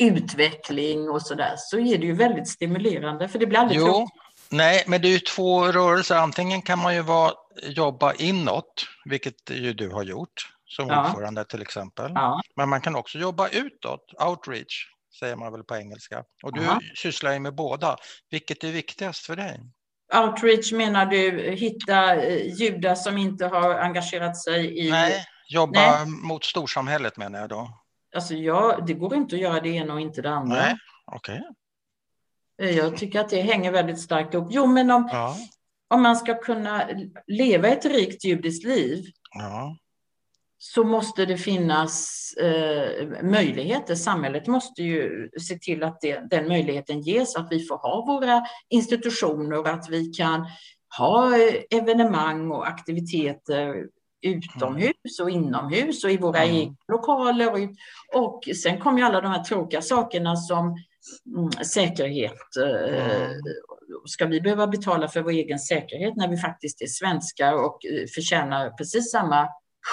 utveckling 0.00 1.08
och 1.10 1.22
så 1.22 1.34
där 1.34 1.54
så 1.56 1.78
är 1.78 1.98
det 1.98 2.06
ju 2.06 2.12
väldigt 2.12 2.48
stimulerande 2.48 3.28
för 3.28 3.38
det 3.38 3.46
blir 3.46 3.58
aldrig 3.58 3.78
Jo, 3.80 3.86
tråkigt. 3.86 4.14
nej, 4.50 4.84
men 4.86 5.02
det 5.02 5.08
är 5.08 5.12
ju 5.12 5.18
två 5.18 5.64
rörelser. 5.66 6.16
Antingen 6.16 6.62
kan 6.62 6.78
man 6.78 6.94
ju 6.94 7.02
vara, 7.02 7.32
jobba 7.62 8.12
inåt, 8.14 8.86
vilket 9.04 9.50
ju 9.50 9.72
du 9.72 9.90
har 9.90 10.02
gjort 10.02 10.32
som 10.68 10.88
Ja. 10.88 11.06
ordförande 11.06 11.44
till 11.44 11.62
exempel. 11.62 12.12
Ja. 12.14 12.40
Men 12.56 12.68
man 12.68 12.80
kan 12.80 12.96
också 12.96 13.18
jobba 13.18 13.48
utåt, 13.48 14.14
outreach 14.28 14.86
säger 15.20 15.36
man 15.36 15.52
väl 15.52 15.64
på 15.64 15.76
engelska. 15.76 16.22
Och 16.42 16.52
du 16.54 16.60
Aha. 16.66 16.80
sysslar 16.96 17.32
ju 17.32 17.38
med 17.38 17.54
båda. 17.54 17.96
Vilket 18.30 18.64
är 18.64 18.72
viktigast 18.72 19.26
för 19.26 19.36
dig? 19.36 19.60
Outreach 20.14 20.72
menar 20.72 21.06
du 21.06 21.40
hitta 21.50 22.14
eh, 22.16 22.54
judar 22.60 22.94
som 22.94 23.18
inte 23.18 23.46
har 23.46 23.74
engagerat 23.74 24.36
sig 24.36 24.86
i... 24.86 24.90
Nej, 24.90 25.26
jobba 25.48 25.80
Nej. 25.80 26.06
mot 26.06 26.44
storsamhället 26.44 27.16
menar 27.16 27.38
jag 27.40 27.48
då. 27.48 27.79
Alltså 28.14 28.34
ja, 28.34 28.78
det 28.86 28.94
går 28.94 29.14
inte 29.14 29.36
att 29.36 29.42
göra 29.42 29.60
det 29.60 29.68
ena 29.68 29.94
och 29.94 30.00
inte 30.00 30.22
det 30.22 30.30
andra. 30.30 30.56
Nej, 30.56 30.76
okej. 31.06 31.42
Eh, 32.62 32.76
Jag 32.76 32.96
tycker 32.96 33.20
att 33.20 33.28
det 33.28 33.40
hänger 33.40 33.72
väldigt 33.72 34.00
starkt 34.00 34.34
ihop. 34.34 34.48
Jo, 34.50 34.66
men 34.66 34.90
om, 34.90 35.08
Ja, 35.12 35.36
om 35.88 36.02
man 36.02 36.16
ska 36.16 36.34
kunna 36.34 36.88
leva 37.26 37.68
ett 37.68 37.84
rikt 37.84 38.24
judiskt 38.24 38.64
liv 38.64 39.04
ja, 39.34 39.76
så 40.58 40.84
måste 40.84 41.26
det 41.26 41.36
finnas 41.36 42.32
eh, 42.40 43.08
möjligheter. 43.22 43.94
Samhället 43.94 44.46
måste 44.46 44.82
ju 44.82 45.30
se 45.40 45.58
till 45.58 45.82
att 45.82 46.00
det, 46.00 46.30
den 46.30 46.48
möjligheten 46.48 47.00
ges, 47.00 47.36
att 47.36 47.48
vi 47.50 47.66
får 47.66 47.76
ha 47.76 48.04
våra 48.06 48.42
institutioner 48.68 49.58
och 49.58 49.68
att 49.68 49.88
vi 49.88 50.04
kan 50.06 50.46
ha 50.98 51.36
eh, 51.38 51.54
evenemang 51.70 52.50
och 52.50 52.68
aktiviteter 52.68 53.86
utomhus 54.22 55.20
och 55.22 55.30
inomhus 55.30 56.04
och 56.04 56.10
i 56.10 56.16
våra 56.16 56.42
Mm. 56.42 56.56
egna 56.56 56.74
lokaler. 56.92 57.52
Och, 57.52 57.58
och 58.22 58.56
sen 58.56 58.78
kommer 58.80 58.98
ju 58.98 59.04
alla 59.04 59.20
de 59.20 59.28
här 59.32 59.44
tråkiga 59.44 59.82
sakerna 59.82 60.36
som 60.36 60.76
mm, 61.36 61.50
säkerhet. 61.50 62.56
Mm. 62.56 63.32
Ska 64.04 64.26
vi 64.26 64.40
behöva 64.40 64.66
betala 64.66 65.08
för 65.08 65.22
vår 65.22 65.30
egen 65.30 65.58
säkerhet 65.58 66.16
när 66.16 66.28
vi 66.28 66.36
faktiskt 66.36 66.82
är 66.82 66.86
svenskar 66.86 67.52
och 67.52 67.78
eh, 67.86 68.06
förtjänar 68.14 68.70
precis 68.70 69.10
samma 69.10 69.48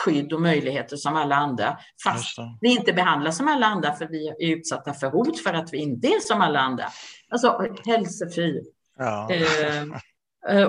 skydd 0.05 0.33
och 0.33 0.41
möjligheter 0.41 0.97
som 0.97 1.15
alla 1.15 1.35
andra, 1.35 1.77
fast 2.03 2.37
vi 2.61 2.69
inte 2.69 2.93
behandlas 2.93 3.37
som 3.37 3.47
alla 3.47 3.65
andra 3.65 3.93
för 3.93 4.07
vi 4.07 4.27
är 4.27 4.35
utsatta 4.55 4.93
för 4.93 5.07
hot 5.11 5.39
för 5.39 5.53
att 5.53 5.73
vi 5.73 5.77
inte 5.77 6.07
är 6.07 6.19
som 6.19 6.41
alla 6.41 6.59
andra. 6.59 6.85
Alltså 7.29 7.65
hälsofri 7.85 8.61
Ja. 8.97 9.29
eh, 9.31 9.83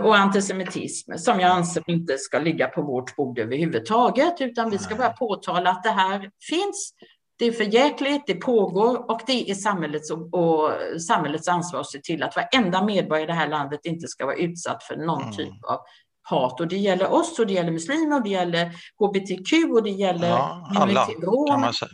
och 0.03 0.16
antisemitism 0.16 1.12
som 1.16 1.41
jag 1.41 1.51
anser 1.51 1.83
inte 1.87 2.18
ska 2.18 2.39
ligga 2.39 2.68
på 2.68 2.83
vårt 2.83 3.16
bord 3.16 3.39
överhuvudtaget, 3.39 4.41
utan 4.41 4.70
vi 4.70 4.79
ska 4.79 4.95
bara 4.95 5.11
påtala 5.11 5.70
att 5.70 5.83
det 5.83 5.91
här 5.91 6.31
finns. 6.49 6.95
Det 7.39 7.45
är 7.45 7.53
för 7.53 7.64
jäkligt, 7.64 8.22
det 8.26 8.35
pågår 8.35 9.11
och 9.11 9.20
det 9.26 9.51
är 9.51 9.55
samhällets, 9.55 10.11
och, 10.11 10.35
och 10.35 10.72
samhällets 11.01 11.49
ansvar 11.49 11.81
att 11.81 11.91
se 11.91 11.99
till 11.99 12.22
att 12.22 12.37
varenda 12.37 12.85
medborgare 12.85 13.24
i 13.24 13.26
det 13.26 13.33
här 13.33 13.49
landet 13.49 13.81
inte 13.85 14.09
ska 14.09 14.26
vara 14.26 14.37
utsatt 14.37 14.83
för 14.83 14.97
någon 14.97 15.22
Mm. 15.22 15.35
typ 15.35 15.64
av 15.64 15.79
hat. 16.22 16.61
Och 16.61 16.68
det 16.68 16.76
gäller 16.76 17.12
oss 17.12 17.39
och 17.39 17.47
det 17.47 17.53
gäller 17.53 17.72
muslimer 17.72 18.16
och 18.16 18.22
det 18.22 18.29
gäller 18.31 18.64
hbtq 18.99 19.53
och 19.72 19.83
det 19.83 19.91
gäller 19.91 20.29
Ja, 20.29 20.68
alla 20.76 21.07
kan 21.51 21.61
man 21.61 21.74
säga. 21.74 21.91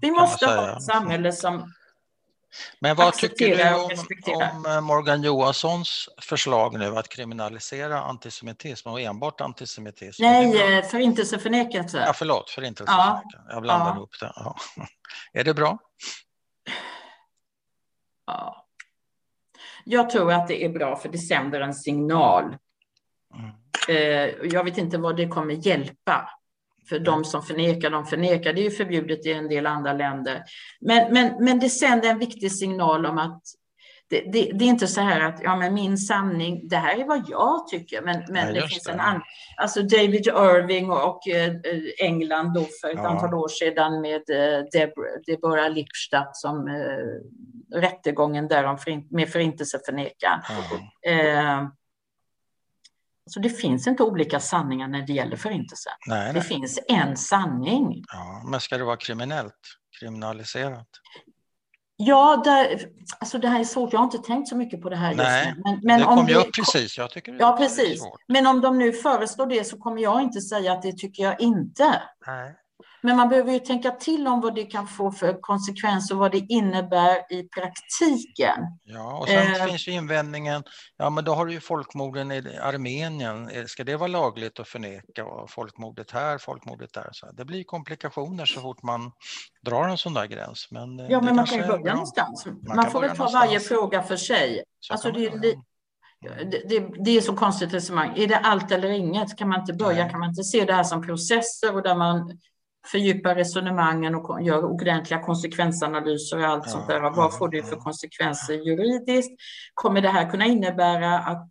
Vi 0.00 0.10
måste 0.10 0.46
ha 0.46 0.76
ett 0.76 0.82
samhälle 0.82 1.32
som 1.32 1.72
Men 2.80 2.96
vad 2.96 3.14
tycker 3.14 3.56
du 3.56 3.74
om, 3.74 3.90
om 4.56 4.66
eh, 4.66 4.80
Morgan 4.80 5.22
Johanssons 5.22 6.08
förslag 6.22 6.78
nu 6.78 6.96
att 6.96 7.08
kriminalisera 7.08 8.00
antisemitism 8.02 8.88
och 8.88 9.00
enbart 9.00 9.40
antisemitism? 9.40 10.22
Nej, 10.22 10.78
eh, 10.78 10.84
förintelseförnekelse. 10.84 12.04
Ja, 12.06 12.12
förlåt, 12.12 12.50
förintelseförnekelse. 12.50 13.38
Jag 13.48 13.62
blandade 13.62 13.90
Ja. 13.90 13.96
ihop 13.96 14.20
det. 14.20 14.32
Ja. 14.36 14.56
Är 15.32 15.44
det 15.44 15.54
bra? 15.54 15.78
Ja. 18.26 18.66
Jag 19.84 20.10
tror 20.10 20.32
att 20.32 20.48
det 20.48 20.64
är 20.64 20.68
bra 20.68 20.96
för 20.96 21.08
det 21.08 21.18
sänder 21.18 21.60
en 21.60 21.74
signal. 21.74 22.56
Mm. 23.34 23.50
Eh, 23.88 24.34
Jag 24.42 24.64
vet 24.64 24.78
inte 24.78 24.98
vad 24.98 25.16
det 25.16 25.28
kommer 25.28 25.54
hjälpa. 25.54 26.30
För 26.88 26.98
de 26.98 27.24
som 27.24 27.42
förnekar, 27.42 27.90
de 27.90 28.06
förnekar. 28.06 28.52
Det 28.52 28.60
är 28.60 28.64
ju 28.64 28.70
förbjudet 28.70 29.26
i 29.26 29.32
en 29.32 29.48
del 29.48 29.66
andra 29.66 29.92
länder. 29.92 30.42
Men, 30.80 31.12
men, 31.12 31.44
men 31.44 31.58
det 31.60 31.68
sänder 31.68 32.08
en 32.10 32.18
viktig 32.18 32.52
signal 32.52 33.06
om 33.06 33.18
att 33.18 33.42
det, 34.10 34.20
det, 34.20 34.50
det 34.54 34.64
är 34.64 34.68
inte 34.68 34.86
så 34.86 35.00
här 35.00 35.20
att 35.20 35.40
ja, 35.42 35.56
men 35.56 35.74
min 35.74 35.98
sanning, 35.98 36.68
det 36.68 36.76
här 36.76 36.98
är 37.00 37.04
vad 37.04 37.24
jag 37.28 37.68
tycker, 37.68 38.02
men, 38.02 38.22
men 38.28 38.46
Ja, 38.54 38.60
det 38.62 38.68
finns 38.68 38.84
det. 38.84 38.92
en 38.92 39.00
annan. 39.00 39.22
Alltså 39.56 39.82
David 39.82 40.26
Irving 40.26 40.90
och, 40.90 41.08
och 41.08 41.28
eh, 41.28 41.52
England 41.98 42.54
då 42.54 42.60
för 42.80 42.88
ett 42.88 42.94
Ja. 43.02 43.08
antal 43.08 43.34
år 43.34 43.48
sedan 43.48 44.00
med 44.00 44.22
eh, 44.30 44.64
Deb- 44.74 45.24
Deborah 45.26 45.70
Lipstadt 45.70 46.36
som 46.36 46.68
eh, 46.68 47.80
rättegången 47.80 48.48
där 48.48 48.64
om 48.64 48.78
med 49.10 49.28
förintelseförnekan. 49.28 50.40
Ja. 51.02 51.10
Eh, 51.10 51.68
så 53.30 53.40
det 53.40 53.48
finns 53.50 53.86
inte 53.86 54.02
olika 54.02 54.40
sanningar 54.40 54.88
när 54.88 55.02
det 55.06 55.12
gäller 55.12 55.36
förintelsen. 55.36 55.92
Nej, 56.06 56.26
Det 56.32 56.38
nej. 56.38 56.42
finns 56.48 56.78
en 56.88 57.16
sanning. 57.16 58.04
Ja, 58.12 58.42
men 58.50 58.60
ska 58.60 58.78
det 58.78 58.84
vara 58.84 58.96
kriminellt? 58.96 59.54
Kriminaliserat? 60.00 60.88
Ja, 61.96 62.42
där, 62.44 62.80
alltså 63.20 63.38
det 63.38 63.48
här 63.48 63.60
är 63.60 63.64
svårt. 63.64 63.92
Jag 63.92 64.00
har 64.00 64.04
inte 64.04 64.18
tänkt 64.18 64.48
så 64.48 64.56
mycket 64.56 64.82
på 64.82 64.88
det 64.90 64.96
här 64.96 65.14
Nej, 65.14 65.46
just 65.46 65.56
nu. 65.56 65.62
Men, 65.64 65.80
men 65.82 66.00
det 66.00 66.06
om 66.06 66.16
kom 66.16 66.26
ju 66.28 66.34
det- 66.34 66.40
upp 66.40 66.52
precis. 66.54 66.98
Jag 66.98 67.10
tycker 67.10 67.32
det 67.32 67.38
Ja, 67.40 67.50
det 67.52 67.56
precis. 67.56 68.02
Men 68.28 68.46
om 68.46 68.60
de 68.60 68.78
nu 68.78 68.92
föreslår 68.92 69.46
det 69.46 69.64
så 69.64 69.78
kommer 69.78 70.02
jag 70.02 70.22
inte 70.22 70.40
säga 70.40 70.72
att 70.72 70.82
det 70.82 70.92
tycker 70.92 71.22
jag 71.22 71.40
inte. 71.40 72.02
Nej. 72.26 72.54
Men 73.02 73.16
man 73.16 73.28
behöver 73.28 73.52
ju 73.52 73.58
tänka 73.58 73.90
till 73.90 74.26
om 74.26 74.40
vad 74.40 74.54
det 74.54 74.64
kan 74.64 74.86
få 74.86 75.10
för 75.12 75.38
konsekvenser 75.40 76.14
och 76.14 76.20
vad 76.20 76.32
det 76.32 76.38
innebär 76.48 77.32
i 77.32 77.42
praktiken. 77.42 78.58
Ja, 78.84 79.18
och 79.18 79.28
sen 79.28 79.54
Eh. 79.54 79.66
finns 79.66 79.88
ju 79.88 79.92
invändningen, 79.92 80.62
ja 80.96 81.10
men 81.10 81.24
då 81.24 81.32
har 81.34 81.46
du 81.46 81.52
ju 81.52 81.60
folkmorden 81.60 82.32
i 82.32 82.56
Armenien, 82.62 83.48
Eh, 83.48 83.64
ska 83.64 83.84
det 83.84 83.96
vara 83.96 84.06
lagligt 84.08 84.60
att 84.60 84.68
förneka 84.68 85.24
och 85.24 85.50
folkmordet 85.50 86.10
här, 86.10 86.38
folkmordet 86.38 86.92
där? 86.94 87.08
Så 87.12 87.32
det 87.32 87.44
blir 87.44 87.64
komplikationer 87.64 88.46
så 88.46 88.60
fort 88.60 88.82
man 88.82 89.12
drar 89.66 89.88
en 89.88 89.98
sån 89.98 90.14
där 90.14 90.26
gräns. 90.26 90.68
Men, 90.70 91.00
eh, 91.00 91.06
Ja, 91.08 91.20
men 91.20 91.36
man 91.36 91.46
kan 91.46 91.58
ju 91.58 91.66
börja 91.66 91.78
bra. 91.82 91.92
någonstans. 91.92 92.46
Man, 92.46 92.82
kan 92.82 92.90
får 92.92 93.00
väl 93.00 93.16
ta 93.16 93.24
varje 93.24 93.34
någonstans. 93.46 93.68
fråga 93.68 94.02
för 94.02 94.16
sig. 94.16 94.62
Så 94.80 94.92
Alltså, 94.92 95.08
man 95.08 95.20
det, 95.20 95.28
det, 95.30 95.54
det, 96.44 96.68
det, 96.68 97.04
det 97.04 97.10
är 97.16 97.20
så 97.20 97.36
konstigt 97.36 97.74
resonemang. 97.74 98.12
Är 98.16 98.26
det 98.26 98.38
allt 98.38 98.72
eller 98.72 98.88
inget? 98.88 99.38
Kan 99.38 99.48
man 99.48 99.60
inte 99.60 99.72
börja? 99.72 100.02
Nej. 100.02 100.10
Kan 100.10 100.20
man 100.20 100.28
inte 100.28 100.44
se 100.44 100.64
det 100.64 100.72
här 100.72 100.84
som 100.84 101.02
processer 101.06 101.74
och 101.74 101.82
där 101.82 101.94
man 101.94 102.38
fördjupar 102.90 103.34
resonemangen 103.34 104.14
och 104.14 104.42
gör 104.42 104.64
ordentliga 104.64 105.20
konsekvensanalyser 105.22 106.38
och 106.38 106.44
allt 106.44 106.62
Ja, 106.66 106.72
sånt 106.72 106.88
där. 106.88 107.00
ja, 107.02 107.12
Vad 107.16 107.38
får 107.38 107.48
det 107.48 107.62
för 107.62 107.76
konsekvenser 107.76 108.54
juridiskt? 108.54 109.32
Kommer 109.74 110.00
det 110.00 110.08
här 110.08 110.30
kunna 110.30 110.44
innebära 110.46 111.18
att 111.18 111.48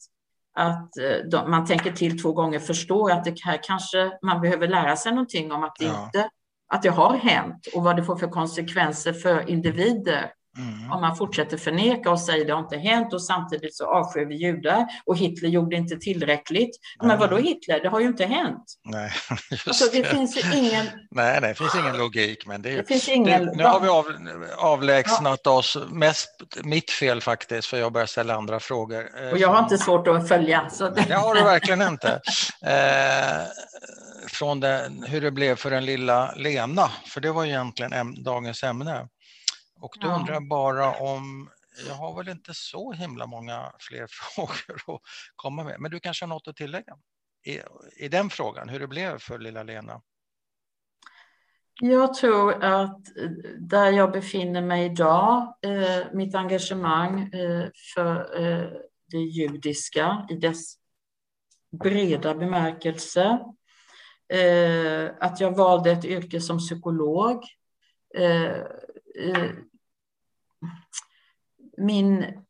att 0.59 0.97
eh, 0.97 1.29
de, 1.31 1.51
man 1.51 1.65
tänker 1.65 1.91
till 1.91 2.21
två 2.21 2.33
gånger, 2.33 2.59
förstår 2.59 3.11
att 3.11 3.23
det 3.25 3.35
här 3.43 3.59
kanske 3.63 4.11
man 4.21 4.41
behöver 4.41 4.67
lära 4.67 4.95
sig 4.95 5.11
någonting 5.11 5.51
om 5.51 5.63
att 5.63 5.75
det 5.79 5.85
Ja. 5.85 6.05
inte 6.05 6.29
att 6.73 6.83
det 6.83 6.89
har 6.89 7.13
hänt 7.17 7.67
och 7.75 7.83
vad 7.83 7.95
det 7.95 8.03
får 8.03 8.15
för 8.15 8.27
konsekvenser 8.27 9.13
för 9.13 9.49
individer 9.49 10.31
Mm. 10.57 10.91
om 10.91 11.01
man 11.01 11.15
fortsätter 11.15 11.57
förneka 11.57 12.11
och 12.11 12.19
säger 12.19 12.45
det 12.45 12.53
har 12.53 12.59
inte 12.59 12.77
hänt 12.77 13.13
och 13.13 13.23
samtidigt 13.23 13.75
så 13.75 13.85
avskyr 13.85 14.25
vi 14.25 14.35
judar 14.35 14.85
och 15.05 15.17
Hitler 15.17 15.49
gjorde 15.49 15.75
inte 15.75 15.97
tillräckligt. 15.97 16.69
Men 16.99 17.07
Nej. 17.07 17.17
vad 17.17 17.29
då 17.29 17.37
Hitler? 17.37 17.79
Det 17.79 17.89
har 17.89 17.99
ju 17.99 18.07
inte 18.07 18.25
hänt. 18.25 18.63
Nej, 18.85 19.11
just 19.51 19.67
Alltså, 19.67 19.85
det 19.91 20.01
det. 20.01 20.07
finns 20.09 20.53
ingen, 20.55 20.85
Nej, 21.11 21.41
det 21.41 21.55
finns 21.55 21.75
ingen 21.75 21.97
logik. 21.97 22.45
Men 22.47 22.61
det 22.61 22.75
det 22.75 22.87
finns 22.87 23.09
ingen... 23.09 23.45
Du, 23.45 23.51
nu 23.55 23.63
har 23.63 23.79
vi 23.79 23.87
av, 23.87 24.05
avlägsnat 24.57 25.47
oss, 25.47 25.77
mest 25.91 26.29
mitt 26.63 26.91
fel 26.91 27.21
faktiskt, 27.21 27.67
för 27.67 27.77
jag 27.77 27.91
börjar 27.93 28.07
ställa 28.07 28.35
andra 28.35 28.59
frågor. 28.59 29.05
Eh, 29.23 29.29
Och 29.31 29.37
jag 29.37 29.49
har 29.49 29.59
inte 29.63 29.77
svårt 29.77 30.07
att 30.07 30.27
följa. 30.27 30.69
Så 30.69 30.89
Nej, 30.89 31.05
det 31.07 31.15
har 31.15 31.35
du 31.35 31.43
verkligen 31.43 31.81
inte. 31.81 32.21
Eh, 32.65 33.45
från 34.27 34.59
den, 34.59 35.03
hur 35.07 35.21
det 35.21 35.31
blev 35.31 35.55
för 35.55 35.69
den 35.71 35.85
lilla 35.85 36.33
Lena, 36.35 36.89
för 37.05 37.21
det 37.21 37.31
var 37.31 37.43
ju 37.43 37.49
egentligen 37.49 37.93
äm, 37.93 38.23
dagens 38.23 38.63
ämne. 38.63 39.07
Och 39.79 39.97
då 40.01 40.07
Ja. 40.07 40.15
undrar 40.15 40.33
jag 40.33 40.47
bara 40.47 40.91
om, 40.99 41.49
jag 41.87 41.93
har 41.93 42.17
väl 42.17 42.29
inte 42.29 42.53
så 42.53 42.91
himla 42.91 43.27
många 43.27 43.71
fler 43.79 44.07
frågor 44.35 44.95
att 44.95 45.01
komma 45.35 45.63
med, 45.63 45.75
men 45.79 45.91
du 45.91 45.99
kanske 45.99 46.25
har 46.25 46.29
något 46.29 46.47
att 46.47 46.55
tillägga 46.55 46.97
i, 47.45 47.59
i 48.05 48.07
den 48.07 48.29
frågan, 48.29 48.69
hur 48.69 48.79
det 48.79 48.87
blev 48.87 49.17
för 49.19 49.39
lilla 49.39 49.63
Lena? 49.63 50.01
Jag 51.81 52.13
tror 52.13 52.63
att 52.63 53.17
eh, 53.17 53.29
där 53.59 53.91
jag 53.91 54.11
befinner 54.11 54.61
mig 54.61 54.85
idag, 54.85 55.55
eh, 55.61 56.05
mitt 56.13 56.35
engagemang 56.35 57.33
eh, 57.33 57.67
för 57.95 58.41
eh, 58.41 58.67
det 59.11 59.17
judiska 59.17 60.27
i 60.29 60.35
dess 60.35 60.75
breda 61.81 62.35
bemärkelse, 62.35 63.39
eh, 64.33 65.11
att 65.19 65.39
jag 65.39 65.57
valde 65.57 65.91
ett 65.91 66.05
yrke 66.05 66.41
som 66.41 66.57
psykolog, 66.59 67.43
eh, 69.19 69.51
min 71.77 72.43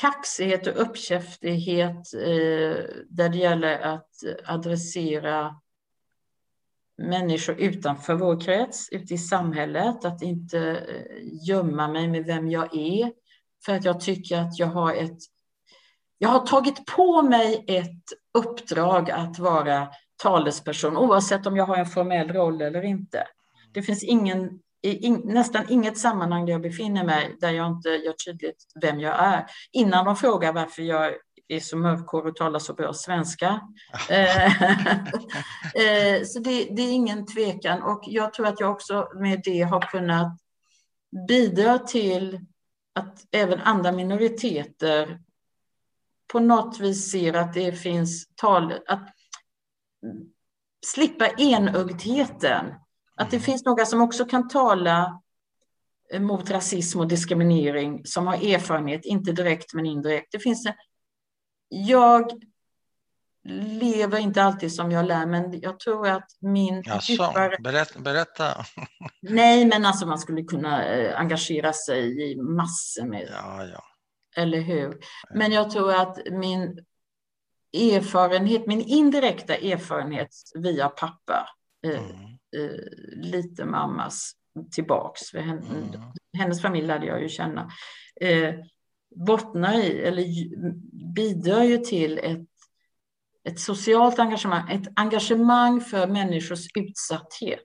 kaxighet 0.00 0.66
och 0.66 0.82
uppkäftighet 0.82 2.14
eh, 2.14 2.84
där 3.08 3.28
det 3.28 3.38
gäller 3.38 3.78
att 3.80 4.10
adressera 4.44 5.60
människor 6.98 7.60
utanför 7.60 8.14
vår 8.14 8.40
krets, 8.40 8.88
ute 8.92 9.14
i 9.14 9.18
samhället, 9.18 10.04
att 10.04 10.22
inte 10.22 10.58
eh, 10.58 11.46
gömma 11.48 11.88
mig 11.88 12.08
med 12.08 12.24
vem 12.24 12.48
jag 12.48 12.74
är. 12.76 13.12
För 13.64 13.74
att 13.74 13.84
jag 13.84 14.00
tycker 14.00 14.38
att 14.38 14.58
jag 14.58 14.66
har 14.66 14.94
ett... 14.94 15.18
Jag 16.18 16.28
har 16.28 16.46
tagit 16.46 16.86
på 16.86 17.22
mig 17.22 17.64
ett 17.66 18.04
uppdrag 18.38 19.10
att 19.10 19.38
vara 19.38 19.88
talesperson, 20.16 20.96
oavsett 20.96 21.46
om 21.46 21.56
jag 21.56 21.66
har 21.66 21.76
en 21.76 21.86
formell 21.86 22.32
roll 22.32 22.60
eller 22.60 22.82
inte. 22.82 23.26
Det 23.72 23.82
finns 23.82 24.02
ingen, 24.02 24.60
i 24.82 25.10
nästan 25.10 25.64
inget 25.68 25.98
sammanhang 25.98 26.46
där 26.46 26.52
jag 26.52 26.62
befinner 26.62 27.04
mig 27.04 27.36
där 27.40 27.50
jag 27.50 27.66
inte 27.66 27.88
gör 27.88 28.12
tydligt 28.12 28.64
vem 28.80 29.00
jag 29.00 29.24
är. 29.24 29.46
Innan 29.72 30.04
de 30.04 30.16
frågar 30.16 30.52
varför 30.52 30.82
jag 30.82 31.14
är 31.48 31.60
så 31.60 31.76
mörkhårig 31.76 32.30
och 32.30 32.36
talar 32.36 32.58
så 32.58 32.74
bra 32.74 32.92
svenska. 32.92 33.60
Eh, 34.10 34.62
eh, 35.74 36.24
så 36.24 36.38
det, 36.38 36.64
det, 36.64 36.82
är 36.82 36.92
ingen 36.92 37.26
tvekan 37.26 37.82
och 37.82 38.02
jag 38.06 38.32
tror 38.32 38.46
att 38.46 38.60
jag 38.60 38.70
också 38.70 39.08
med 39.14 39.40
det 39.44 39.62
har 39.62 39.80
kunnat 39.80 40.38
bidra 41.28 41.78
till 41.78 42.40
att 42.94 43.26
även 43.30 43.60
andra 43.60 43.92
minoriteter 43.92 45.20
på 46.32 46.40
något 46.40 46.80
vis 46.80 47.10
ser 47.10 47.34
att 47.34 47.54
det 47.54 47.72
finns 47.72 48.28
tal, 48.34 48.72
att 48.86 49.08
slippa 50.86 51.28
enögdheten. 51.28 52.74
Att 53.18 53.30
det 53.30 53.36
mm. 53.36 53.44
finns 53.44 53.64
några 53.64 53.86
som 53.86 54.00
också 54.00 54.24
kan 54.24 54.48
tala 54.48 55.20
mot 56.18 56.50
rasism 56.50 57.00
och 57.00 57.08
diskriminering, 57.08 58.06
som 58.06 58.26
har 58.26 58.34
erfarenhet, 58.34 59.04
inte 59.04 59.32
direkt 59.32 59.74
men 59.74 59.86
indirekt. 59.86 60.32
Det 60.32 60.38
finns 60.38 60.66
en, 60.66 60.72
jag 61.68 62.32
lever 63.80 64.18
inte 64.18 64.42
alltid 64.42 64.74
som 64.74 64.90
jag 64.90 65.06
lär, 65.06 65.26
men 65.26 65.60
jag 65.60 65.80
tror 65.80 66.08
att 66.08 66.28
min... 66.40 66.82
Jaså, 66.86 67.12
djupare... 67.12 67.56
berätta, 67.60 68.00
berätta. 68.00 68.64
Nej, 69.22 69.66
men 69.66 69.84
alltså 69.84 70.06
man 70.06 70.18
skulle 70.18 70.42
kunna 70.42 70.84
eh, 70.84 71.20
engagera 71.20 71.72
sig 71.72 72.32
i 72.32 72.36
massor 72.36 73.06
med... 73.06 73.28
Ja, 73.32 73.64
ja. 73.64 73.84
Eller 74.36 74.60
hur? 74.60 74.98
Men 75.34 75.52
jag 75.52 75.70
tror 75.70 75.92
att 75.94 76.18
min 76.30 76.84
erfarenhet, 77.72 78.66
min 78.66 78.80
indirekta 78.80 79.56
erfarenhet 79.56 80.28
via 80.54 80.88
pappa, 80.88 81.48
eh, 81.86 81.90
mm. 81.90 82.27
Eh, 82.56 83.20
lite 83.22 83.64
mammas 83.64 84.32
tillbaks, 84.70 85.34
henne, 85.34 85.62
mm. 85.70 86.00
hennes 86.38 86.62
familj 86.62 86.86
lärde 86.86 87.06
jag 87.06 87.22
ju 87.22 87.28
känna, 87.28 87.70
eh, 88.20 88.54
bottnar 89.16 89.74
i, 89.74 90.00
eller 90.00 90.24
bidrar 91.14 91.62
ju 91.62 91.78
till 91.78 92.18
ett, 92.18 92.48
ett 93.44 93.60
socialt 93.60 94.18
engagemang, 94.18 94.70
ett 94.70 94.88
engagemang 94.96 95.80
för 95.80 96.06
människors 96.06 96.66
utsatthet. 96.74 97.64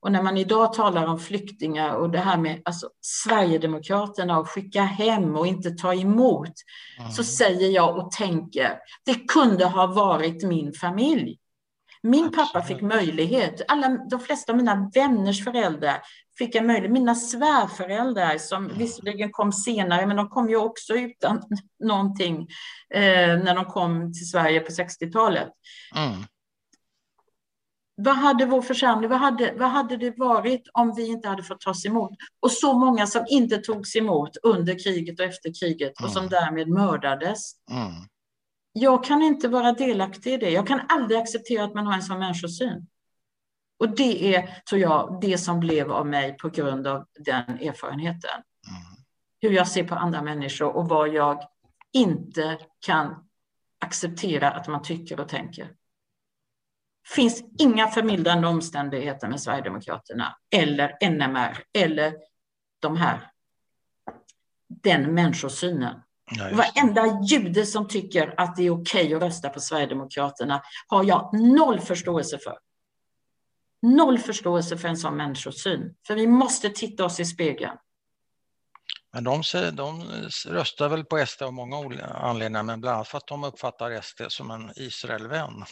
Och 0.00 0.12
när 0.12 0.22
man 0.22 0.36
idag 0.36 0.72
talar 0.72 1.06
om 1.06 1.18
flyktingar 1.18 1.94
och 1.94 2.10
det 2.10 2.18
här 2.18 2.38
med 2.38 2.62
alltså, 2.64 2.90
Sverigedemokraterna 3.00 4.38
och 4.38 4.48
skicka 4.48 4.82
hem 4.82 5.36
och 5.36 5.46
inte 5.46 5.70
ta 5.70 5.94
emot, 5.94 6.52
mm. 6.98 7.10
så 7.10 7.24
säger 7.24 7.70
jag 7.70 7.96
och 7.96 8.10
tänker, 8.10 8.78
det 9.04 9.14
kunde 9.28 9.64
ha 9.64 9.86
varit 9.86 10.42
min 10.42 10.72
familj. 10.72 11.38
Min 12.06 12.24
Absolut. 12.24 12.52
pappa 12.52 12.66
fick 12.66 12.80
möjlighet, 12.82 13.62
alla, 13.68 13.88
de 13.88 14.20
flesta 14.20 14.52
av 14.52 14.58
mina 14.58 14.90
vänners 14.94 15.44
föräldrar 15.44 16.02
fick 16.38 16.54
en 16.54 16.66
möjlighet. 16.66 16.92
Mina 16.92 17.14
svärföräldrar 17.14 18.38
som 18.38 18.64
mm. 18.64 18.78
visserligen 18.78 19.32
kom 19.32 19.52
senare, 19.52 20.06
men 20.06 20.16
de 20.16 20.28
kom 20.28 20.48
ju 20.48 20.56
också 20.56 20.94
utan 20.94 21.42
någonting 21.84 22.48
eh, 22.94 23.38
när 23.44 23.54
de 23.54 23.64
kom 23.64 24.12
till 24.12 24.30
Sverige 24.30 24.60
på 24.60 24.70
60-talet. 24.70 25.48
Mm. 25.96 26.24
Vad 27.96 28.16
hade 28.16 28.46
vår 28.46 28.62
församling, 28.62 29.10
vad 29.10 29.18
hade, 29.18 29.54
vad 29.58 29.70
hade 29.70 29.96
det 29.96 30.18
varit 30.18 30.68
om 30.72 30.94
vi 30.94 31.06
inte 31.06 31.28
hade 31.28 31.42
fått 31.42 31.60
tas 31.60 31.86
emot? 31.86 32.10
Och 32.40 32.50
så 32.50 32.78
många 32.78 33.06
som 33.06 33.24
inte 33.28 33.56
togs 33.58 33.96
emot 33.96 34.36
under 34.42 34.84
kriget 34.84 35.20
och 35.20 35.26
efter 35.26 35.52
kriget 35.60 36.00
mm. 36.00 36.06
och 36.06 36.12
som 36.12 36.24
mm. 36.24 36.30
därmed 36.30 36.68
mördades. 36.68 37.52
Jag 38.76 39.04
kan 39.04 39.22
inte 39.22 39.48
vara 39.48 39.72
delaktig 39.72 40.32
i 40.32 40.36
det. 40.36 40.50
Jag 40.50 40.66
kan 40.66 40.80
aldrig 40.88 41.20
acceptera 41.20 41.64
att 41.64 41.74
man 41.74 41.86
har 41.86 41.94
en 41.94 42.02
sån 42.02 42.18
människosyn. 42.18 42.86
Och 43.78 43.96
det 43.96 44.34
är, 44.34 44.62
tror 44.68 44.80
jag, 44.80 45.18
det 45.20 45.38
som 45.38 45.60
blev 45.60 45.92
av 45.92 46.06
mig 46.06 46.36
på 46.36 46.48
grund 46.48 46.86
av 46.86 47.06
den 47.18 47.58
erfarenheten. 47.58 48.30
Mm. 48.34 49.04
Hur 49.40 49.50
jag 49.50 49.68
ser 49.68 49.84
på 49.84 49.94
andra 49.94 50.22
människor 50.22 50.76
och 50.76 50.88
vad 50.88 51.08
jag 51.08 51.42
inte 51.92 52.58
kan 52.86 53.28
acceptera 53.80 54.50
att 54.50 54.68
man 54.68 54.82
tycker 54.82 55.20
och 55.20 55.28
tänker. 55.28 55.70
finns 57.14 57.42
inga 57.58 57.88
förmildrande 57.88 58.48
omständigheter 58.48 59.28
med 59.28 59.40
Sverigedemokraterna 59.40 60.36
eller 60.50 61.10
NMR 61.10 61.64
eller 61.72 62.14
de 62.80 62.96
här, 62.96 63.30
den 64.68 65.14
människosynen. 65.14 66.00
Ja, 66.38 66.48
Varenda 66.52 67.20
jude 67.22 67.66
som 67.66 67.88
tycker 67.88 68.34
att 68.36 68.56
det 68.56 68.62
är 68.62 68.70
okej 68.70 69.04
okay 69.04 69.14
att 69.14 69.22
rösta 69.22 69.48
på 69.48 69.60
Sverigedemokraterna 69.60 70.62
har 70.86 71.04
jag 71.04 71.40
noll 71.40 71.80
förståelse 71.80 72.38
för. 72.38 72.58
Noll 73.82 74.18
förståelse 74.18 74.78
för 74.78 74.88
en 74.88 74.96
sån 74.96 75.16
människosyn. 75.16 75.94
För 76.06 76.14
vi 76.14 76.26
måste 76.26 76.70
titta 76.70 77.04
oss 77.04 77.20
i 77.20 77.24
spegeln. 77.24 77.76
Men 79.12 79.24
de, 79.24 79.42
de 79.72 80.02
röstar 80.46 80.88
väl 80.88 81.04
på 81.04 81.26
SD 81.26 81.42
av 81.42 81.52
många 81.52 82.04
anledningar, 82.04 82.62
men 82.62 82.80
bland 82.80 82.94
annat 82.94 83.08
för 83.08 83.18
att 83.18 83.26
de 83.26 83.44
uppfattar 83.44 84.00
SD 84.00 84.22
som 84.28 84.50
en 84.50 84.72
Israelvän. 84.76 85.64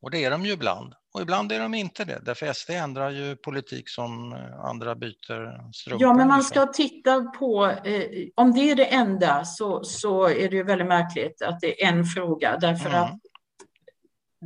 Och 0.00 0.10
det 0.10 0.24
är 0.24 0.30
de 0.30 0.44
ju 0.44 0.52
ibland. 0.52 0.94
Och 1.14 1.20
ibland 1.20 1.52
är 1.52 1.60
de 1.60 1.74
inte 1.74 2.04
det, 2.04 2.20
därför 2.24 2.52
SD 2.52 2.70
ändrar 2.70 3.10
ju 3.10 3.36
politik 3.36 3.88
som 3.88 4.32
andra 4.64 4.94
byter 4.94 5.72
strumpor. 5.72 6.02
Ja, 6.02 6.14
men 6.14 6.28
man 6.28 6.42
ska 6.42 6.66
titta 6.66 7.20
på, 7.20 7.66
eh, 7.66 8.02
om 8.34 8.52
det 8.54 8.70
är 8.70 8.74
det 8.74 8.84
enda 8.84 9.44
så, 9.44 9.84
så 9.84 10.28
är 10.28 10.48
det 10.48 10.56
ju 10.56 10.62
väldigt 10.62 10.88
märkligt 10.88 11.42
att 11.42 11.60
det 11.60 11.84
är 11.84 11.88
en 11.88 12.04
fråga, 12.04 12.58
därför 12.60 12.88
mm. 12.88 13.02
att 13.02 13.18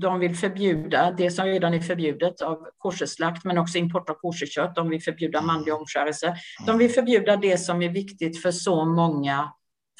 de 0.00 0.18
vill 0.18 0.36
förbjuda 0.36 1.10
det 1.10 1.30
som 1.30 1.44
redan 1.46 1.74
är 1.74 1.80
förbjudet 1.80 2.42
av 2.42 2.66
koscherslakt, 2.78 3.44
men 3.44 3.58
också 3.58 3.78
import 3.78 4.10
av 4.10 4.14
koscherkött. 4.14 4.74
De 4.74 4.88
vill 4.88 5.02
förbjuda 5.02 5.38
mm. 5.38 5.46
manlig 5.46 5.74
omskärelse. 5.74 6.36
De 6.66 6.78
vill 6.78 6.90
förbjuda 6.90 7.36
det 7.36 7.58
som 7.58 7.82
är 7.82 7.88
viktigt 7.88 8.42
för 8.42 8.50
så 8.50 8.84
många 8.84 9.52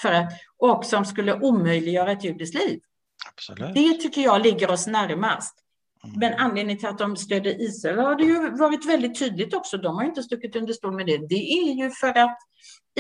för 0.03 0.13
att, 0.13 0.33
och 0.59 0.85
som 0.85 1.05
skulle 1.05 1.35
omöjliggöra 1.35 2.13
ett 2.13 2.25
judiskt 2.25 2.55
liv. 2.55 2.81
Absolut. 3.37 3.75
Det 3.75 3.95
tycker 3.95 4.21
jag 4.21 4.43
ligger 4.43 4.71
oss 4.71 4.87
närmast. 4.87 5.55
Mm. 6.05 6.19
Men 6.19 6.35
anledningen 6.35 6.79
till 6.79 6.89
att 6.89 6.99
de 6.99 7.17
stödjer 7.17 7.61
Israel 7.61 7.99
har 7.99 8.15
det 8.15 8.25
ju 8.25 8.51
varit 8.57 8.87
väldigt 8.87 9.19
tydligt 9.19 9.55
också. 9.55 9.77
De 9.77 9.97
har 9.97 10.05
inte 10.05 10.23
stuckit 10.23 10.57
under 10.57 10.73
stol 10.73 10.95
med 10.95 11.07
det. 11.07 11.17
Det 11.17 11.53
är 11.53 11.75
ju 11.75 11.91
för 11.91 12.19
att 12.19 12.39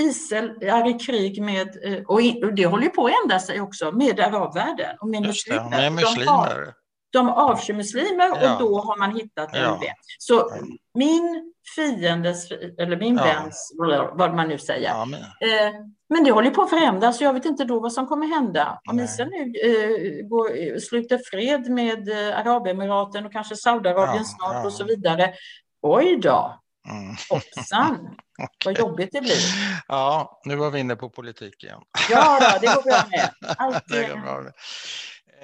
Israel 0.01 0.51
är 0.61 0.91
i 0.91 0.99
krig 0.99 1.43
med, 1.43 1.69
eh, 1.85 2.03
och 2.05 2.55
det 2.55 2.67
håller 2.67 2.89
på 2.89 3.07
att 3.07 3.13
ändra 3.25 3.39
sig 3.39 3.61
också, 3.61 3.93
med 3.93 4.21
arabvärlden 4.21 4.97
och 5.01 5.09
med 5.09 5.23
muslimer. 5.23 5.71
Med 5.71 5.93
muslimer 5.93 6.75
de 7.15 7.29
avskyr 7.29 7.75
muslimer 7.75 8.33
och 8.33 8.39
ja. 8.43 8.57
då 8.59 8.81
har 8.81 8.99
man 8.99 9.17
hittat 9.17 9.55
en 9.55 9.63
ja. 9.63 9.71
vän. 9.71 9.95
Så 10.19 10.51
min 10.95 11.53
fiendes, 11.77 12.51
eller 12.79 12.97
min 12.97 13.17
ja. 13.17 13.25
väns, 13.25 13.73
vad 14.13 14.35
man 14.35 14.49
nu 14.49 14.59
säger. 14.59 14.89
Ja, 14.89 15.05
men... 15.05 15.21
Eh, 15.21 15.75
men 16.09 16.25
det 16.25 16.31
håller 16.31 16.51
på 16.51 16.63
att 16.63 16.71
förändras 16.71 17.19
så 17.19 17.25
jag 17.25 17.33
vet 17.33 17.45
inte 17.45 17.65
då 17.65 17.81
vad 17.81 17.93
som 17.93 18.07
kommer 18.07 18.27
hända. 18.27 18.81
Om 18.91 19.01
Israel 19.01 19.31
nu 19.31 19.41
eh, 19.41 20.27
går, 20.29 20.79
sluter 20.79 21.21
fred 21.31 21.71
med 21.71 22.09
eh, 22.09 22.39
Arabemiraten 22.39 23.27
och 23.27 23.33
kanske 23.33 23.57
Saudiarabien 23.57 24.25
snart 24.25 24.67
och 24.67 24.73
så 24.73 24.85
vidare. 24.85 25.35
Oj 25.83 26.19
då, 26.23 26.65
Mm. 26.89 27.17
Hoppsan, 27.31 27.95
okay. 28.43 28.49
vad 28.65 28.79
jobbigt 28.79 29.09
det 29.13 29.21
blir. 29.21 29.39
Ja, 29.89 30.41
nu 30.45 30.57
var 30.57 30.71
vi 30.71 30.81
inne 30.81 30.97
på 30.97 31.11
politik 31.11 31.65
igen. 31.65 31.81
Ja, 32.11 32.39
då, 32.41 32.59
det 32.61 32.67
går 32.67 32.83
bra 32.83 33.03
med. 33.11 33.31
Allt, 33.59 33.85
det 33.89 34.09
går 34.09 34.17
bra 34.17 34.41
med. 34.41 34.53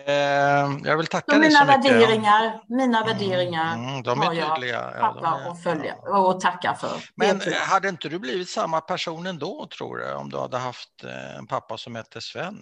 Eh, 0.06 0.78
jag 0.84 0.96
vill 0.96 1.06
tacka 1.06 1.38
dig 1.38 1.50
så 1.50 1.64
mycket. 1.64 1.84
Värderingar, 1.84 2.62
mina 2.68 2.98
mm, 2.98 3.06
värderingar 3.06 3.74
mm, 3.74 4.02
de 4.02 4.20
är 4.20 4.26
tydliga. 4.26 4.94
Ja, 4.98 5.12
de 5.12 5.24
är, 5.24 5.50
och, 5.50 5.62
följa, 5.62 5.94
och 5.96 6.40
tacka 6.40 6.74
för. 6.74 7.04
Men 7.14 7.40
hade 7.54 7.88
inte 7.88 8.08
du 8.08 8.18
blivit 8.18 8.48
samma 8.48 8.80
person 8.80 9.26
ändå, 9.26 9.68
tror 9.78 9.96
du, 9.96 10.12
om 10.12 10.30
du 10.30 10.38
hade 10.38 10.58
haft 10.58 11.04
eh, 11.04 11.36
en 11.36 11.46
pappa 11.46 11.78
som 11.78 11.94
hette 11.94 12.20
Sven? 12.20 12.56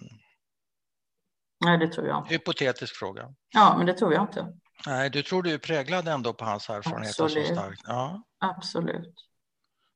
Nej, 1.65 1.77
det 1.77 1.87
tror 1.87 2.07
jag 2.07 2.17
inte. 2.17 2.33
Hypotetisk 2.33 2.95
fråga. 2.95 3.25
Ja, 3.53 3.75
men 3.77 3.85
det 3.85 3.93
tror 3.93 4.13
jag 4.13 4.23
inte. 4.23 4.45
Nej, 4.87 5.09
du 5.09 5.23
tror 5.23 5.43
du 5.43 5.53
är 5.53 5.57
präglad 5.57 6.07
ändå 6.07 6.33
på 6.33 6.45
hans 6.45 6.69
erfarenheter 6.69 7.27
så 7.27 7.53
starkt. 7.53 7.81
Ja. 7.85 8.23
Absolut. 8.39 9.13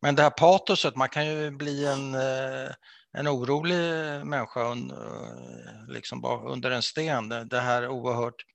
Men 0.02 0.16
det 0.16 0.24
här 0.24 0.30
patoset, 0.30 0.96
man 0.96 1.10
kan 1.10 1.26
ju 1.26 1.52
bli 1.52 1.86
en 1.86 2.16
eh, 2.16 2.72
en 3.14 3.28
orolig 3.28 3.78
människa 4.26 4.76
liksom 5.88 6.22
bara 6.22 6.50
under 6.50 6.72
en 6.72 6.82
sten. 6.82 7.30
Det 7.30 7.60
här 7.60 7.88
oerhört 7.88 8.46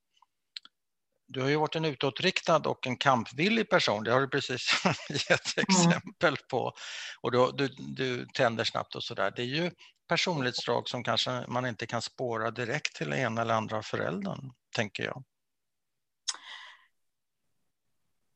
du 1.29 1.41
har 1.41 1.49
ju 1.49 1.55
varit 1.55 1.75
en 1.75 1.85
utåtriktad 1.85 2.57
och 2.57 2.87
en 2.87 2.97
kampvillig 2.97 3.69
person, 3.69 4.03
det 4.03 4.11
har 4.11 4.21
du 4.21 4.27
precis 4.27 4.83
gett 5.29 5.57
exempel 5.57 6.37
på. 6.49 6.73
Och 7.21 7.31
du, 7.31 7.51
du, 7.51 7.67
du 7.77 8.25
tänder 8.25 8.63
snabbt 8.63 8.95
och 8.95 9.03
sådär. 9.03 9.33
Det 9.35 9.41
är 9.41 9.45
ju 9.45 9.71
personlighetsdrag 10.07 10.89
som 10.89 11.03
kanske 11.03 11.43
man 11.47 11.65
inte 11.65 11.85
kan 11.85 12.01
spåra 12.01 12.51
direkt 12.51 12.95
till 12.95 13.13
ena 13.13 13.41
eller 13.41 13.53
andra 13.53 13.81
föräldern, 13.81 14.51
tänker 14.75 15.03
jag. 15.03 15.23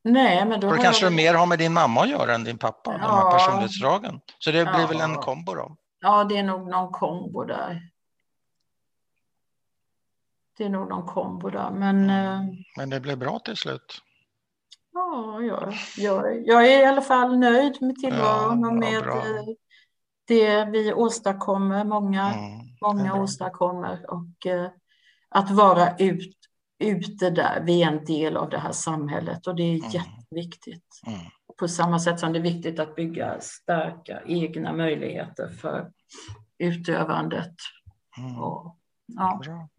Nej, 0.04 0.46
men 0.46 0.60
då 0.60 0.72
det 0.72 0.82
kanske 0.82 1.06
jag... 1.06 1.14
mer 1.14 1.34
har 1.34 1.46
med 1.46 1.60
din 1.60 1.74
mamma 1.74 2.02
att 2.02 2.10
göra 2.10 2.36
än 2.36 2.44
din 2.44 2.58
pappa, 2.58 2.92
ja. 2.92 2.98
de 2.98 3.16
här 3.16 3.32
personlighetsdragen. 3.32 4.22
Så 4.40 4.52
det 4.52 4.66
blir 4.66 4.82
ja. 4.82 4.88
väl 4.88 5.02
en 5.02 5.16
kombo 5.16 5.54
då? 5.54 5.78
Ja, 6.04 6.24
det 6.24 6.38
är 6.38 6.44
nog 6.44 6.70
någon 6.70 6.92
kombo 6.92 7.44
där. 7.44 7.90
Det 10.58 10.64
är 10.64 10.70
nog 10.70 10.90
någon 10.90 11.06
kombo 11.06 11.50
där, 11.50 11.72
men... 11.72 12.10
Eh, 12.10 12.42
men 12.78 12.90
det 12.90 13.00
blev 13.00 13.18
bra 13.18 13.40
till 13.40 13.58
slut? 13.58 14.02
Ja, 14.94 15.42
jag, 15.42 15.74
jag, 15.98 16.48
jag 16.48 16.68
är 16.68 16.82
i 16.82 16.86
alla 16.86 17.02
fall 17.02 17.38
nöjd 17.38 17.82
med 17.82 17.96
tillvaron 17.96 18.62
ja, 18.62 18.68
och 18.68 18.74
med 18.74 19.04
bra. 19.04 19.18
Eh, 19.18 19.46
det 20.28 20.66
vi 20.66 20.94
åstadkommer, 20.94 21.84
många, 21.84 22.34
mm, 22.34 22.60
många 22.82 23.22
åstadkommer. 23.22 24.06
Och 24.12 24.48
eh, 24.48 24.72
att 25.30 25.52
vara 25.52 25.98
ut, 25.98 26.36
ute 26.80 27.30
där, 27.30 27.64
vi 27.66 27.84
är 27.84 27.88
en 27.88 28.06
del 28.06 28.38
av 28.38 28.50
det 28.50 28.60
här 28.60 28.72
samhället 28.72 29.48
och 29.48 29.56
det 29.56 29.64
är 29.64 29.78
mm. 29.78 29.90
jätteviktigt. 29.90 31.02
Mm. 31.08 31.20
På 31.60 31.68
samma 31.68 32.00
sätt 32.00 32.20
som 32.20 32.34
det 32.34 32.40
är 32.40 32.44
viktigt 32.44 32.80
att 32.80 32.96
bygga 32.96 33.40
starka 33.40 34.22
egna 34.26 34.74
möjligheter 34.74 35.50
för 35.62 35.92
utövandet. 36.58 37.56
Mm. 38.18 38.40
Och, 38.40 38.78
ja. 39.06 39.40
Bra. 39.44 39.70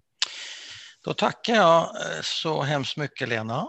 Då 1.04 1.12
tackar 1.14 1.54
jag 1.54 1.80
eh, 1.82 2.20
så 2.22 2.62
hemskt 2.62 2.96
mycket 2.96 3.28
Lena. 3.28 3.66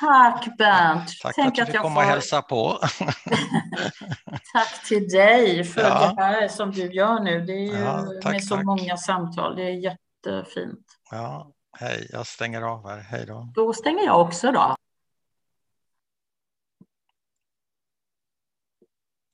Tack 0.00 0.56
Bernt. 0.58 1.10
Tack 1.22 1.34
Tänk 1.34 1.56
för 1.56 1.62
att 1.62 1.66
du 1.66 1.72
fick 1.72 1.82
komma 1.82 1.94
får... 1.94 2.02
och 2.02 2.10
hälsa 2.10 2.42
på. 2.42 2.78
tack 4.52 4.84
till 4.88 5.08
dig 5.08 5.64
för 5.64 5.80
ja. 5.80 6.12
det 6.16 6.22
här 6.22 6.48
som 6.48 6.70
du 6.70 6.92
gör 6.92 7.20
nu. 7.20 7.40
Det 7.40 7.52
är 7.52 7.76
ju 7.76 7.78
ja, 7.78 8.06
tack, 8.22 8.32
med 8.32 8.44
så 8.44 8.56
tack. 8.56 8.64
många 8.64 8.96
samtal. 8.96 9.56
Det 9.56 9.62
är 9.62 9.70
jättefint. 9.70 10.84
Ja, 11.10 11.52
hej, 11.78 12.08
jag 12.12 12.26
stänger 12.26 12.62
av 12.62 12.88
här. 12.88 12.98
Hej 12.98 13.26
då. 13.26 13.52
Då 13.54 13.72
stänger 13.72 14.04
jag 14.04 14.20
också 14.20 14.52
då. 14.52 14.76